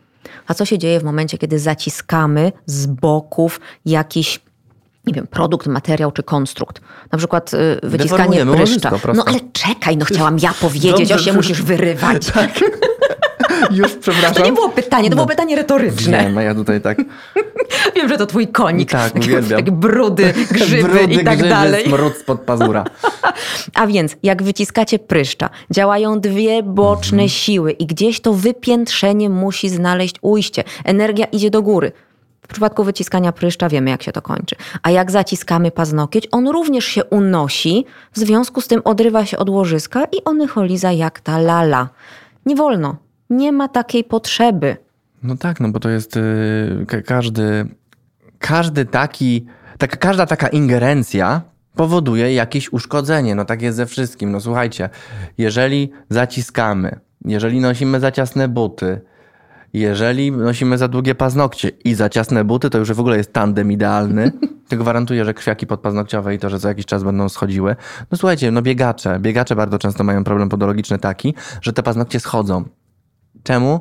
A 0.47 0.55
co 0.55 0.65
się 0.65 0.79
dzieje 0.79 1.01
w 1.01 1.05
momencie, 1.05 1.39
kiedy 1.39 1.59
zaciskamy 1.59 2.53
z 2.67 2.87
boków 2.87 3.61
jakiś 3.87 4.41
nie 5.07 5.13
wiem, 5.15 5.27
produkt, 5.27 5.67
materiał 5.67 6.13
czy 6.13 6.23
konstrukt. 6.23 6.81
Na 7.13 7.19
przykład 7.19 7.55
y, 7.55 7.81
wyciskanie 7.83 8.47
pryszcza. 8.47 8.91
No 9.15 9.25
ale 9.27 9.39
czekaj, 9.53 9.97
no 9.97 10.05
chciałam 10.05 10.39
ja 10.39 10.55
powiedzieć, 10.61 10.91
Dobrze, 10.99 11.15
o 11.15 11.19
się 11.19 11.33
musisz 11.33 11.63
wyrywać. 11.63 12.23
Już 13.71 13.93
przepraszam. 13.95 14.35
To 14.35 14.45
nie 14.45 14.53
było 14.53 14.69
pytanie, 14.69 15.11
to 15.11 15.17
było 15.17 15.27
pytanie 15.29 15.57
retoryczne. 15.57 16.19
Wiem, 16.25 16.39
a 16.39 16.43
ja 16.43 16.55
tutaj 16.55 16.81
tak. 16.81 16.99
Wiem, 17.97 18.09
że 18.09 18.17
to 18.19 18.27
twój 18.27 18.49
konik. 18.49 18.91
Tak, 18.91 19.13
Takie- 19.13 19.27
uwielbiam. 19.27 19.59
Takie 19.61 19.73
brudy, 19.87 20.35
grzyby 20.51 20.83
Brudy, 20.83 21.15
i 21.15 21.25
tak 21.25 21.35
grzyby, 21.35 21.49
dalej. 21.51 21.85
smród 21.85 22.17
spod 22.17 22.41
pazura. 22.41 22.85
A 23.75 23.87
więc, 23.87 24.17
jak 24.23 24.43
wyciskacie 24.43 24.99
pryszcza, 24.99 25.51
działają 25.71 26.21
dwie 26.21 26.63
boczne 26.63 27.15
Mhm. 27.23 27.29
siły 27.29 27.73
i 27.73 27.87
gdzieś 27.87 28.21
to 28.21 28.33
wypiętrzenie 28.33 29.31
musi 29.31 29.69
znaleźć 29.69 30.15
ujście. 30.23 30.65
Energia 30.85 31.25
idzie 31.27 31.51
do 31.51 31.63
góry. 31.63 31.93
W 32.45 32.49
przypadku 32.49 32.85
wyciskania 32.85 33.33
pryszcza 33.33 33.69
wiemy, 33.69 33.91
jak 33.91 34.03
się 34.03 34.13
to 34.13 34.23
kończy. 34.23 34.57
A 34.83 34.91
jak 34.91 35.11
zaciskamy 35.11 35.71
paznokieć, 35.71 36.29
on 36.33 36.49
również 36.49 36.85
się 36.85 37.05
unosi, 37.05 37.85
w 38.13 38.19
związku 38.19 38.61
z 38.61 38.69
tym 38.69 38.81
odrywa 38.85 39.27
się 39.27 39.39
od 39.39 39.51
łożyska 39.51 40.05
i 40.05 40.25
onycholiza 40.25 40.93
jak 40.93 41.21
ta 41.21 41.39
lala. 41.39 41.89
Nie 42.47 42.57
wolno. 42.57 42.97
Nie 43.31 43.53
ma 43.53 43.69
takiej 43.69 44.05
potrzeby. 44.05 44.77
No 45.23 45.37
tak, 45.37 45.61
no 45.61 45.69
bo 45.69 45.81
to 45.81 45.89
jest 45.89 46.17
yy, 46.17 46.87
ka- 46.87 47.03
każdy, 47.03 47.67
każdy 48.39 48.85
taki, 48.85 49.47
tak, 49.79 49.99
każda 49.99 50.27
taka 50.27 50.49
ingerencja 50.49 51.43
powoduje 51.75 52.35
jakieś 52.35 52.73
uszkodzenie. 52.73 53.35
No 53.35 53.45
tak 53.45 53.63
jest 53.63 53.77
ze 53.77 53.87
wszystkim. 53.87 54.33
No 54.33 54.41
słuchajcie, 54.41 54.91
jeżeli 55.39 55.91
zaciskamy, 56.11 57.01
jeżeli 57.25 57.61
nosimy 57.61 58.01
za 58.01 58.13
ciasne 58.13 58.49
buty, 58.49 59.01
jeżeli 59.75 60.33
nosimy 60.33 60.79
za 60.79 60.89
długie 60.89 61.15
paznokcie 61.15 61.69
i 61.85 61.95
za 61.95 62.09
ciasne 62.09 62.45
buty, 62.45 62.71
to 62.71 62.79
już 62.79 62.93
w 62.93 63.01
ogóle 63.01 63.17
jest 63.17 63.33
tandem 63.33 63.73
idealny. 63.73 64.33
To 64.69 64.77
gwarantuję, 64.77 65.25
że 65.25 65.35
krwiaki 65.35 65.67
podpaznokciowe 65.67 66.35
i 66.35 66.39
to, 66.39 66.51
że 66.51 66.59
za 66.59 66.69
jakiś 66.69 66.87
czas 66.87 67.05
będą 67.05 67.29
schodziły. 67.29 67.77
No 68.11 68.19
słuchajcie, 68.19 68.51
no 68.51 68.63
biegacze. 68.63 69.19
Biegacze 69.21 69.57
bardzo 69.57 69.79
często 69.79 70.05
mają 70.05 70.25
problem 70.25 70.49
podologiczny 70.49 70.99
taki, 70.99 71.35
że 71.61 71.73
te 71.73 71.83
paznokcie 71.83 72.21
schodzą. 72.21 72.65
Czemu? 73.43 73.81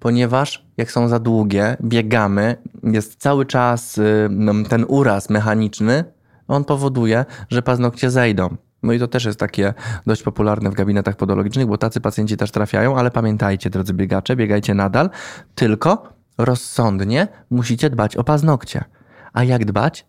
Ponieważ 0.00 0.66
jak 0.76 0.90
są 0.90 1.08
za 1.08 1.18
długie, 1.18 1.76
biegamy, 1.82 2.56
jest 2.82 3.20
cały 3.20 3.46
czas 3.46 3.98
y, 3.98 4.28
ten 4.68 4.84
uraz 4.88 5.30
mechaniczny, 5.30 6.04
on 6.48 6.64
powoduje, 6.64 7.24
że 7.48 7.62
paznokcie 7.62 8.10
zejdą. 8.10 8.56
No 8.84 8.92
i 8.92 8.98
to 8.98 9.08
też 9.08 9.24
jest 9.24 9.38
takie 9.38 9.74
dość 10.06 10.22
popularne 10.22 10.70
w 10.70 10.74
gabinetach 10.74 11.16
podologicznych, 11.16 11.66
bo 11.66 11.78
tacy 11.78 12.00
pacjenci 12.00 12.36
też 12.36 12.50
trafiają, 12.50 12.96
ale 12.98 13.10
pamiętajcie, 13.10 13.70
drodzy 13.70 13.94
biegacze, 13.94 14.36
biegajcie 14.36 14.74
nadal, 14.74 15.10
tylko 15.54 16.08
rozsądnie 16.38 17.28
musicie 17.50 17.90
dbać 17.90 18.16
o 18.16 18.24
paznokcie. 18.24 18.84
A 19.32 19.44
jak 19.44 19.64
dbać? 19.64 20.06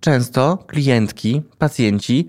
Często 0.00 0.64
klientki, 0.66 1.42
pacjenci 1.58 2.28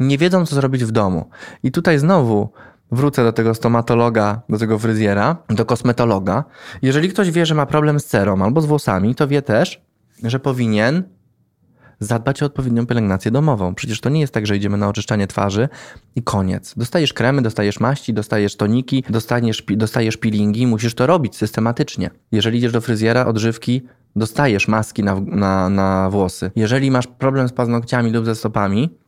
nie 0.00 0.18
wiedzą, 0.18 0.46
co 0.46 0.54
zrobić 0.54 0.84
w 0.84 0.90
domu. 0.90 1.30
I 1.62 1.72
tutaj 1.72 1.98
znowu 1.98 2.52
wrócę 2.92 3.24
do 3.24 3.32
tego 3.32 3.54
stomatologa, 3.54 4.42
do 4.48 4.58
tego 4.58 4.78
fryzjera, 4.78 5.36
do 5.48 5.64
kosmetologa. 5.64 6.44
Jeżeli 6.82 7.08
ktoś 7.08 7.30
wie, 7.30 7.46
że 7.46 7.54
ma 7.54 7.66
problem 7.66 8.00
z 8.00 8.04
cerą 8.04 8.42
albo 8.42 8.60
z 8.60 8.66
włosami, 8.66 9.14
to 9.14 9.28
wie 9.28 9.42
też, 9.42 9.82
że 10.22 10.40
powinien 10.40 11.15
zadbać 12.00 12.42
o 12.42 12.46
odpowiednią 12.46 12.86
pielęgnację 12.86 13.30
domową. 13.30 13.74
Przecież 13.74 14.00
to 14.00 14.08
nie 14.08 14.20
jest 14.20 14.34
tak, 14.34 14.46
że 14.46 14.56
idziemy 14.56 14.76
na 14.76 14.88
oczyszczanie 14.88 15.26
twarzy 15.26 15.68
i 16.16 16.22
koniec. 16.22 16.74
Dostajesz 16.76 17.12
kremy, 17.12 17.42
dostajesz 17.42 17.80
maści, 17.80 18.14
dostajesz 18.14 18.56
toniki, 18.56 19.04
dostaniesz, 19.10 19.64
dostajesz 19.76 20.16
peelingi, 20.16 20.66
musisz 20.66 20.94
to 20.94 21.06
robić 21.06 21.36
systematycznie. 21.36 22.10
Jeżeli 22.32 22.58
idziesz 22.58 22.72
do 22.72 22.80
fryzjera, 22.80 23.26
odżywki, 23.26 23.82
dostajesz 24.16 24.68
maski 24.68 25.02
na, 25.02 25.20
na, 25.20 25.68
na 25.68 26.10
włosy. 26.10 26.50
Jeżeli 26.56 26.90
masz 26.90 27.06
problem 27.06 27.48
z 27.48 27.52
paznokciami 27.52 28.12
lub 28.12 28.24
ze 28.24 28.34
stopami, 28.34 28.98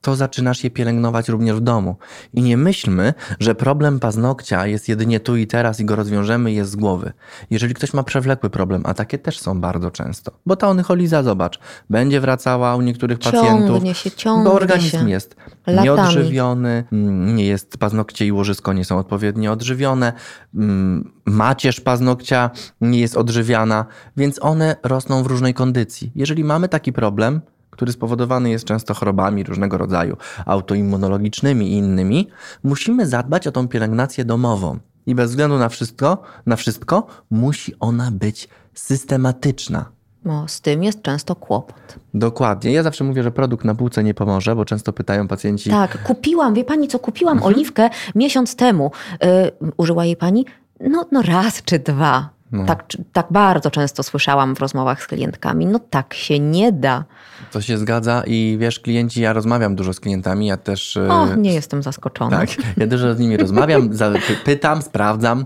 to 0.00 0.16
zaczynasz 0.16 0.64
je 0.64 0.70
pielęgnować 0.70 1.28
również 1.28 1.56
w 1.56 1.60
domu. 1.60 1.96
I 2.34 2.42
nie 2.42 2.56
myślmy, 2.56 3.14
że 3.40 3.54
problem 3.54 4.00
paznokcia 4.00 4.66
jest 4.66 4.88
jedynie 4.88 5.20
tu 5.20 5.36
i 5.36 5.46
teraz 5.46 5.80
i 5.80 5.84
go 5.84 5.96
rozwiążemy 5.96 6.52
jest 6.52 6.70
z 6.70 6.76
głowy. 6.76 7.12
Jeżeli 7.50 7.74
ktoś 7.74 7.94
ma 7.94 8.02
przewlekły 8.02 8.50
problem, 8.50 8.82
a 8.84 8.94
takie 8.94 9.18
też 9.18 9.38
są 9.38 9.60
bardzo 9.60 9.90
często, 9.90 10.32
bo 10.46 10.56
ta 10.56 10.68
onycholiza, 10.68 11.22
zobacz, 11.22 11.58
będzie 11.90 12.20
wracała 12.20 12.76
u 12.76 12.80
niektórych 12.82 13.18
pacjentów, 13.18 13.68
Ciągnie 13.76 13.94
się, 13.94 14.10
ciągnie 14.10 14.44
bo 14.44 14.52
organizm 14.52 14.98
się. 14.98 15.10
jest 15.10 15.36
Latami. 15.66 15.84
nieodżywiony, 15.84 16.84
mm, 16.92 17.36
nie 17.36 17.46
jest, 17.46 17.78
paznokcie 17.78 18.26
i 18.26 18.32
łożysko 18.32 18.72
nie 18.72 18.84
są 18.84 18.98
odpowiednio 18.98 19.52
odżywione, 19.52 20.12
mm, 20.54 21.10
macierz 21.26 21.80
paznokcia 21.80 22.50
nie 22.80 23.00
jest 23.00 23.16
odżywiana, 23.16 23.86
więc 24.16 24.42
one 24.42 24.76
rosną 24.82 25.22
w 25.22 25.26
różnej 25.26 25.54
kondycji. 25.54 26.12
Jeżeli 26.14 26.44
mamy 26.44 26.68
taki 26.68 26.92
problem, 26.92 27.40
który 27.76 27.92
spowodowany 27.92 28.50
jest 28.50 28.64
często 28.64 28.94
chorobami 28.94 29.42
różnego 29.44 29.78
rodzaju, 29.78 30.16
autoimmunologicznymi 30.46 31.68
i 31.72 31.72
innymi, 31.72 32.28
musimy 32.64 33.06
zadbać 33.06 33.46
o 33.46 33.52
tą 33.52 33.68
pielęgnację 33.68 34.24
domową. 34.24 34.78
I 35.06 35.14
bez 35.14 35.30
względu 35.30 35.58
na 35.58 35.68
wszystko, 35.68 36.22
na 36.46 36.56
wszystko 36.56 37.06
musi 37.30 37.74
ona 37.80 38.10
być 38.10 38.48
systematyczna. 38.74 39.84
No, 40.24 40.48
z 40.48 40.60
tym 40.60 40.82
jest 40.84 41.02
często 41.02 41.34
kłopot. 41.36 41.96
Dokładnie. 42.14 42.72
Ja 42.72 42.82
zawsze 42.82 43.04
mówię, 43.04 43.22
że 43.22 43.30
produkt 43.30 43.64
na 43.64 43.74
półce 43.74 44.04
nie 44.04 44.14
pomoże, 44.14 44.56
bo 44.56 44.64
często 44.64 44.92
pytają 44.92 45.28
pacjenci, 45.28 45.70
Tak, 45.70 46.02
kupiłam, 46.02 46.54
wie 46.54 46.64
pani 46.64 46.88
co, 46.88 46.98
kupiłam 46.98 47.36
Mhm. 47.38 47.54
oliwkę 47.54 47.90
miesiąc 48.14 48.56
temu. 48.56 48.90
Y, 49.24 49.72
użyła 49.76 50.04
jej 50.04 50.16
pani? 50.16 50.46
No, 50.80 51.06
no 51.12 51.22
raz 51.22 51.62
czy 51.62 51.78
dwa. 51.78 52.28
No. 52.56 52.66
Tak, 52.66 52.84
tak 53.12 53.26
bardzo 53.30 53.70
często 53.70 54.02
słyszałam 54.02 54.56
w 54.56 54.60
rozmowach 54.60 55.02
z 55.02 55.06
klientkami. 55.06 55.66
No 55.66 55.78
tak 55.78 56.14
się 56.14 56.40
nie 56.40 56.72
da. 56.72 57.04
To 57.52 57.60
się 57.60 57.78
zgadza 57.78 58.22
i 58.26 58.56
wiesz, 58.60 58.80
klienci, 58.80 59.20
ja 59.20 59.32
rozmawiam 59.32 59.76
dużo 59.76 59.92
z 59.92 60.00
klientami, 60.00 60.46
ja 60.46 60.56
też... 60.56 60.96
e, 60.96 61.08
O, 61.08 61.34
nie 61.36 61.54
jestem 61.54 61.82
zaskoczona. 61.82 62.38
Tak, 62.38 62.48
ja 62.76 62.86
dużo 62.86 63.14
z 63.14 63.18
nimi 63.18 63.36
rozmawiam, 63.36 63.90
pytam, 64.44 64.82
sprawdzam. 64.82 65.44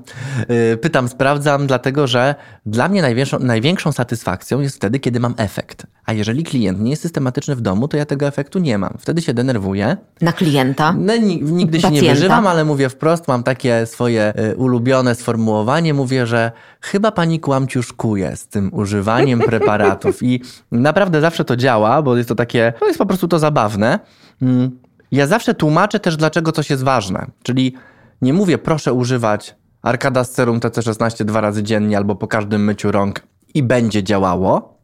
Yy, 0.49 0.77
Pytam, 0.77 1.09
sprawdzam, 1.09 1.67
dlatego 1.67 2.07
że 2.07 2.35
dla 2.67 2.89
mnie 2.89 3.03
największą, 3.03 3.39
największą 3.39 3.93
satysfakcją 3.93 4.61
jest 4.61 4.77
wtedy, 4.77 4.99
kiedy 5.01 5.21
mam 5.21 5.35
efekt. 5.37 5.87
A 6.07 6.13
jeżeli 6.13 6.45
klient 6.45 6.81
nie 6.81 6.91
jest 6.91 7.03
systematyczny 7.03 7.57
w 7.57 7.61
domu, 7.61 7.89
to 7.89 7.97
ja 7.97 8.07
tego 8.07 8.27
efektu 8.27 8.59
nie 8.59 8.79
mam. 8.79 8.95
Wtedy 8.99 9.23
się 9.23 9.35
denerwuję. 9.35 9.97
Na 10.21 10.33
klienta. 10.33 10.95
No, 10.99 11.17
ni- 11.17 11.43
nigdy 11.43 11.81
się 11.81 11.91
nie 11.91 12.01
wyżywam, 12.03 12.47
ale 12.47 12.65
mówię 12.65 12.89
wprost, 12.89 13.29
mam 13.29 13.43
takie 13.43 13.87
swoje 13.87 14.33
y, 14.53 14.57
ulubione 14.57 15.15
sformułowanie. 15.15 15.95
Mówię, 15.95 16.27
że 16.27 16.53
chyba 16.81 17.00
pani 17.13 17.41
kłamciuszkuje 17.41 18.37
z 18.37 18.47
tym 18.47 18.75
używaniem 18.75 19.41
preparatów 19.41 20.23
i 20.23 20.43
naprawdę 20.73 21.21
zawsze 21.21 21.45
to 21.45 21.57
działa, 21.57 22.03
bo 22.03 22.17
jest 22.17 22.29
to 22.29 22.35
takie, 22.35 22.73
no 22.81 22.87
jest 22.87 22.99
po 22.99 23.07
prostu 23.07 23.29
to 23.29 23.39
zabawne. 23.39 23.99
Mm. 24.43 24.71
Ja 25.13 25.27
zawsze 25.27 25.55
tłumaczę 25.55 26.01
też, 26.01 26.17
dlaczego 26.17 26.53
coś 26.53 26.71
jest 26.71 26.83
ważne. 26.83 27.27
Czyli 27.43 27.75
nie 28.23 28.33
mówię, 28.33 28.59
proszę 28.59 28.93
używać 28.93 29.55
Arkada 29.83 30.25
z 30.25 30.33
serum 30.33 30.61
TC16 30.61 31.25
dwa 31.25 31.41
razy 31.41 31.63
dziennie 31.63 31.97
albo 31.97 32.17
po 32.17 32.29
każdym 32.29 32.65
myciu 32.65 32.93
rąk 32.93 33.21
i 33.55 33.63
będzie 33.63 34.03
działało, 34.03 34.79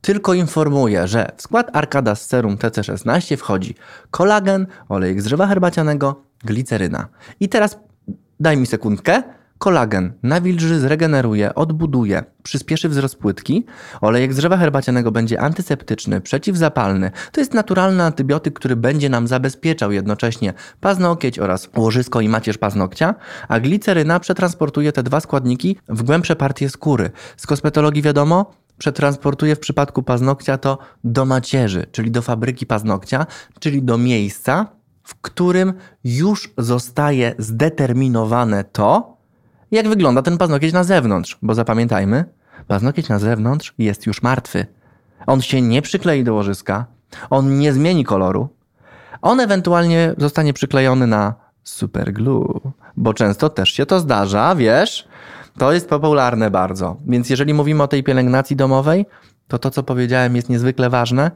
tylko 0.00 0.34
informuję, 0.34 1.08
że 1.08 1.32
w 1.36 1.42
skład 1.42 1.76
Arkada 1.76 2.14
z 2.14 2.26
serum 2.26 2.56
TC16 2.56 3.36
wchodzi 3.36 3.74
kolagen, 4.10 4.66
olejek 4.88 5.20
z 5.22 5.24
drzewa 5.24 5.46
herbacianego, 5.46 6.22
gliceryna. 6.44 7.08
I 7.40 7.48
teraz 7.48 7.78
daj 8.40 8.56
mi 8.56 8.66
sekundkę. 8.66 9.22
Kolagen 9.58 10.12
nawilży, 10.22 10.80
zregeneruje, 10.80 11.54
odbuduje, 11.54 12.24
przyspieszy 12.42 12.88
wzrost 12.88 13.16
płytki. 13.16 13.66
Olejek 14.00 14.32
z 14.32 14.36
drzewa 14.36 14.56
herbacianego 14.56 15.12
będzie 15.12 15.40
antyseptyczny, 15.40 16.20
przeciwzapalny. 16.20 17.10
To 17.32 17.40
jest 17.40 17.54
naturalny 17.54 18.02
antybiotyk, 18.02 18.54
który 18.54 18.76
będzie 18.76 19.08
nam 19.08 19.28
zabezpieczał 19.28 19.92
jednocześnie 19.92 20.54
paznokieć 20.80 21.38
oraz 21.38 21.68
łożysko 21.76 22.20
i 22.20 22.28
macierz 22.28 22.58
paznokcia, 22.58 23.14
a 23.48 23.60
gliceryna 23.60 24.20
przetransportuje 24.20 24.92
te 24.92 25.02
dwa 25.02 25.20
składniki 25.20 25.76
w 25.88 26.02
głębsze 26.02 26.36
partie 26.36 26.70
skóry. 26.70 27.10
Z 27.36 27.46
kosmetologii 27.46 28.02
wiadomo, 28.02 28.52
przetransportuje 28.78 29.56
w 29.56 29.60
przypadku 29.60 30.02
paznokcia 30.02 30.58
to 30.58 30.78
do 31.04 31.24
macierzy, 31.24 31.86
czyli 31.92 32.10
do 32.10 32.22
fabryki 32.22 32.66
paznokcia, 32.66 33.26
czyli 33.60 33.82
do 33.82 33.98
miejsca, 33.98 34.66
w 35.02 35.14
którym 35.20 35.72
już 36.04 36.50
zostaje 36.58 37.34
zdeterminowane 37.38 38.64
to, 38.64 39.17
jak 39.70 39.88
wygląda 39.88 40.22
ten 40.22 40.38
paznokieć 40.38 40.72
na 40.72 40.84
zewnątrz. 40.84 41.38
Bo 41.42 41.54
zapamiętajmy, 41.54 42.24
paznokieć 42.66 43.08
na 43.08 43.18
zewnątrz 43.18 43.74
jest 43.78 44.06
już 44.06 44.22
martwy. 44.22 44.66
On 45.26 45.40
się 45.40 45.62
nie 45.62 45.82
przyklei 45.82 46.24
do 46.24 46.34
łożyska, 46.34 46.86
on 47.30 47.58
nie 47.58 47.72
zmieni 47.72 48.04
koloru. 48.04 48.48
On 49.22 49.40
ewentualnie 49.40 50.14
zostanie 50.18 50.52
przyklejony 50.52 51.06
na 51.06 51.34
superglue, 51.64 52.60
bo 52.96 53.14
często 53.14 53.50
też 53.50 53.72
się 53.72 53.86
to 53.86 54.00
zdarza, 54.00 54.54
wiesz? 54.54 55.08
To 55.58 55.72
jest 55.72 55.88
popularne 55.88 56.50
bardzo. 56.50 56.96
Więc 57.06 57.30
jeżeli 57.30 57.54
mówimy 57.54 57.82
o 57.82 57.88
tej 57.88 58.02
pielęgnacji 58.02 58.56
domowej, 58.56 59.06
to 59.48 59.58
to, 59.58 59.70
co 59.70 59.82
powiedziałem, 59.82 60.36
jest 60.36 60.48
niezwykle 60.48 60.90
ważne. 60.90 61.30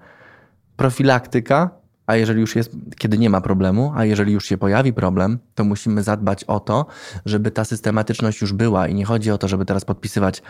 Profilaktyka, 0.76 1.70
a 2.06 2.16
jeżeli 2.16 2.40
już 2.40 2.56
jest, 2.56 2.76
kiedy 2.98 3.18
nie 3.18 3.30
ma 3.30 3.40
problemu, 3.40 3.92
a 3.96 4.04
jeżeli 4.04 4.32
już 4.32 4.44
się 4.44 4.58
pojawi 4.58 4.92
problem, 4.92 5.38
to 5.54 5.64
musimy 5.64 6.02
zadbać 6.02 6.44
o 6.44 6.60
to, 6.60 6.86
żeby 7.26 7.50
ta 7.50 7.64
systematyczność 7.64 8.40
już 8.40 8.52
była 8.52 8.88
i 8.88 8.94
nie 8.94 9.04
chodzi 9.04 9.30
o 9.30 9.38
to, 9.38 9.48
żeby 9.48 9.64
teraz 9.64 9.84
podpisywać 9.84 10.42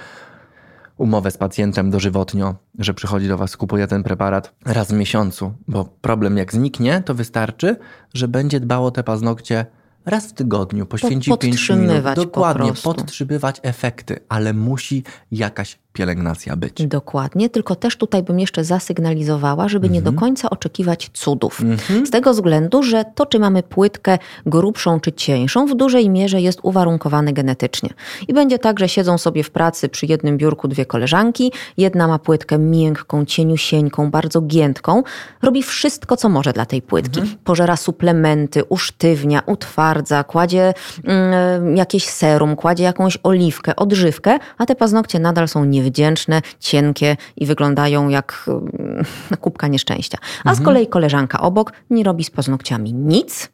umowę 0.97 1.31
z 1.31 1.37
pacjentem 1.37 1.91
dożywotnio, 1.91 2.55
że 2.79 2.95
przychodzi 2.95 3.29
do 3.29 3.39
Was, 3.39 3.57
kupuje 3.57 3.87
ten 3.87 4.03
preparat 4.03 4.55
raz 4.65 4.89
w 4.89 4.93
miesiącu, 4.93 5.53
bo 5.69 5.85
problem 6.01 6.37
jak 6.37 6.53
zniknie, 6.53 7.03
to 7.07 7.15
wystarczy, 7.15 7.77
że 8.15 8.29
będzie 8.29 8.61
dbało 8.61 8.91
te 8.91 9.05
paznokcie 9.05 9.67
raz 10.07 10.27
w 10.27 10.33
tygodniu, 10.33 10.87
poświęci 10.87 11.31
5 11.41 11.71
minut. 11.71 12.05
po 12.05 12.15
Dokładnie, 12.15 12.67
prostu. 12.67 12.95
podtrzymywać 12.95 13.61
efekty, 13.63 14.21
ale 14.29 14.53
musi 14.55 15.05
jakaś 15.33 15.79
pielęgnacja 15.93 16.57
być. 16.57 16.87
Dokładnie, 16.87 17.51
tylko 17.51 17.75
też 17.75 17.97
tutaj 17.97 18.23
bym 18.23 18.41
jeszcze 18.41 18.65
zasygnalizowała, 18.65 19.69
żeby 19.69 19.91
nie 19.91 19.99
Mhm. 19.99 20.15
do 20.15 20.21
końca 20.21 20.51
oczekiwać 20.51 21.11
cudów. 21.13 21.61
Z 22.05 22.11
tego 22.11 22.33
względu, 22.33 22.83
że 22.83 23.05
to, 23.15 23.27
czy 23.27 23.39
mamy 23.39 23.63
płytkę 23.63 24.19
grubszą 24.47 25.01
czy 25.01 25.13
cieńszą, 25.13 25.67
w 25.67 25.75
dużej 25.75 26.11
mierze 26.11 26.41
jest 26.41 26.59
uwarunkowane 26.63 27.33
genetycznie. 27.33 27.91
I 28.29 28.35
będzie 28.35 28.59
tak, 28.59 28.79
że 28.79 28.89
siedzą 28.89 29.19
sobie 29.19 29.43
w 29.43 29.51
pracy 29.51 29.89
przy 29.89 30.07
jednym 30.07 30.39
biurku 30.39 30.69
dwie 30.69 30.87
koleżanki, 30.87 31.53
jedna 31.77 32.09
ma 32.09 32.19
płytkę 32.19 32.59
miękką, 32.59 33.25
cieniusieńką, 33.25 34.11
bardzo 34.11 34.41
giętką, 34.41 35.03
robi 35.43 35.63
wszystko, 35.63 36.17
co 36.17 36.29
może 36.29 36.53
dla 36.53 36.67
tej 36.67 36.83
płytki. 36.83 37.21
Pożera 37.45 37.77
suplementy, 37.77 38.65
usztywnia, 38.65 39.43
utwardza, 39.47 40.25
kładzie 40.25 40.75
mm, 41.05 41.77
jakieś 41.77 42.05
serum, 42.09 42.57
kładzie 42.57 42.85
jakąś 42.85 43.19
oliwkę, 43.23 43.77
odżywkę, 43.77 44.39
a 44.59 44.67
te 44.67 44.75
paznokcie 44.75 45.19
nadal 45.19 45.49
są 45.49 45.65
niewdzięczne, 45.83 46.43
cienkie 46.61 47.17
i 47.37 47.47
wyglądają 47.47 48.09
jak 48.09 48.45
mm, 48.49 49.05
kubka 49.41 49.69
nieszczęścia. 49.69 50.19
A 50.45 50.55
z 50.55 50.61
kolei 50.61 50.87
koleżanka 50.87 51.41
obok 51.41 51.73
nie 51.91 52.05
robi 52.05 52.25
z 52.25 52.31
paznokciami 52.31 52.93
nic, 52.93 53.49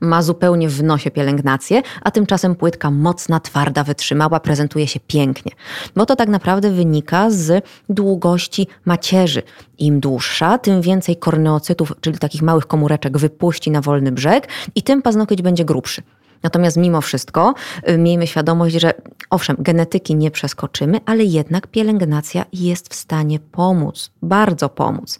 ma 0.00 0.22
zupełnie 0.22 0.68
w 0.68 0.82
nosie 0.82 1.10
pielęgnację, 1.10 1.82
a 2.02 2.10
tymczasem 2.10 2.54
płytka 2.54 2.90
mocna, 2.90 3.40
twarda, 3.40 3.84
wytrzymała, 3.84 4.40
prezentuje 4.40 4.86
się 4.86 5.00
pięknie. 5.00 5.52
Bo 5.96 6.06
to 6.06 6.16
tak 6.16 6.28
naprawdę 6.28 6.70
wynika 6.70 7.30
z 7.30 7.64
długości 7.88 8.66
macierzy. 8.84 9.42
Im 9.78 10.00
dłuższa, 10.00 10.58
tym 10.58 10.82
więcej 10.82 11.16
korneocytów, 11.16 11.92
czyli 12.00 12.18
takich 12.18 12.42
małych 12.42 12.66
komóreczek, 12.66 13.18
wypuści 13.18 13.70
na 13.70 13.80
wolny 13.80 14.12
brzeg 14.12 14.48
i 14.74 14.82
tym 14.82 15.02
paznokieć 15.02 15.42
będzie 15.42 15.64
grubszy. 15.64 16.02
Natomiast 16.42 16.76
mimo 16.76 17.00
wszystko 17.00 17.54
y, 17.88 17.98
miejmy 17.98 18.26
świadomość, 18.26 18.74
że 18.74 18.94
owszem, 19.30 19.56
genetyki 19.58 20.14
nie 20.14 20.30
przeskoczymy, 20.30 21.00
ale 21.06 21.24
jednak 21.24 21.66
pielęgnacja 21.66 22.44
jest 22.52 22.88
w 22.88 22.94
stanie 22.94 23.38
pomóc, 23.40 24.10
bardzo 24.22 24.68
pomóc. 24.68 25.18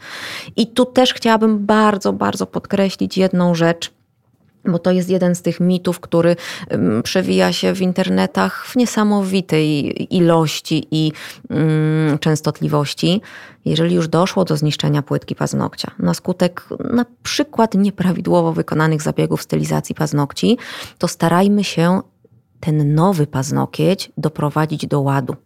I 0.56 0.66
tu 0.66 0.84
też 0.84 1.14
chciałabym 1.14 1.66
bardzo, 1.66 2.12
bardzo 2.12 2.46
podkreślić 2.46 3.18
jedną 3.18 3.54
rzecz, 3.54 3.95
bo 4.68 4.78
to 4.78 4.90
jest 4.90 5.10
jeden 5.10 5.34
z 5.34 5.42
tych 5.42 5.60
mitów, 5.60 6.00
który 6.00 6.36
przewija 7.02 7.52
się 7.52 7.74
w 7.74 7.80
internetach 7.80 8.66
w 8.66 8.76
niesamowitej 8.76 10.16
ilości 10.16 10.86
i 10.90 11.12
ym, 11.50 12.18
częstotliwości. 12.18 13.20
Jeżeli 13.64 13.94
już 13.94 14.08
doszło 14.08 14.44
do 14.44 14.56
zniszczenia 14.56 15.02
płytki 15.02 15.34
paznokcia 15.34 15.90
na 15.98 16.14
skutek 16.14 16.64
na 16.94 17.04
przykład 17.22 17.74
nieprawidłowo 17.74 18.52
wykonanych 18.52 19.02
zabiegów 19.02 19.42
stylizacji 19.42 19.94
paznokci, 19.94 20.58
to 20.98 21.08
starajmy 21.08 21.64
się 21.64 22.00
ten 22.60 22.94
nowy 22.94 23.26
paznokieć 23.26 24.12
doprowadzić 24.16 24.86
do 24.86 25.00
ładu 25.00 25.36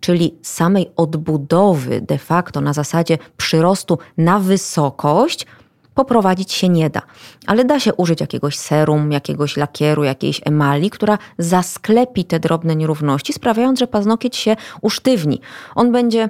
czyli 0.00 0.34
samej 0.42 0.90
odbudowy 0.96 2.00
de 2.00 2.18
facto 2.18 2.60
na 2.60 2.72
zasadzie 2.72 3.18
przyrostu 3.36 3.98
na 4.18 4.38
wysokość, 4.38 5.46
poprowadzić 5.94 6.52
się 6.52 6.68
nie 6.68 6.90
da. 6.90 7.02
Ale 7.46 7.64
da 7.64 7.80
się 7.80 7.94
użyć 7.94 8.20
jakiegoś 8.20 8.58
serum, 8.58 9.12
jakiegoś 9.12 9.56
lakieru, 9.56 10.04
jakiejś 10.04 10.40
emali, 10.44 10.90
która 10.90 11.18
zasklepi 11.38 12.24
te 12.24 12.40
drobne 12.40 12.76
nierówności, 12.76 13.32
sprawiając, 13.32 13.78
że 13.78 13.86
paznokieć 13.86 14.36
się 14.36 14.56
usztywni. 14.80 15.40
On 15.74 15.92
będzie, 15.92 16.28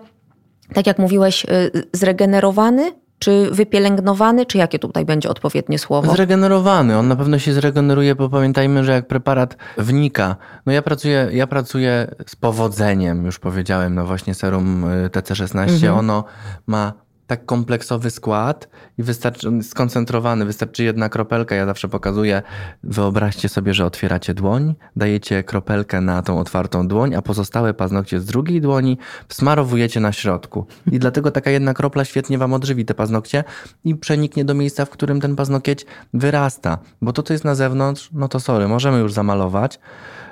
tak 0.75 0.87
jak 0.87 0.99
mówiłeś, 0.99 1.45
y, 1.45 1.71
zregenerowany, 1.93 2.93
czy 3.23 3.49
wypielęgnowany, 3.51 4.47
czy 4.47 4.59
jakie 4.59 4.79
tutaj 4.79 5.05
będzie 5.05 5.29
odpowiednie 5.29 5.79
słowo? 5.79 6.13
Zregenerowany. 6.13 6.99
On 6.99 7.09
na 7.09 7.17
pewno 7.17 7.39
się 7.39 7.53
zregeneruje, 7.53 8.15
bo 8.15 8.29
pamiętajmy, 8.29 8.85
że 8.85 8.93
jak 8.93 9.07
preparat 9.07 9.57
wnika. 9.79 10.37
No 10.67 10.73
ja 10.73 10.83
pracuję, 10.83 11.29
ja 11.33 11.47
pracuję 11.47 12.15
z 12.27 12.37
powodzeniem, 12.37 13.27
już 13.27 13.39
powiedziałem, 13.39 13.95
no 13.95 14.07
właśnie 14.07 14.35
serum 14.35 14.85
y, 14.85 15.09
TC16. 15.09 15.99
Ono 15.99 16.25
ma 16.67 16.93
tak 17.33 17.47
kompleksowy 17.47 18.11
skład 18.11 18.69
i 18.99 19.03
wystarczy, 19.03 19.63
skoncentrowany, 19.63 20.45
wystarczy 20.45 20.85
jedna 20.85 21.09
kropelka. 21.09 21.55
Ja 21.55 21.67
zawsze 21.67 21.89
pokazuję, 21.89 22.43
wyobraźcie 22.83 23.49
sobie, 23.49 23.75
że 23.75 23.87
otwieracie 23.87 24.35
dłoń, 24.35 24.75
dajecie 24.97 25.45
kropelkę 25.45 26.01
na 26.01 26.23
tą 26.23 26.39
otwartą 26.39 26.89
dłoń, 26.89 27.15
a 27.15 27.23
pozostałe 27.23 27.75
paznokcie 27.75 28.21
z 28.21 28.25
drugiej 28.25 28.61
dłoni 28.61 28.99
wsmarowujecie 29.29 30.01
na 30.01 30.13
środku. 30.13 30.67
I 30.93 30.99
dlatego 30.99 31.31
taka 31.31 31.51
jedna 31.51 31.75
kropla 31.75 32.05
świetnie 32.05 32.39
wam 32.39 32.53
odżywi 32.53 32.85
te 32.85 32.95
paznokcie 32.95 33.45
i 33.85 33.95
przeniknie 33.95 34.45
do 34.45 34.55
miejsca, 34.55 34.85
w 34.85 34.91
którym 34.91 35.21
ten 35.21 35.37
paznokieć 35.37 35.87
wyrasta. 36.15 36.79
Bo 37.03 37.13
to, 37.13 37.23
co 37.23 37.33
jest 37.33 37.45
na 37.45 37.55
zewnątrz, 37.55 38.11
no 38.13 38.29
to 38.29 38.41
sorry, 38.41 38.69
możemy 38.69 38.99
już 38.99 39.13
zamalować. 39.13 39.81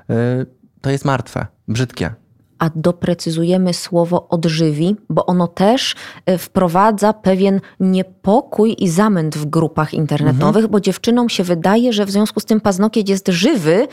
Yy, 0.09 0.46
To 0.80 0.90
jest 0.90 1.05
martwe, 1.05 1.46
brzydkie. 1.68 2.14
A 2.61 2.70
doprecyzujemy 2.74 3.74
słowo 3.74 4.28
odżywi, 4.28 4.96
bo 5.08 5.26
ono 5.26 5.48
też 5.48 5.94
e, 6.26 6.38
wprowadza 6.38 7.12
pewien 7.12 7.61
niepokój 7.80 8.76
i 8.78 8.88
zamęt 8.88 9.38
w 9.38 9.46
grupach 9.46 9.94
internetowych, 9.94 10.66
bo 10.66 10.80
dziewczynom 10.80 11.28
się 11.28 11.44
wydaje, 11.44 11.92
że 11.92 12.06
w 12.06 12.11
związku 12.11 12.40
z 12.40 12.44
tym 12.44 12.61
paznokieć 12.61 13.08
jest 13.11 13.28
żywy, 13.28 13.88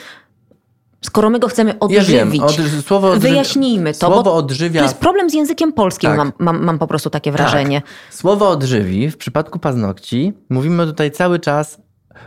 skoro 1.02 1.30
my 1.30 1.40
go 1.40 1.48
chcemy 1.48 1.70
Ja 1.72 1.80
odżywić. 1.80 2.08
wiem, 2.10 2.44
od, 2.44 2.86
słowo 2.86 3.12
odży- 3.12 3.20
Wyjaśnijmy 3.20 3.94
to, 3.94 4.00
Słowo 4.00 4.24
bo 4.24 4.34
odżywia 4.36 4.80
to 4.82 4.86
jest 4.86 4.98
problem 4.98 5.30
z 5.30 5.34
językiem 5.34 5.74
polskim, 5.74 6.10
Tak. 6.10 6.18
mam, 6.18 6.32
mam, 6.40 6.64
mam 6.64 6.80
po 6.80 6.88
prostu 6.88 7.10
takie 7.10 7.32
wrażenie. 7.32 7.82
Tak. 7.82 7.90
Słowo 8.16 8.50
odżywi 8.50 9.12
w 9.12 9.18
przypadku 9.18 9.60
paznokci 9.60 10.34
mówimy 10.50 10.86
tutaj 10.86 11.12
cały 11.12 11.40
czas 11.40 11.82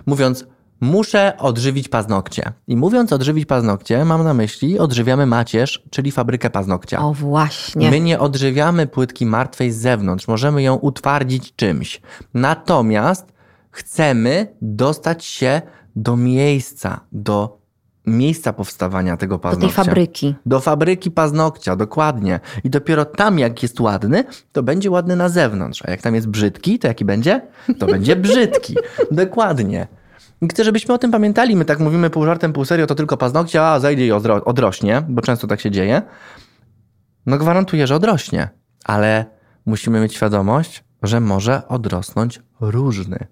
mówiąc 0.07 0.45
muszę 0.81 1.37
odżywić 1.39 1.89
paznokcie. 1.89 2.53
I 2.67 2.77
mówiąc 2.77 3.13
odżywić 3.13 3.47
paznokcie 3.47 4.05
mam 4.05 4.25
na 4.25 4.35
myśli 4.35 4.79
odżywiamy 4.79 5.27
macierz, 5.27 5.83
czyli 5.91 6.11
fabrykę 6.11 6.51
paznokcia. 6.51 6.99
O 7.05 7.15
właśnie. 7.15 7.91
My 7.91 8.01
nie 8.01 8.19
odżywiamy 8.19 8.87
płytki 8.87 9.27
martwej 9.27 9.73
z 9.73 9.77
zewnątrz, 9.77 10.29
możemy 10.29 10.63
ją 10.63 10.75
utwardzić 10.75 11.57
czymś. 11.57 12.01
Natomiast 12.35 13.33
chcemy 13.71 14.47
dostać 14.63 15.25
się 15.25 15.63
do 15.97 16.17
miejsca, 16.17 17.01
do 17.13 17.61
miejsca 18.07 18.53
powstawania 18.53 19.17
tego 19.17 19.35
do 19.35 19.39
paznokcia. 19.39 19.77
tej 19.77 19.85
fabryki. 19.85 20.35
Do 20.47 20.61
fabryki 20.61 21.11
paznokcia, 21.11 21.77
dokładnie. 21.77 22.41
I 22.65 22.71
dopiero 22.71 23.05
tam, 23.05 23.39
jak 23.39 23.63
jest 23.63 23.81
ładny, 23.81 24.25
to 24.53 24.63
będzie 24.63 24.91
ładny 24.91 25.17
na 25.17 25.29
zewnątrz. 25.29 25.83
A 25.85 25.91
jak 25.91 26.03
tam 26.03 26.15
jest 26.15 26.29
brzydki, 26.29 26.79
to 26.79 26.89
jaki 26.89 27.05
będzie? 27.05 27.41
To 27.79 27.87
będzie 27.87 28.17
brzydki. 28.17 28.77
dokładnie. 29.11 29.87
Chcę, 30.49 30.65
żebyśmy 30.65 30.95
o 30.95 30.99
tym 30.99 31.11
pamiętali. 31.11 31.57
My 31.57 31.65
tak 31.65 31.81
mówimy 31.81 32.11
pół 32.11 32.25
żartem, 32.25 32.53
pół 32.53 32.65
serio, 32.65 32.87
to 32.87 32.95
tylko 32.95 33.17
paznokcie, 33.17 33.63
a 33.67 33.81
zajdzie 33.81 34.07
i 34.07 34.11
odro- 34.11 34.43
odrośnie, 34.45 35.03
bo 35.09 35.23
często 35.23 35.47
tak 35.47 35.61
się 35.61 35.71
dzieje. 35.71 36.03
no 37.27 37.39
gwarantuję, 37.39 37.87
że 37.87 37.95
odrośnie, 37.95 38.49
ale 38.85 39.27
musimy 39.67 40.01
mieć 40.01 40.15
świadomość, 40.15 40.85
że 41.03 41.21
może 41.21 41.69
odrosnąć 41.69 42.41
różny. 42.61 43.27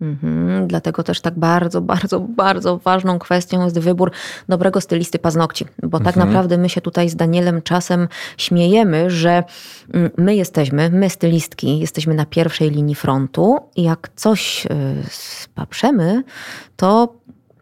Mhm, 0.00 0.66
dlatego 0.66 1.02
też 1.02 1.20
tak 1.20 1.38
bardzo, 1.38 1.80
bardzo, 1.80 2.20
bardzo 2.20 2.78
ważną 2.78 3.18
kwestią 3.18 3.64
jest 3.64 3.78
wybór 3.78 4.10
dobrego 4.48 4.80
stylisty 4.80 5.18
paznokci, 5.18 5.64
bo 5.82 5.98
tak 5.98 6.06
Mhm. 6.16 6.26
naprawdę 6.26 6.58
my 6.58 6.68
się 6.68 6.80
tutaj 6.80 7.08
z 7.08 7.16
Danielem 7.16 7.62
czasem 7.62 8.08
śmiejemy, 8.36 9.10
że 9.10 9.44
mm, 9.94 10.10
my 10.18 10.34
jesteśmy, 10.36 10.90
my 10.90 11.10
stylistki, 11.10 11.78
jesteśmy 11.78 12.14
na 12.14 12.26
pierwszej 12.26 12.70
linii 12.70 12.94
frontu 12.94 13.58
i 13.76 13.82
jak 13.82 14.08
coś 14.16 14.66
y, 14.66 14.68
spaprzemy, 15.10 16.22
to 16.76 17.14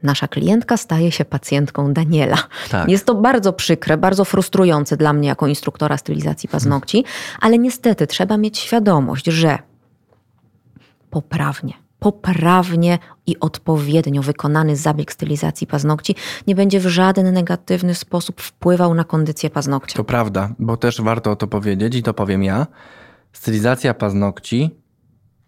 nasza 0.02 0.28
klientka 0.28 0.76
staje 0.76 1.12
się 1.12 1.24
pacjentką 1.24 1.92
Daniela. 1.92 2.36
Tak. 2.70 2.88
Jest 2.88 3.06
to 3.06 3.14
bardzo 3.14 3.52
przykre, 3.52 3.96
bardzo 3.96 4.24
frustrujące 4.24 4.96
dla 4.96 5.12
mnie 5.12 5.28
jako 5.28 5.46
instruktora 5.46 5.96
stylizacji 5.96 6.48
paznokci, 6.48 7.04
ale 7.40 7.58
niestety 7.58 8.06
trzeba 8.06 8.36
mieć 8.36 8.58
świadomość, 8.58 9.26
że 9.26 9.58
poprawnie, 11.10 11.72
poprawnie 12.04 12.98
i 13.26 13.40
odpowiednio 13.40 14.22
wykonany 14.22 14.76
zabieg 14.76 15.12
stylizacji 15.12 15.66
paznokci 15.66 16.14
nie 16.46 16.54
będzie 16.54 16.80
w 16.80 16.86
żaden 16.86 17.32
negatywny 17.34 17.94
sposób 17.94 18.40
wpływał 18.40 18.94
na 18.94 19.04
kondycję 19.04 19.50
paznokcia. 19.50 19.96
To 19.96 20.04
prawda, 20.04 20.54
bo 20.58 20.76
też 20.76 21.00
warto 21.00 21.30
o 21.30 21.36
to 21.36 21.46
powiedzieć 21.46 21.94
i 21.94 22.02
to 22.02 22.14
powiem 22.14 22.42
ja. 22.42 22.66
Stylizacja 23.32 23.94
paznokci 23.94 24.70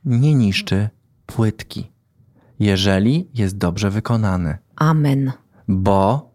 nie 0.04 0.34
niszczy 0.34 0.88
płytki, 1.26 1.92
jeżeli 2.58 3.30
jest 3.34 3.58
dobrze 3.58 3.90
wykonany. 3.90 4.58
Amen. 4.76 5.32
Bo 5.68 6.30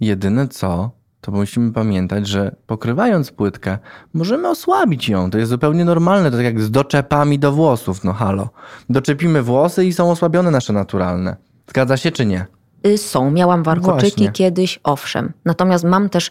jedyne 0.00 0.48
co, 0.48 0.90
to 1.20 1.32
musimy 1.32 1.72
pamiętać, 1.72 2.26
że 2.26 2.56
pokrywając 2.66 3.30
płytkę, 3.30 3.78
możemy 4.14 4.48
osłabić 4.48 5.08
ją. 5.08 5.30
To 5.30 5.38
jest 5.38 5.50
zupełnie 5.50 5.84
normalne. 5.84 6.30
To 6.30 6.36
tak 6.36 6.44
jak 6.44 6.60
z 6.60 6.70
doczepami 6.70 7.38
do 7.38 7.52
włosów. 7.52 8.04
No 8.04 8.12
halo. 8.12 8.48
Doczepimy 8.90 9.42
włosy 9.42 9.84
i 9.84 9.92
są 9.92 10.10
osłabione 10.10 10.50
nasze 10.50 10.72
naturalne. 10.72 11.36
Zgadza 11.70 11.96
się 11.96 12.12
czy 12.12 12.26
nie? 12.26 12.46
Y, 12.86 12.98
Są, 12.98 13.30
miałam 13.30 13.62
warkoczyki 13.62 14.10
Właśnie. 14.10 14.32
kiedyś, 14.32 14.80
owszem. 14.82 15.32
Natomiast 15.44 15.84
mam 15.84 16.08
też 16.08 16.30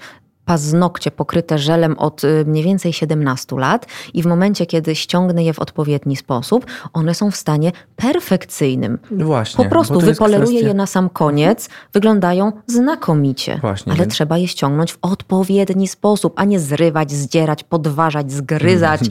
paznokcie 0.53 1.11
pokryte 1.11 1.57
żelem 1.57 1.97
od 1.99 2.23
y, 2.23 2.43
mniej 2.47 2.63
więcej 2.63 2.93
17 2.93 3.55
lat 3.55 3.85
i 4.13 4.23
w 4.23 4.25
momencie, 4.25 4.65
kiedy 4.65 4.95
ściągnę 4.95 5.43
je 5.43 5.53
w 5.53 5.59
odpowiedni 5.59 6.15
sposób, 6.15 6.65
one 6.93 7.13
są 7.13 7.31
w 7.31 7.35
stanie 7.35 7.71
perfekcyjnym. 7.95 8.99
Właśnie. 9.11 9.63
Po 9.63 9.69
prostu 9.69 9.99
wypoleruję 9.99 10.59
kwestia- 10.59 10.67
je 10.67 10.73
na 10.73 10.85
sam 10.85 11.09
koniec, 11.09 11.69
wyglądają 11.93 12.51
znakomicie. 12.67 13.57
Właśnie, 13.61 13.91
ale 13.91 13.99
więc- 14.01 14.13
trzeba 14.13 14.37
je 14.37 14.47
ściągnąć 14.47 14.93
w 14.93 14.97
odpowiedni 15.01 15.87
sposób, 15.87 16.33
a 16.35 16.45
nie 16.45 16.59
zrywać, 16.59 17.11
zdzierać, 17.11 17.63
podważać, 17.63 18.31
zgryzać, 18.31 19.01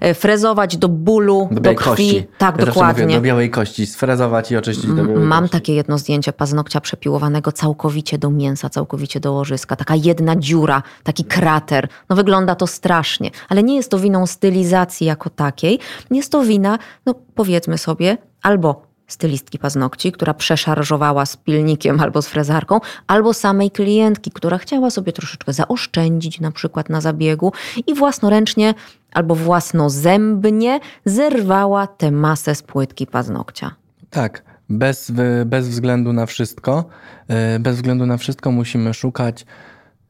e, 0.00 0.14
frezować 0.14 0.76
do 0.76 0.88
bólu, 0.88 1.48
do, 1.50 1.60
Do 1.60 1.74
krwi. 1.74 1.90
kości. 1.90 2.26
Tak, 2.38 2.58
ja 2.58 2.66
dokładnie. 2.66 3.02
Mówię, 3.04 3.14
do 3.16 3.20
białej 3.22 3.50
kości. 3.50 3.86
Sfrezować 3.86 4.50
i 4.52 4.56
oczyścić 4.56 4.86
do 4.86 4.94
białej 5.04 5.16
Mam 5.24 5.42
kości. 5.44 5.52
takie 5.52 5.74
jedno 5.74 5.98
zdjęcie 5.98 6.32
paznokcia 6.32 6.80
przepiłowanego 6.80 7.52
całkowicie 7.52 8.18
do 8.18 8.30
mięsa, 8.30 8.70
całkowicie 8.70 9.20
do 9.20 9.32
łożyska. 9.32 9.76
Taka 9.76 9.94
jedna 9.94 10.36
dziura, 10.36 10.75
taki 11.02 11.24
krater. 11.24 11.88
No 12.08 12.16
wygląda 12.16 12.54
to 12.54 12.66
strasznie, 12.66 13.30
ale 13.48 13.62
nie 13.62 13.76
jest 13.76 13.90
to 13.90 13.98
winą 13.98 14.26
stylizacji 14.26 15.06
jako 15.06 15.30
takiej. 15.30 15.78
Jest 16.10 16.32
to 16.32 16.42
wina, 16.42 16.78
no 17.06 17.14
powiedzmy 17.34 17.78
sobie, 17.78 18.18
albo 18.42 18.86
stylistki 19.06 19.58
paznokci, 19.58 20.12
która 20.12 20.34
przeszarżowała 20.34 21.26
z 21.26 21.36
pilnikiem 21.36 22.00
albo 22.00 22.22
z 22.22 22.28
frezarką, 22.28 22.80
albo 23.06 23.34
samej 23.34 23.70
klientki, 23.70 24.30
która 24.30 24.58
chciała 24.58 24.90
sobie 24.90 25.12
troszeczkę 25.12 25.52
zaoszczędzić 25.52 26.40
na 26.40 26.50
przykład 26.50 26.88
na 26.88 27.00
zabiegu 27.00 27.52
i 27.86 27.94
własnoręcznie 27.94 28.74
albo 29.12 29.34
własnozębnie 29.34 30.80
zerwała 31.04 31.86
tę 31.86 32.10
masę 32.10 32.54
z 32.54 32.62
płytki 32.62 33.06
paznokcia. 33.06 33.70
Tak, 34.10 34.42
bez, 34.68 35.12
bez 35.46 35.68
względu 35.68 36.12
na 36.12 36.26
wszystko, 36.26 36.84
yy, 37.28 37.36
bez 37.60 37.76
względu 37.76 38.06
na 38.06 38.16
wszystko 38.16 38.50
musimy 38.50 38.94
szukać 38.94 39.46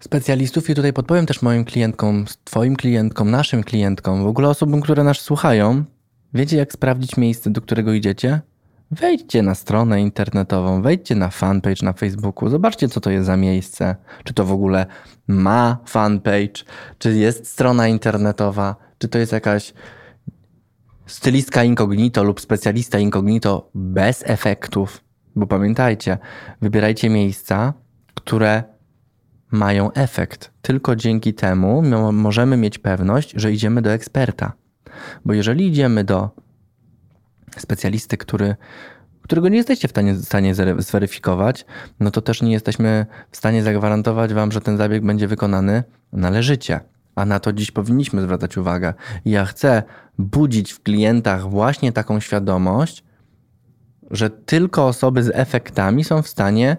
specjalistów 0.01 0.71
i 0.71 0.75
tutaj 0.75 0.93
podpowiem 0.93 1.27
też 1.27 1.43
moim 1.43 1.65
klientkom, 1.65 2.25
twoim 2.45 2.77
klientkom, 2.77 3.31
naszym 3.31 3.63
klientkom, 3.63 4.23
w 4.23 4.27
ogóle 4.27 4.49
osobom, 4.49 4.81
które 4.81 5.05
nas 5.05 5.17
słuchają. 5.17 5.85
Wiecie 6.35 6.57
jak 6.57 6.73
sprawdzić 6.73 7.17
miejsce, 7.17 7.51
do 7.51 7.61
którego 7.61 7.93
idziecie? 7.93 8.41
Wejdźcie 8.91 9.43
na 9.43 9.55
stronę 9.55 10.01
internetową, 10.01 10.83
wejdźcie 10.83 11.15
na 11.15 11.31
fanpage 11.31 11.83
na 11.83 11.93
Facebooku, 11.93 12.49
zobaczcie 12.49 12.89
co 12.89 13.01
to 13.01 13.11
jest 13.11 13.27
za 13.27 13.37
miejsce, 13.37 13.97
czy 14.25 14.35
to 14.35 14.45
w 14.45 14.53
ogóle 14.53 14.87
ma 15.29 15.79
fanpage, 15.87 16.65
czy 16.99 17.15
jest 17.15 17.47
strona 17.47 17.89
internetowa, 17.89 18.77
czy 18.99 19.09
to 19.09 19.19
jest 19.19 19.33
jakaś 19.33 19.75
stylistka 21.07 21.65
incognito 21.65 22.25
lub 22.25 22.41
specjalista 22.41 22.99
incognito 22.99 23.71
bez 23.75 24.23
efektów. 24.27 25.05
Bo 25.37 25.47
pamiętajcie, 25.47 26.19
wybierajcie 26.63 27.11
miejsca, 27.11 27.73
które 28.15 28.76
mają 29.57 29.93
efekt. 29.93 30.51
Tylko 30.63 30.97
dzięki 30.97 31.35
temu 31.35 31.83
mo- 31.83 32.13
możemy 32.13 32.57
mieć 32.57 32.79
pewność, 32.79 33.33
że 33.37 33.53
idziemy 33.53 33.83
do 33.83 33.93
eksperta. 33.93 34.53
Bo 35.25 35.33
jeżeli 35.33 35.67
idziemy 35.67 36.05
do 36.05 36.31
specjalisty, 37.59 38.17
który, 38.17 38.57
którego 39.23 39.49
nie 39.49 39.57
jesteście 39.57 39.89
w 39.89 39.91
stanie, 40.23 40.55
zweryfikować, 40.79 41.67
no 42.01 42.11
to 42.11 42.21
też 42.21 42.43
nie 42.43 42.53
jesteśmy 42.53 43.07
w 43.31 43.37
stanie 43.37 43.63
zagwarantować 43.63 44.35
Wam, 44.35 44.53
że 44.53 44.61
ten 44.61 44.77
zabieg 44.77 45.05
będzie 45.05 45.29
wykonany 45.29 45.85
należycie. 46.13 46.81
A 47.15 47.25
na 47.25 47.41
to 47.41 47.53
dziś 47.53 47.71
powinniśmy 47.71 48.23
zwracać 48.23 48.57
uwagę. 48.57 48.95
Ja 49.25 49.45
chcę 49.45 49.83
budzić 50.19 50.73
w 50.73 50.83
klientach 50.83 51.51
właśnie 51.51 51.93
taką 51.93 52.21
świadomość, 52.21 53.05
że 54.11 54.31
tylko 54.31 54.87
osoby 54.87 55.23
z 55.23 55.31
efektami 55.35 56.05
są 56.05 56.23
w 56.23 56.29
stanie 56.29 56.77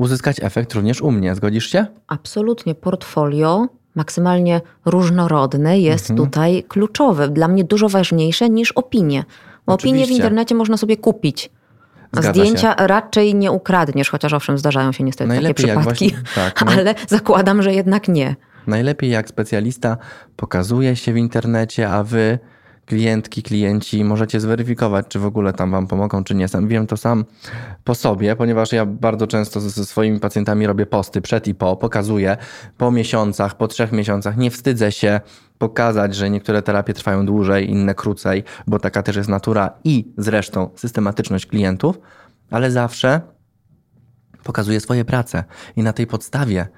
uzyskać 0.00 0.36
efekt 0.42 0.74
również 0.74 1.00
u 1.02 1.10
mnie. 1.10 1.34
Zgodzisz 1.34 1.66
się? 1.66 1.86
Absolutnie. 2.08 2.74
Portfolio 2.74 3.66
maksymalnie 3.94 4.60
różnorodne 4.84 5.80
jest 5.80 6.10
Mhm. 6.10 6.28
tutaj 6.28 6.64
kluczowe. 6.68 7.28
Dla 7.28 7.48
mnie 7.48 7.64
dużo 7.64 7.88
ważniejsze 7.88 8.50
niż 8.50 8.72
opinie. 8.72 9.24
Bo 9.66 9.72
opinie 9.74 10.06
w 10.06 10.10
internecie 10.10 10.54
można 10.54 10.76
sobie 10.76 10.96
kupić. 10.96 11.50
Zgadza 12.12 12.30
zdjęcia 12.30 12.74
raczej 12.74 13.34
nie 13.34 13.52
ukradniesz, 13.52 14.10
chociaż 14.10 14.32
owszem, 14.32 14.58
zdarzają 14.58 14.92
się 14.92 15.04
niestety 15.04 15.28
takie 15.28 15.40
Najlepiej 15.40 15.66
jak 15.66 15.78
przypadki, 15.78 16.10
właśnie- 16.10 16.24
tak, 16.34 16.60
naj- 16.64 16.78
ale 16.78 16.94
zakładam, 17.08 17.62
że 17.62 17.74
jednak 17.74 18.08
nie. 18.08 18.36
Najlepiej 18.66 19.10
jak 19.10 19.28
specjalista 19.28 19.96
pokazuje 20.36 20.96
się 20.96 21.12
w 21.12 21.16
internecie, 21.16 21.88
a 21.90 22.04
wy, 22.04 22.38
klientki, 22.90 23.42
klienci, 23.42 24.04
możecie 24.04 24.40
zweryfikować, 24.40 25.06
czy 25.08 25.18
w 25.18 25.26
ogóle 25.26 25.52
tam 25.52 25.70
wam 25.70 25.86
pomogą, 25.86 26.24
czy 26.24 26.34
nie. 26.34 26.48
Sam 26.48 26.68
wiem 26.68 26.86
to 26.86 26.96
sam 26.96 27.24
po 27.84 27.94
sobie, 27.94 28.36
ponieważ 28.36 28.72
ja 28.72 28.86
bardzo 28.86 29.26
często 29.26 29.60
ze, 29.60 29.84
swoimi 29.84 30.20
pacjentami 30.20 30.66
robię 30.66 30.86
posty 30.86 31.20
przed 31.20 31.48
i 31.48 31.54
po, 31.54 31.76
pokazuję 31.76 32.36
po 32.78 32.90
miesiącach, 32.90 33.56
po 33.56 33.68
trzech 33.68 33.92
miesiącach. 33.92 34.36
Nie 34.36 34.50
wstydzę 34.50 34.92
się 34.92 35.20
pokazać, 35.58 36.14
że 36.14 36.30
niektóre 36.30 36.62
terapie 36.62 36.94
trwają 36.94 37.26
dłużej, 37.26 37.70
inne 37.70 37.94
krócej, 37.94 38.44
bo 38.66 38.78
taka 38.78 39.02
też 39.02 39.16
jest 39.16 39.28
natura 39.28 39.70
i 39.84 40.12
zresztą 40.18 40.70
systematyczność 40.76 41.46
klientów, 41.46 42.00
ale 42.50 42.70
zawsze 42.70 43.20
pokazuję 44.44 44.80
swoje 44.80 45.04
prace 45.04 45.44
i 45.76 45.82
na 45.82 45.92
tej 45.92 46.06
podstawie 46.06 46.68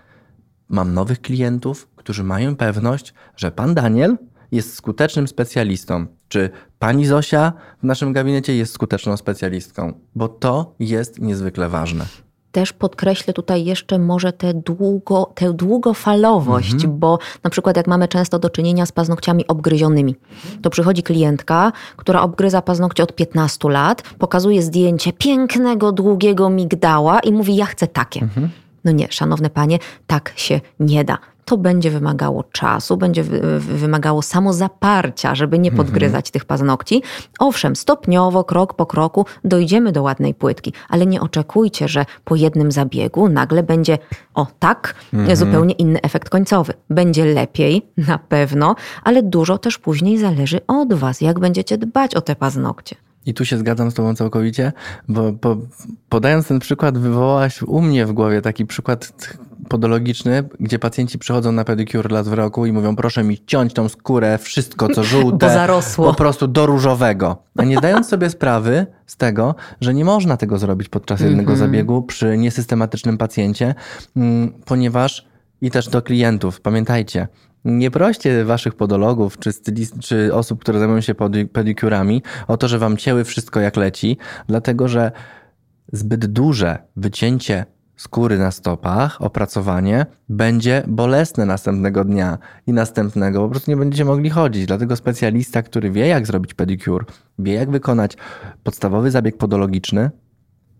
mam 0.68 0.94
nowych 0.94 1.20
klientów, 1.20 1.88
którzy 1.96 2.24
mają 2.24 2.56
pewność, 2.56 3.14
że 3.36 3.50
pan 3.50 3.74
Daniel 3.74 4.18
jest 4.52 4.74
skutecznym 4.74 5.28
specjalistą, 5.28 6.06
czy 6.28 6.50
pani 6.78 7.06
Zosia 7.06 7.52
w 7.82 7.84
naszym 7.84 8.12
gabinecie 8.12 8.56
jest 8.56 8.72
skuteczną 8.72 9.16
specjalistką, 9.16 9.92
bo 10.14 10.28
to 10.28 10.74
jest 10.78 11.20
niezwykle 11.20 11.68
ważne. 11.68 12.04
Też 12.52 12.72
podkreślę 12.72 13.34
tutaj 13.34 13.64
jeszcze 13.64 13.98
może 13.98 14.32
tę, 14.32 14.54
długo, 14.54 15.32
tę 15.34 15.52
długofalowość, 15.52 16.72
Mhm. 16.74 16.98
bo 16.98 17.18
na 17.44 17.50
przykład 17.50 17.76
jak 17.76 17.86
mamy 17.86 18.08
często 18.08 18.38
do 18.38 18.50
czynienia 18.50 18.86
z 18.86 18.92
paznokciami 18.92 19.46
obgryzionymi, 19.46 20.16
to 20.62 20.70
przychodzi 20.70 21.02
klientka, 21.02 21.72
która 21.96 22.22
obgryza 22.22 22.62
paznokcie 22.62 23.02
od 23.02 23.14
15 23.14 23.68
lat, 23.68 24.02
pokazuje 24.02 24.62
zdjęcie 24.62 25.12
pięknego, 25.12 25.92
długiego 25.92 26.50
migdała 26.50 27.20
i 27.20 27.32
mówi: 27.32 27.56
Ja 27.56 27.66
chcę 27.66 27.86
takie. 27.86 28.20
Mhm. 28.20 28.48
No 28.84 28.92
nie, 28.92 29.06
szanowne 29.10 29.50
panie, 29.50 29.78
tak 30.06 30.32
się 30.36 30.60
nie 30.80 31.04
da. 31.04 31.18
To 31.44 31.56
będzie 31.58 31.90
wymagało 31.90 32.44
czasu, 32.44 32.96
będzie 32.96 33.22
wy- 33.22 33.40
wy- 33.40 33.78
wymagało 33.78 34.22
samozaparcia, 34.22 35.34
żeby 35.34 35.58
nie 35.58 35.72
podgryzać 35.72 36.30
tych 36.30 36.44
paznokci. 36.44 37.02
Owszem, 37.38 37.76
stopniowo, 37.76 38.44
krok 38.44 38.74
po 38.74 38.86
kroku 38.86 39.26
dojdziemy 39.44 39.92
do 39.92 40.02
ładnej 40.02 40.34
płytki, 40.34 40.72
ale 40.88 41.06
nie 41.06 41.20
oczekujcie, 41.20 41.88
że 41.88 42.06
po 42.24 42.36
jednym 42.36 42.72
zabiegu 42.72 43.28
nagle 43.28 43.62
będzie 43.62 43.98
o 44.34 44.46
tak, 44.58 44.94
zupełnie 45.34 45.74
inny 45.74 46.00
efekt 46.00 46.28
końcowy. 46.28 46.72
Będzie 46.90 47.24
lepiej, 47.24 47.82
na 47.96 48.18
pewno, 48.18 48.74
ale 49.04 49.22
dużo 49.22 49.58
też 49.58 49.78
później 49.78 50.18
zależy 50.18 50.60
od 50.66 50.94
was, 50.94 51.20
jak 51.20 51.38
będziecie 51.38 51.78
dbać 51.78 52.14
o 52.14 52.20
te 52.20 52.36
paznokcie. 52.36 52.96
I 53.26 53.34
tu 53.34 53.44
się 53.44 53.58
zgadzam 53.58 53.90
z 53.90 53.94
Tobą 53.94 54.14
całkowicie, 54.14 54.72
bo, 55.08 55.32
bo 55.32 55.56
podając 56.08 56.48
ten 56.48 56.58
przykład, 56.58 56.98
wywołałaś 56.98 57.62
u 57.62 57.80
mnie 57.80 58.06
w 58.06 58.12
głowie 58.12 58.42
taki 58.42 58.66
przykład 58.66 59.12
podologiczny, 59.68 60.48
gdzie 60.60 60.78
pacjenci 60.78 61.18
przychodzą 61.18 61.52
na 61.52 61.64
pedicure 61.64 62.08
raz 62.08 62.28
w 62.28 62.32
roku 62.32 62.66
i 62.66 62.72
mówią, 62.72 62.96
proszę 62.96 63.24
mi 63.24 63.44
ciąć 63.46 63.74
tą 63.74 63.88
skórę, 63.88 64.38
wszystko 64.38 64.88
co 64.88 65.04
żółte, 65.04 65.46
Bo 65.46 65.52
zarosło. 65.52 66.06
po 66.06 66.14
prostu 66.14 66.48
do 66.48 66.66
różowego. 66.66 67.42
A 67.58 67.64
nie 67.64 67.76
zdając 67.78 68.08
sobie 68.08 68.30
sprawy 68.30 68.86
z 69.06 69.16
tego, 69.16 69.54
że 69.80 69.94
nie 69.94 70.04
można 70.04 70.36
tego 70.36 70.58
zrobić 70.58 70.88
podczas 70.88 71.20
jednego 71.20 71.56
zabiegu 71.56 72.02
przy 72.02 72.38
niesystematycznym 72.38 73.18
pacjencie, 73.18 73.74
mm, 74.16 74.52
ponieważ 74.64 75.26
i 75.60 75.70
też 75.70 75.88
do 75.88 76.02
klientów, 76.02 76.60
pamiętajcie, 76.60 77.28
nie 77.64 77.90
proście 77.90 78.44
waszych 78.44 78.74
podologów 78.74 79.38
czy, 79.38 79.52
stylist, 79.52 79.98
czy 79.98 80.34
osób, 80.34 80.60
które 80.60 80.78
zajmują 80.78 81.00
się 81.00 81.14
pedi- 81.14 81.46
pedikurami 81.48 82.22
o 82.48 82.56
to, 82.56 82.68
że 82.68 82.78
wam 82.78 82.96
cięły 82.96 83.24
wszystko 83.24 83.60
jak 83.60 83.76
leci, 83.76 84.16
dlatego 84.48 84.88
że 84.88 85.12
zbyt 85.92 86.26
duże 86.26 86.78
wycięcie 86.96 87.66
skóry 87.96 88.38
na 88.38 88.50
stopach, 88.50 89.22
opracowanie, 89.22 90.06
będzie 90.28 90.82
bolesne 90.86 91.46
następnego 91.46 92.04
dnia 92.04 92.38
i 92.66 92.72
następnego. 92.72 93.42
Po 93.42 93.48
prostu 93.48 93.70
nie 93.70 93.76
będziecie 93.76 94.04
mogli 94.04 94.30
chodzić. 94.30 94.66
Dlatego 94.66 94.96
specjalista, 94.96 95.62
który 95.62 95.90
wie, 95.90 96.06
jak 96.06 96.26
zrobić 96.26 96.54
pedicure, 96.54 97.04
wie, 97.38 97.52
jak 97.52 97.70
wykonać 97.70 98.16
podstawowy 98.62 99.10
zabieg 99.10 99.36
podologiczny, 99.36 100.10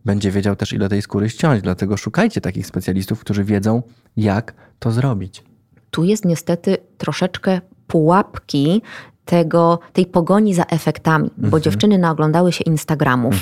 będzie 0.05 0.31
wiedział 0.31 0.57
też, 0.57 0.73
ile 0.73 0.89
tej 0.89 1.03
skóry 1.03 1.29
ściąć. 1.29 1.63
Dlatego 1.63 1.97
szukajcie 1.97 2.41
takich 2.41 2.67
specjalistów, 2.67 3.21
którzy 3.21 3.45
wiedzą, 3.45 3.83
jak 4.17 4.55
to 4.79 4.91
zrobić. 4.91 5.45
Tu 5.91 6.05
jest 6.05 6.25
niestety 6.25 6.77
troszeczkę 6.99 7.61
pułapki 7.87 8.83
tego, 9.25 9.79
tej 9.93 10.07
pogoni 10.07 10.55
za 10.55 10.63
efektami, 10.65 11.31
bo 11.39 11.61
dziewczyny 11.61 11.99
naoglądały 11.99 12.53
się 12.53 12.65
Instagramów, 12.65 13.35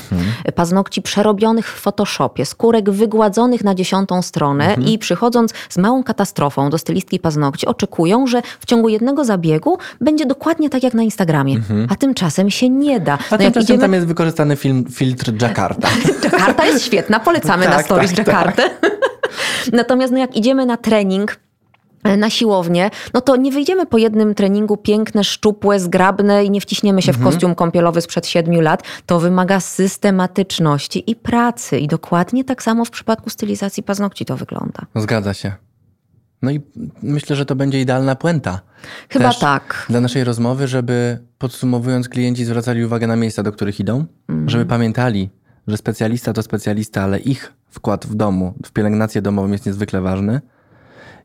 paznokci 0.55 1.03
przerobionych 1.03 1.69
w 1.69 1.81
Photoshopie, 1.81 2.47
skórek 2.47 2.91
wygładzonych 2.91 3.65
na 3.65 3.75
dziesiątą 3.75 4.23
stronę 4.23 4.75
i 4.87 4.99
przychodząc 4.99 5.53
z 5.69 5.79
małą 5.79 6.03
katastrofą 6.05 6.71
do 6.71 6.79
stylistki 6.79 7.19
paznokci, 7.19 7.67
oczekują, 7.67 8.27
że 8.27 8.43
w 8.61 8.67
ciągu 8.67 8.89
jednego 8.89 9.25
zabiegu 9.25 9.79
będzie 10.01 10.27
dokładnie 10.27 10.71
tak 10.71 10.83
jak 10.83 10.95
na 10.95 11.03
Instagramie, 11.03 11.61
a 11.89 11.97
tymczasem 11.97 12.51
się 12.51 12.69
nie 12.69 13.01
da. 13.01 13.19
No 13.31 13.39
tymczasem 13.39 13.63
idziemy- 13.63 13.81
tam 13.81 13.93
jest 13.93 14.07
wykorzystany 14.07 14.57
film, 14.57 14.85
filtr 14.91 15.33
Jakarta. 15.43 15.89
Jakarta 16.25 16.67
jest 16.67 16.85
świetna, 16.85 17.21
polecamy 17.21 17.65
na 17.69 17.71
Tak, 17.71 17.85
stories 17.85 18.11
tak, 18.15 18.27
Jakartę. 18.27 18.71
Natomiast 19.73 20.13
no 20.13 20.19
jak 20.19 20.37
idziemy 20.37 20.67
na 20.67 20.77
trening, 20.77 21.37
na 22.05 22.31
siłownię, 22.31 22.91
no 23.15 23.21
to 23.21 23.37
nie 23.37 23.53
wyjdziemy 23.53 23.87
po 23.87 23.99
jednym 23.99 24.35
treningu 24.35 24.77
piękne, 24.77 25.25
szczupłe, 25.25 25.81
zgrabne 25.81 26.45
i 26.45 26.51
nie 26.51 26.61
wciśniemy 26.61 27.03
się 27.03 27.13
w 27.13 27.23
kostium 27.23 27.55
kąpielowy 27.55 28.01
sprzed 28.01 28.27
siedmiu 28.27 28.61
lat. 28.61 28.83
To 29.07 29.21
wymaga 29.21 29.61
systematyczności 29.61 31.11
i 31.11 31.17
pracy. 31.17 31.79
I 31.79 31.89
dokładnie 31.89 32.45
tak 32.45 32.63
samo 32.63 32.85
w 32.85 32.91
przypadku 32.91 33.31
stylizacji 33.31 33.83
paznokci 33.83 34.25
to 34.25 34.37
wygląda. 34.37 34.87
Zgadza 34.95 35.35
się. 35.35 35.53
No 36.43 36.51
i 36.51 36.61
myślę, 37.03 37.37
że 37.37 37.47
to 37.47 37.57
będzie 37.57 37.81
idealna 37.81 38.15
puenta. 38.15 38.61
Chyba 39.09 39.29
Też 39.29 39.39
tak. 39.39 39.87
Dla 39.89 40.01
naszej 40.01 40.25
rozmowy, 40.25 40.69
żeby 40.69 41.19
podsumowując, 41.39 42.09
klienci 42.09 42.45
zwracali 42.45 42.85
uwagę 42.85 43.07
na 43.07 43.17
miejsca, 43.17 43.43
do 43.43 43.53
których 43.53 43.81
idą, 43.81 44.05
żeby 44.47 44.67
pamiętali, 44.67 45.31
że 45.67 45.77
specjalista 45.77 46.33
to 46.33 46.43
specjalista, 46.43 47.03
ale 47.03 47.19
ich 47.19 47.53
wkład 47.71 48.07
w 48.07 48.15
domu, 48.15 48.55
w 48.65 48.73
pielęgnację 48.73 49.23
domową 49.23 49.53
jest 49.53 49.67
niezwykle 49.67 50.01
ważny 50.01 50.41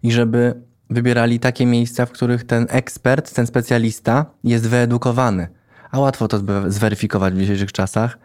i 0.04 0.12
żeby 0.12 0.62
wybierali 0.90 1.40
takie 1.40 1.66
miejsca, 1.66 2.06
w 2.06 2.12
których 2.12 2.44
ten 2.44 2.68
ekspert, 2.70 3.34
ten 3.34 3.48
specjalista 3.48 4.26
jest 4.44 4.68
wyedukowany. 4.68 5.48
A 5.92 6.00
łatwo 6.00 6.28
to 6.28 6.40
zweryfikować 6.68 7.34
w 7.34 7.38
dzisiejszych 7.38 7.72
czasach 7.72 8.18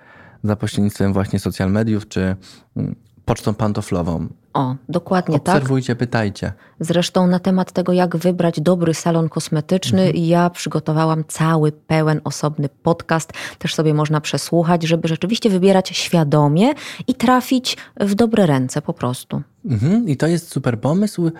za 0.44 0.56
pośrednictwem 0.56 1.12
właśnie 1.12 1.38
social 1.38 1.70
mediów 1.70 2.08
czy 2.08 2.36
mm, 2.76 2.94
pocztą 3.24 3.54
pantoflową. 3.54 4.28
O, 4.54 4.74
dokładnie 4.88 5.40
tak. 5.40 5.56
Obserwujcie, 5.56 5.96
pytajcie. 5.96 6.52
Zresztą 6.80 7.26
na 7.26 7.38
temat 7.38 7.72
tego, 7.72 7.92
jak 7.92 8.16
wybrać 8.16 8.60
dobry 8.60 8.94
salon 8.94 9.28
kosmetyczny, 9.28 10.12
ja 10.12 10.50
przygotowałam 10.50 11.24
cały, 11.28 11.72
pełen, 11.72 12.20
osobny 12.24 12.68
podcast. 12.68 13.32
Też 13.58 13.74
sobie 13.74 13.94
można 13.94 14.20
przesłuchać, 14.20 14.82
żeby 14.82 15.08
rzeczywiście 15.08 15.50
wybierać 15.50 15.88
świadomie 15.88 16.72
i 17.06 17.14
trafić 17.14 17.76
w 18.00 18.14
dobre 18.14 18.46
ręce 18.46 18.82
po 18.82 18.92
prostu. 18.92 19.42
Mhm, 19.64 20.08
I 20.08 20.16
to 20.16 20.26
jest 20.26 20.52
super 20.52 20.80
pomysł. 20.80 21.30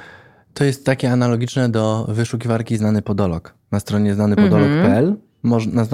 To 0.55 0.64
jest 0.64 0.86
takie 0.86 1.12
analogiczne 1.12 1.68
do 1.68 2.07
wyszukiwarki 2.09 2.76
Znany 2.76 3.03
Podolog. 3.03 3.55
Na 3.72 3.80
stronie 3.80 4.14
znanypodolog.pl 4.14 5.16
można, 5.42 5.86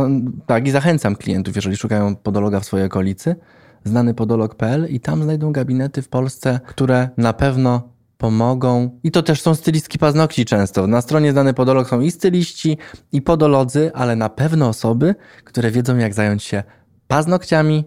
tak 0.46 0.66
i 0.66 0.70
zachęcam 0.70 1.16
klientów, 1.16 1.56
jeżeli 1.56 1.76
szukają 1.76 2.16
podologa 2.16 2.60
w 2.60 2.64
swojej 2.64 2.86
okolicy, 2.86 3.36
znanypodolog.pl 3.84 4.86
i 4.90 5.00
tam 5.00 5.22
znajdą 5.22 5.52
gabinety 5.52 6.02
w 6.02 6.08
Polsce, 6.08 6.60
które 6.66 7.08
na 7.16 7.32
pewno 7.32 7.96
pomogą. 8.18 9.00
I 9.02 9.10
to 9.10 9.22
też 9.22 9.40
są 9.40 9.54
stylistki 9.54 9.98
paznokci 9.98 10.44
często. 10.44 10.86
Na 10.86 11.00
stronie 11.00 11.32
Znany 11.32 11.54
Podolog 11.54 11.88
są 11.88 12.00
i 12.00 12.10
styliści, 12.10 12.78
i 13.12 13.22
podolodzy, 13.22 13.90
ale 13.94 14.16
na 14.16 14.28
pewno 14.28 14.68
osoby, 14.68 15.14
które 15.44 15.70
wiedzą 15.70 15.96
jak 15.96 16.14
zająć 16.14 16.42
się 16.42 16.62
paznokciami 17.08 17.84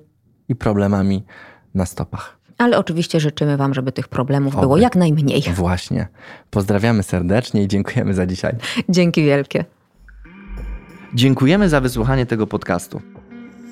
i 0.50 0.56
problemami 0.56 1.26
na 1.74 1.86
stopach. 1.86 2.39
Ale 2.60 2.78
oczywiście 2.78 3.20
życzymy 3.20 3.58
Wam, 3.58 3.74
żeby 3.74 3.92
tych 3.92 4.08
problemów 4.08 4.54
Oby. 4.56 4.62
było 4.62 4.78
jak 4.78 4.96
najmniej. 4.96 5.42
Właśnie. 5.54 6.08
Pozdrawiamy 6.50 7.04
serdecznie 7.04 7.64
i 7.64 7.68
dziękujemy 7.68 8.14
za 8.14 8.26
dzisiaj. 8.26 8.56
Dzięki 8.90 9.24
wielkie. 9.24 9.66
Dziękujemy 11.14 11.70
za 11.70 11.82
wysłuchanie 11.82 12.26
tego 12.26 12.48
podcastu. 12.48 13.02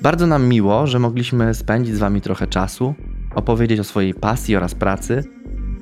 Bardzo 0.02 0.26
nam 0.26 0.48
miło, 0.48 0.86
że 0.86 0.98
mogliśmy 0.98 1.54
spędzić 1.54 1.94
z 1.94 1.98
Wami 1.98 2.20
trochę 2.20 2.46
czasu, 2.46 2.94
opowiedzieć 3.34 3.80
o 3.80 3.84
swojej 3.84 4.14
pasji 4.14 4.56
oraz 4.56 4.74
pracy. 4.74 5.24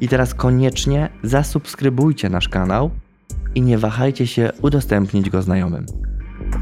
I 0.01 0.09
teraz 0.09 0.35
koniecznie 0.35 1.09
zasubskrybujcie 1.23 2.29
nasz 2.29 2.49
kanał 2.49 2.91
i 3.55 3.63
nie 3.63 3.79
wahajcie 3.79 4.27
się 4.27 4.51
udostępnić 4.63 5.31
go 5.31 5.43
znajomym. 5.43 5.87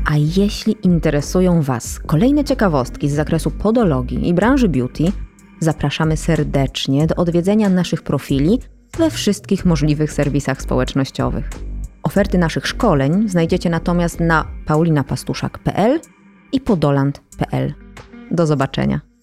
A 0.07 0.17
jeśli 0.17 0.77
interesują 0.83 1.63
Was 1.63 2.01
kolejne 2.07 2.45
ciekawostki 2.45 3.09
z 3.09 3.15
zakresu 3.15 3.51
podologii 3.51 4.29
i 4.29 4.35
branży 4.35 4.69
beauty, 4.69 5.05
zapraszamy 5.65 6.17
serdecznie 6.17 7.07
do 7.07 7.15
odwiedzenia 7.15 7.69
naszych 7.69 8.03
profili 8.03 8.59
we 8.99 9.11
wszystkich 9.11 9.65
możliwych 9.65 10.13
serwisach 10.13 10.63
społecznościowych. 10.63 11.51
Oferty 12.03 12.39
naszych 12.39 12.67
szkoleń 12.67 13.29
znajdziecie 13.29 13.71
natomiast 13.71 14.21
na 14.21 14.47
paulinapastuszak.pl 14.67 16.01
i 16.53 16.61
podoland.pl. 16.61 17.75
Do 18.31 18.47
zobaczenia. 18.47 19.14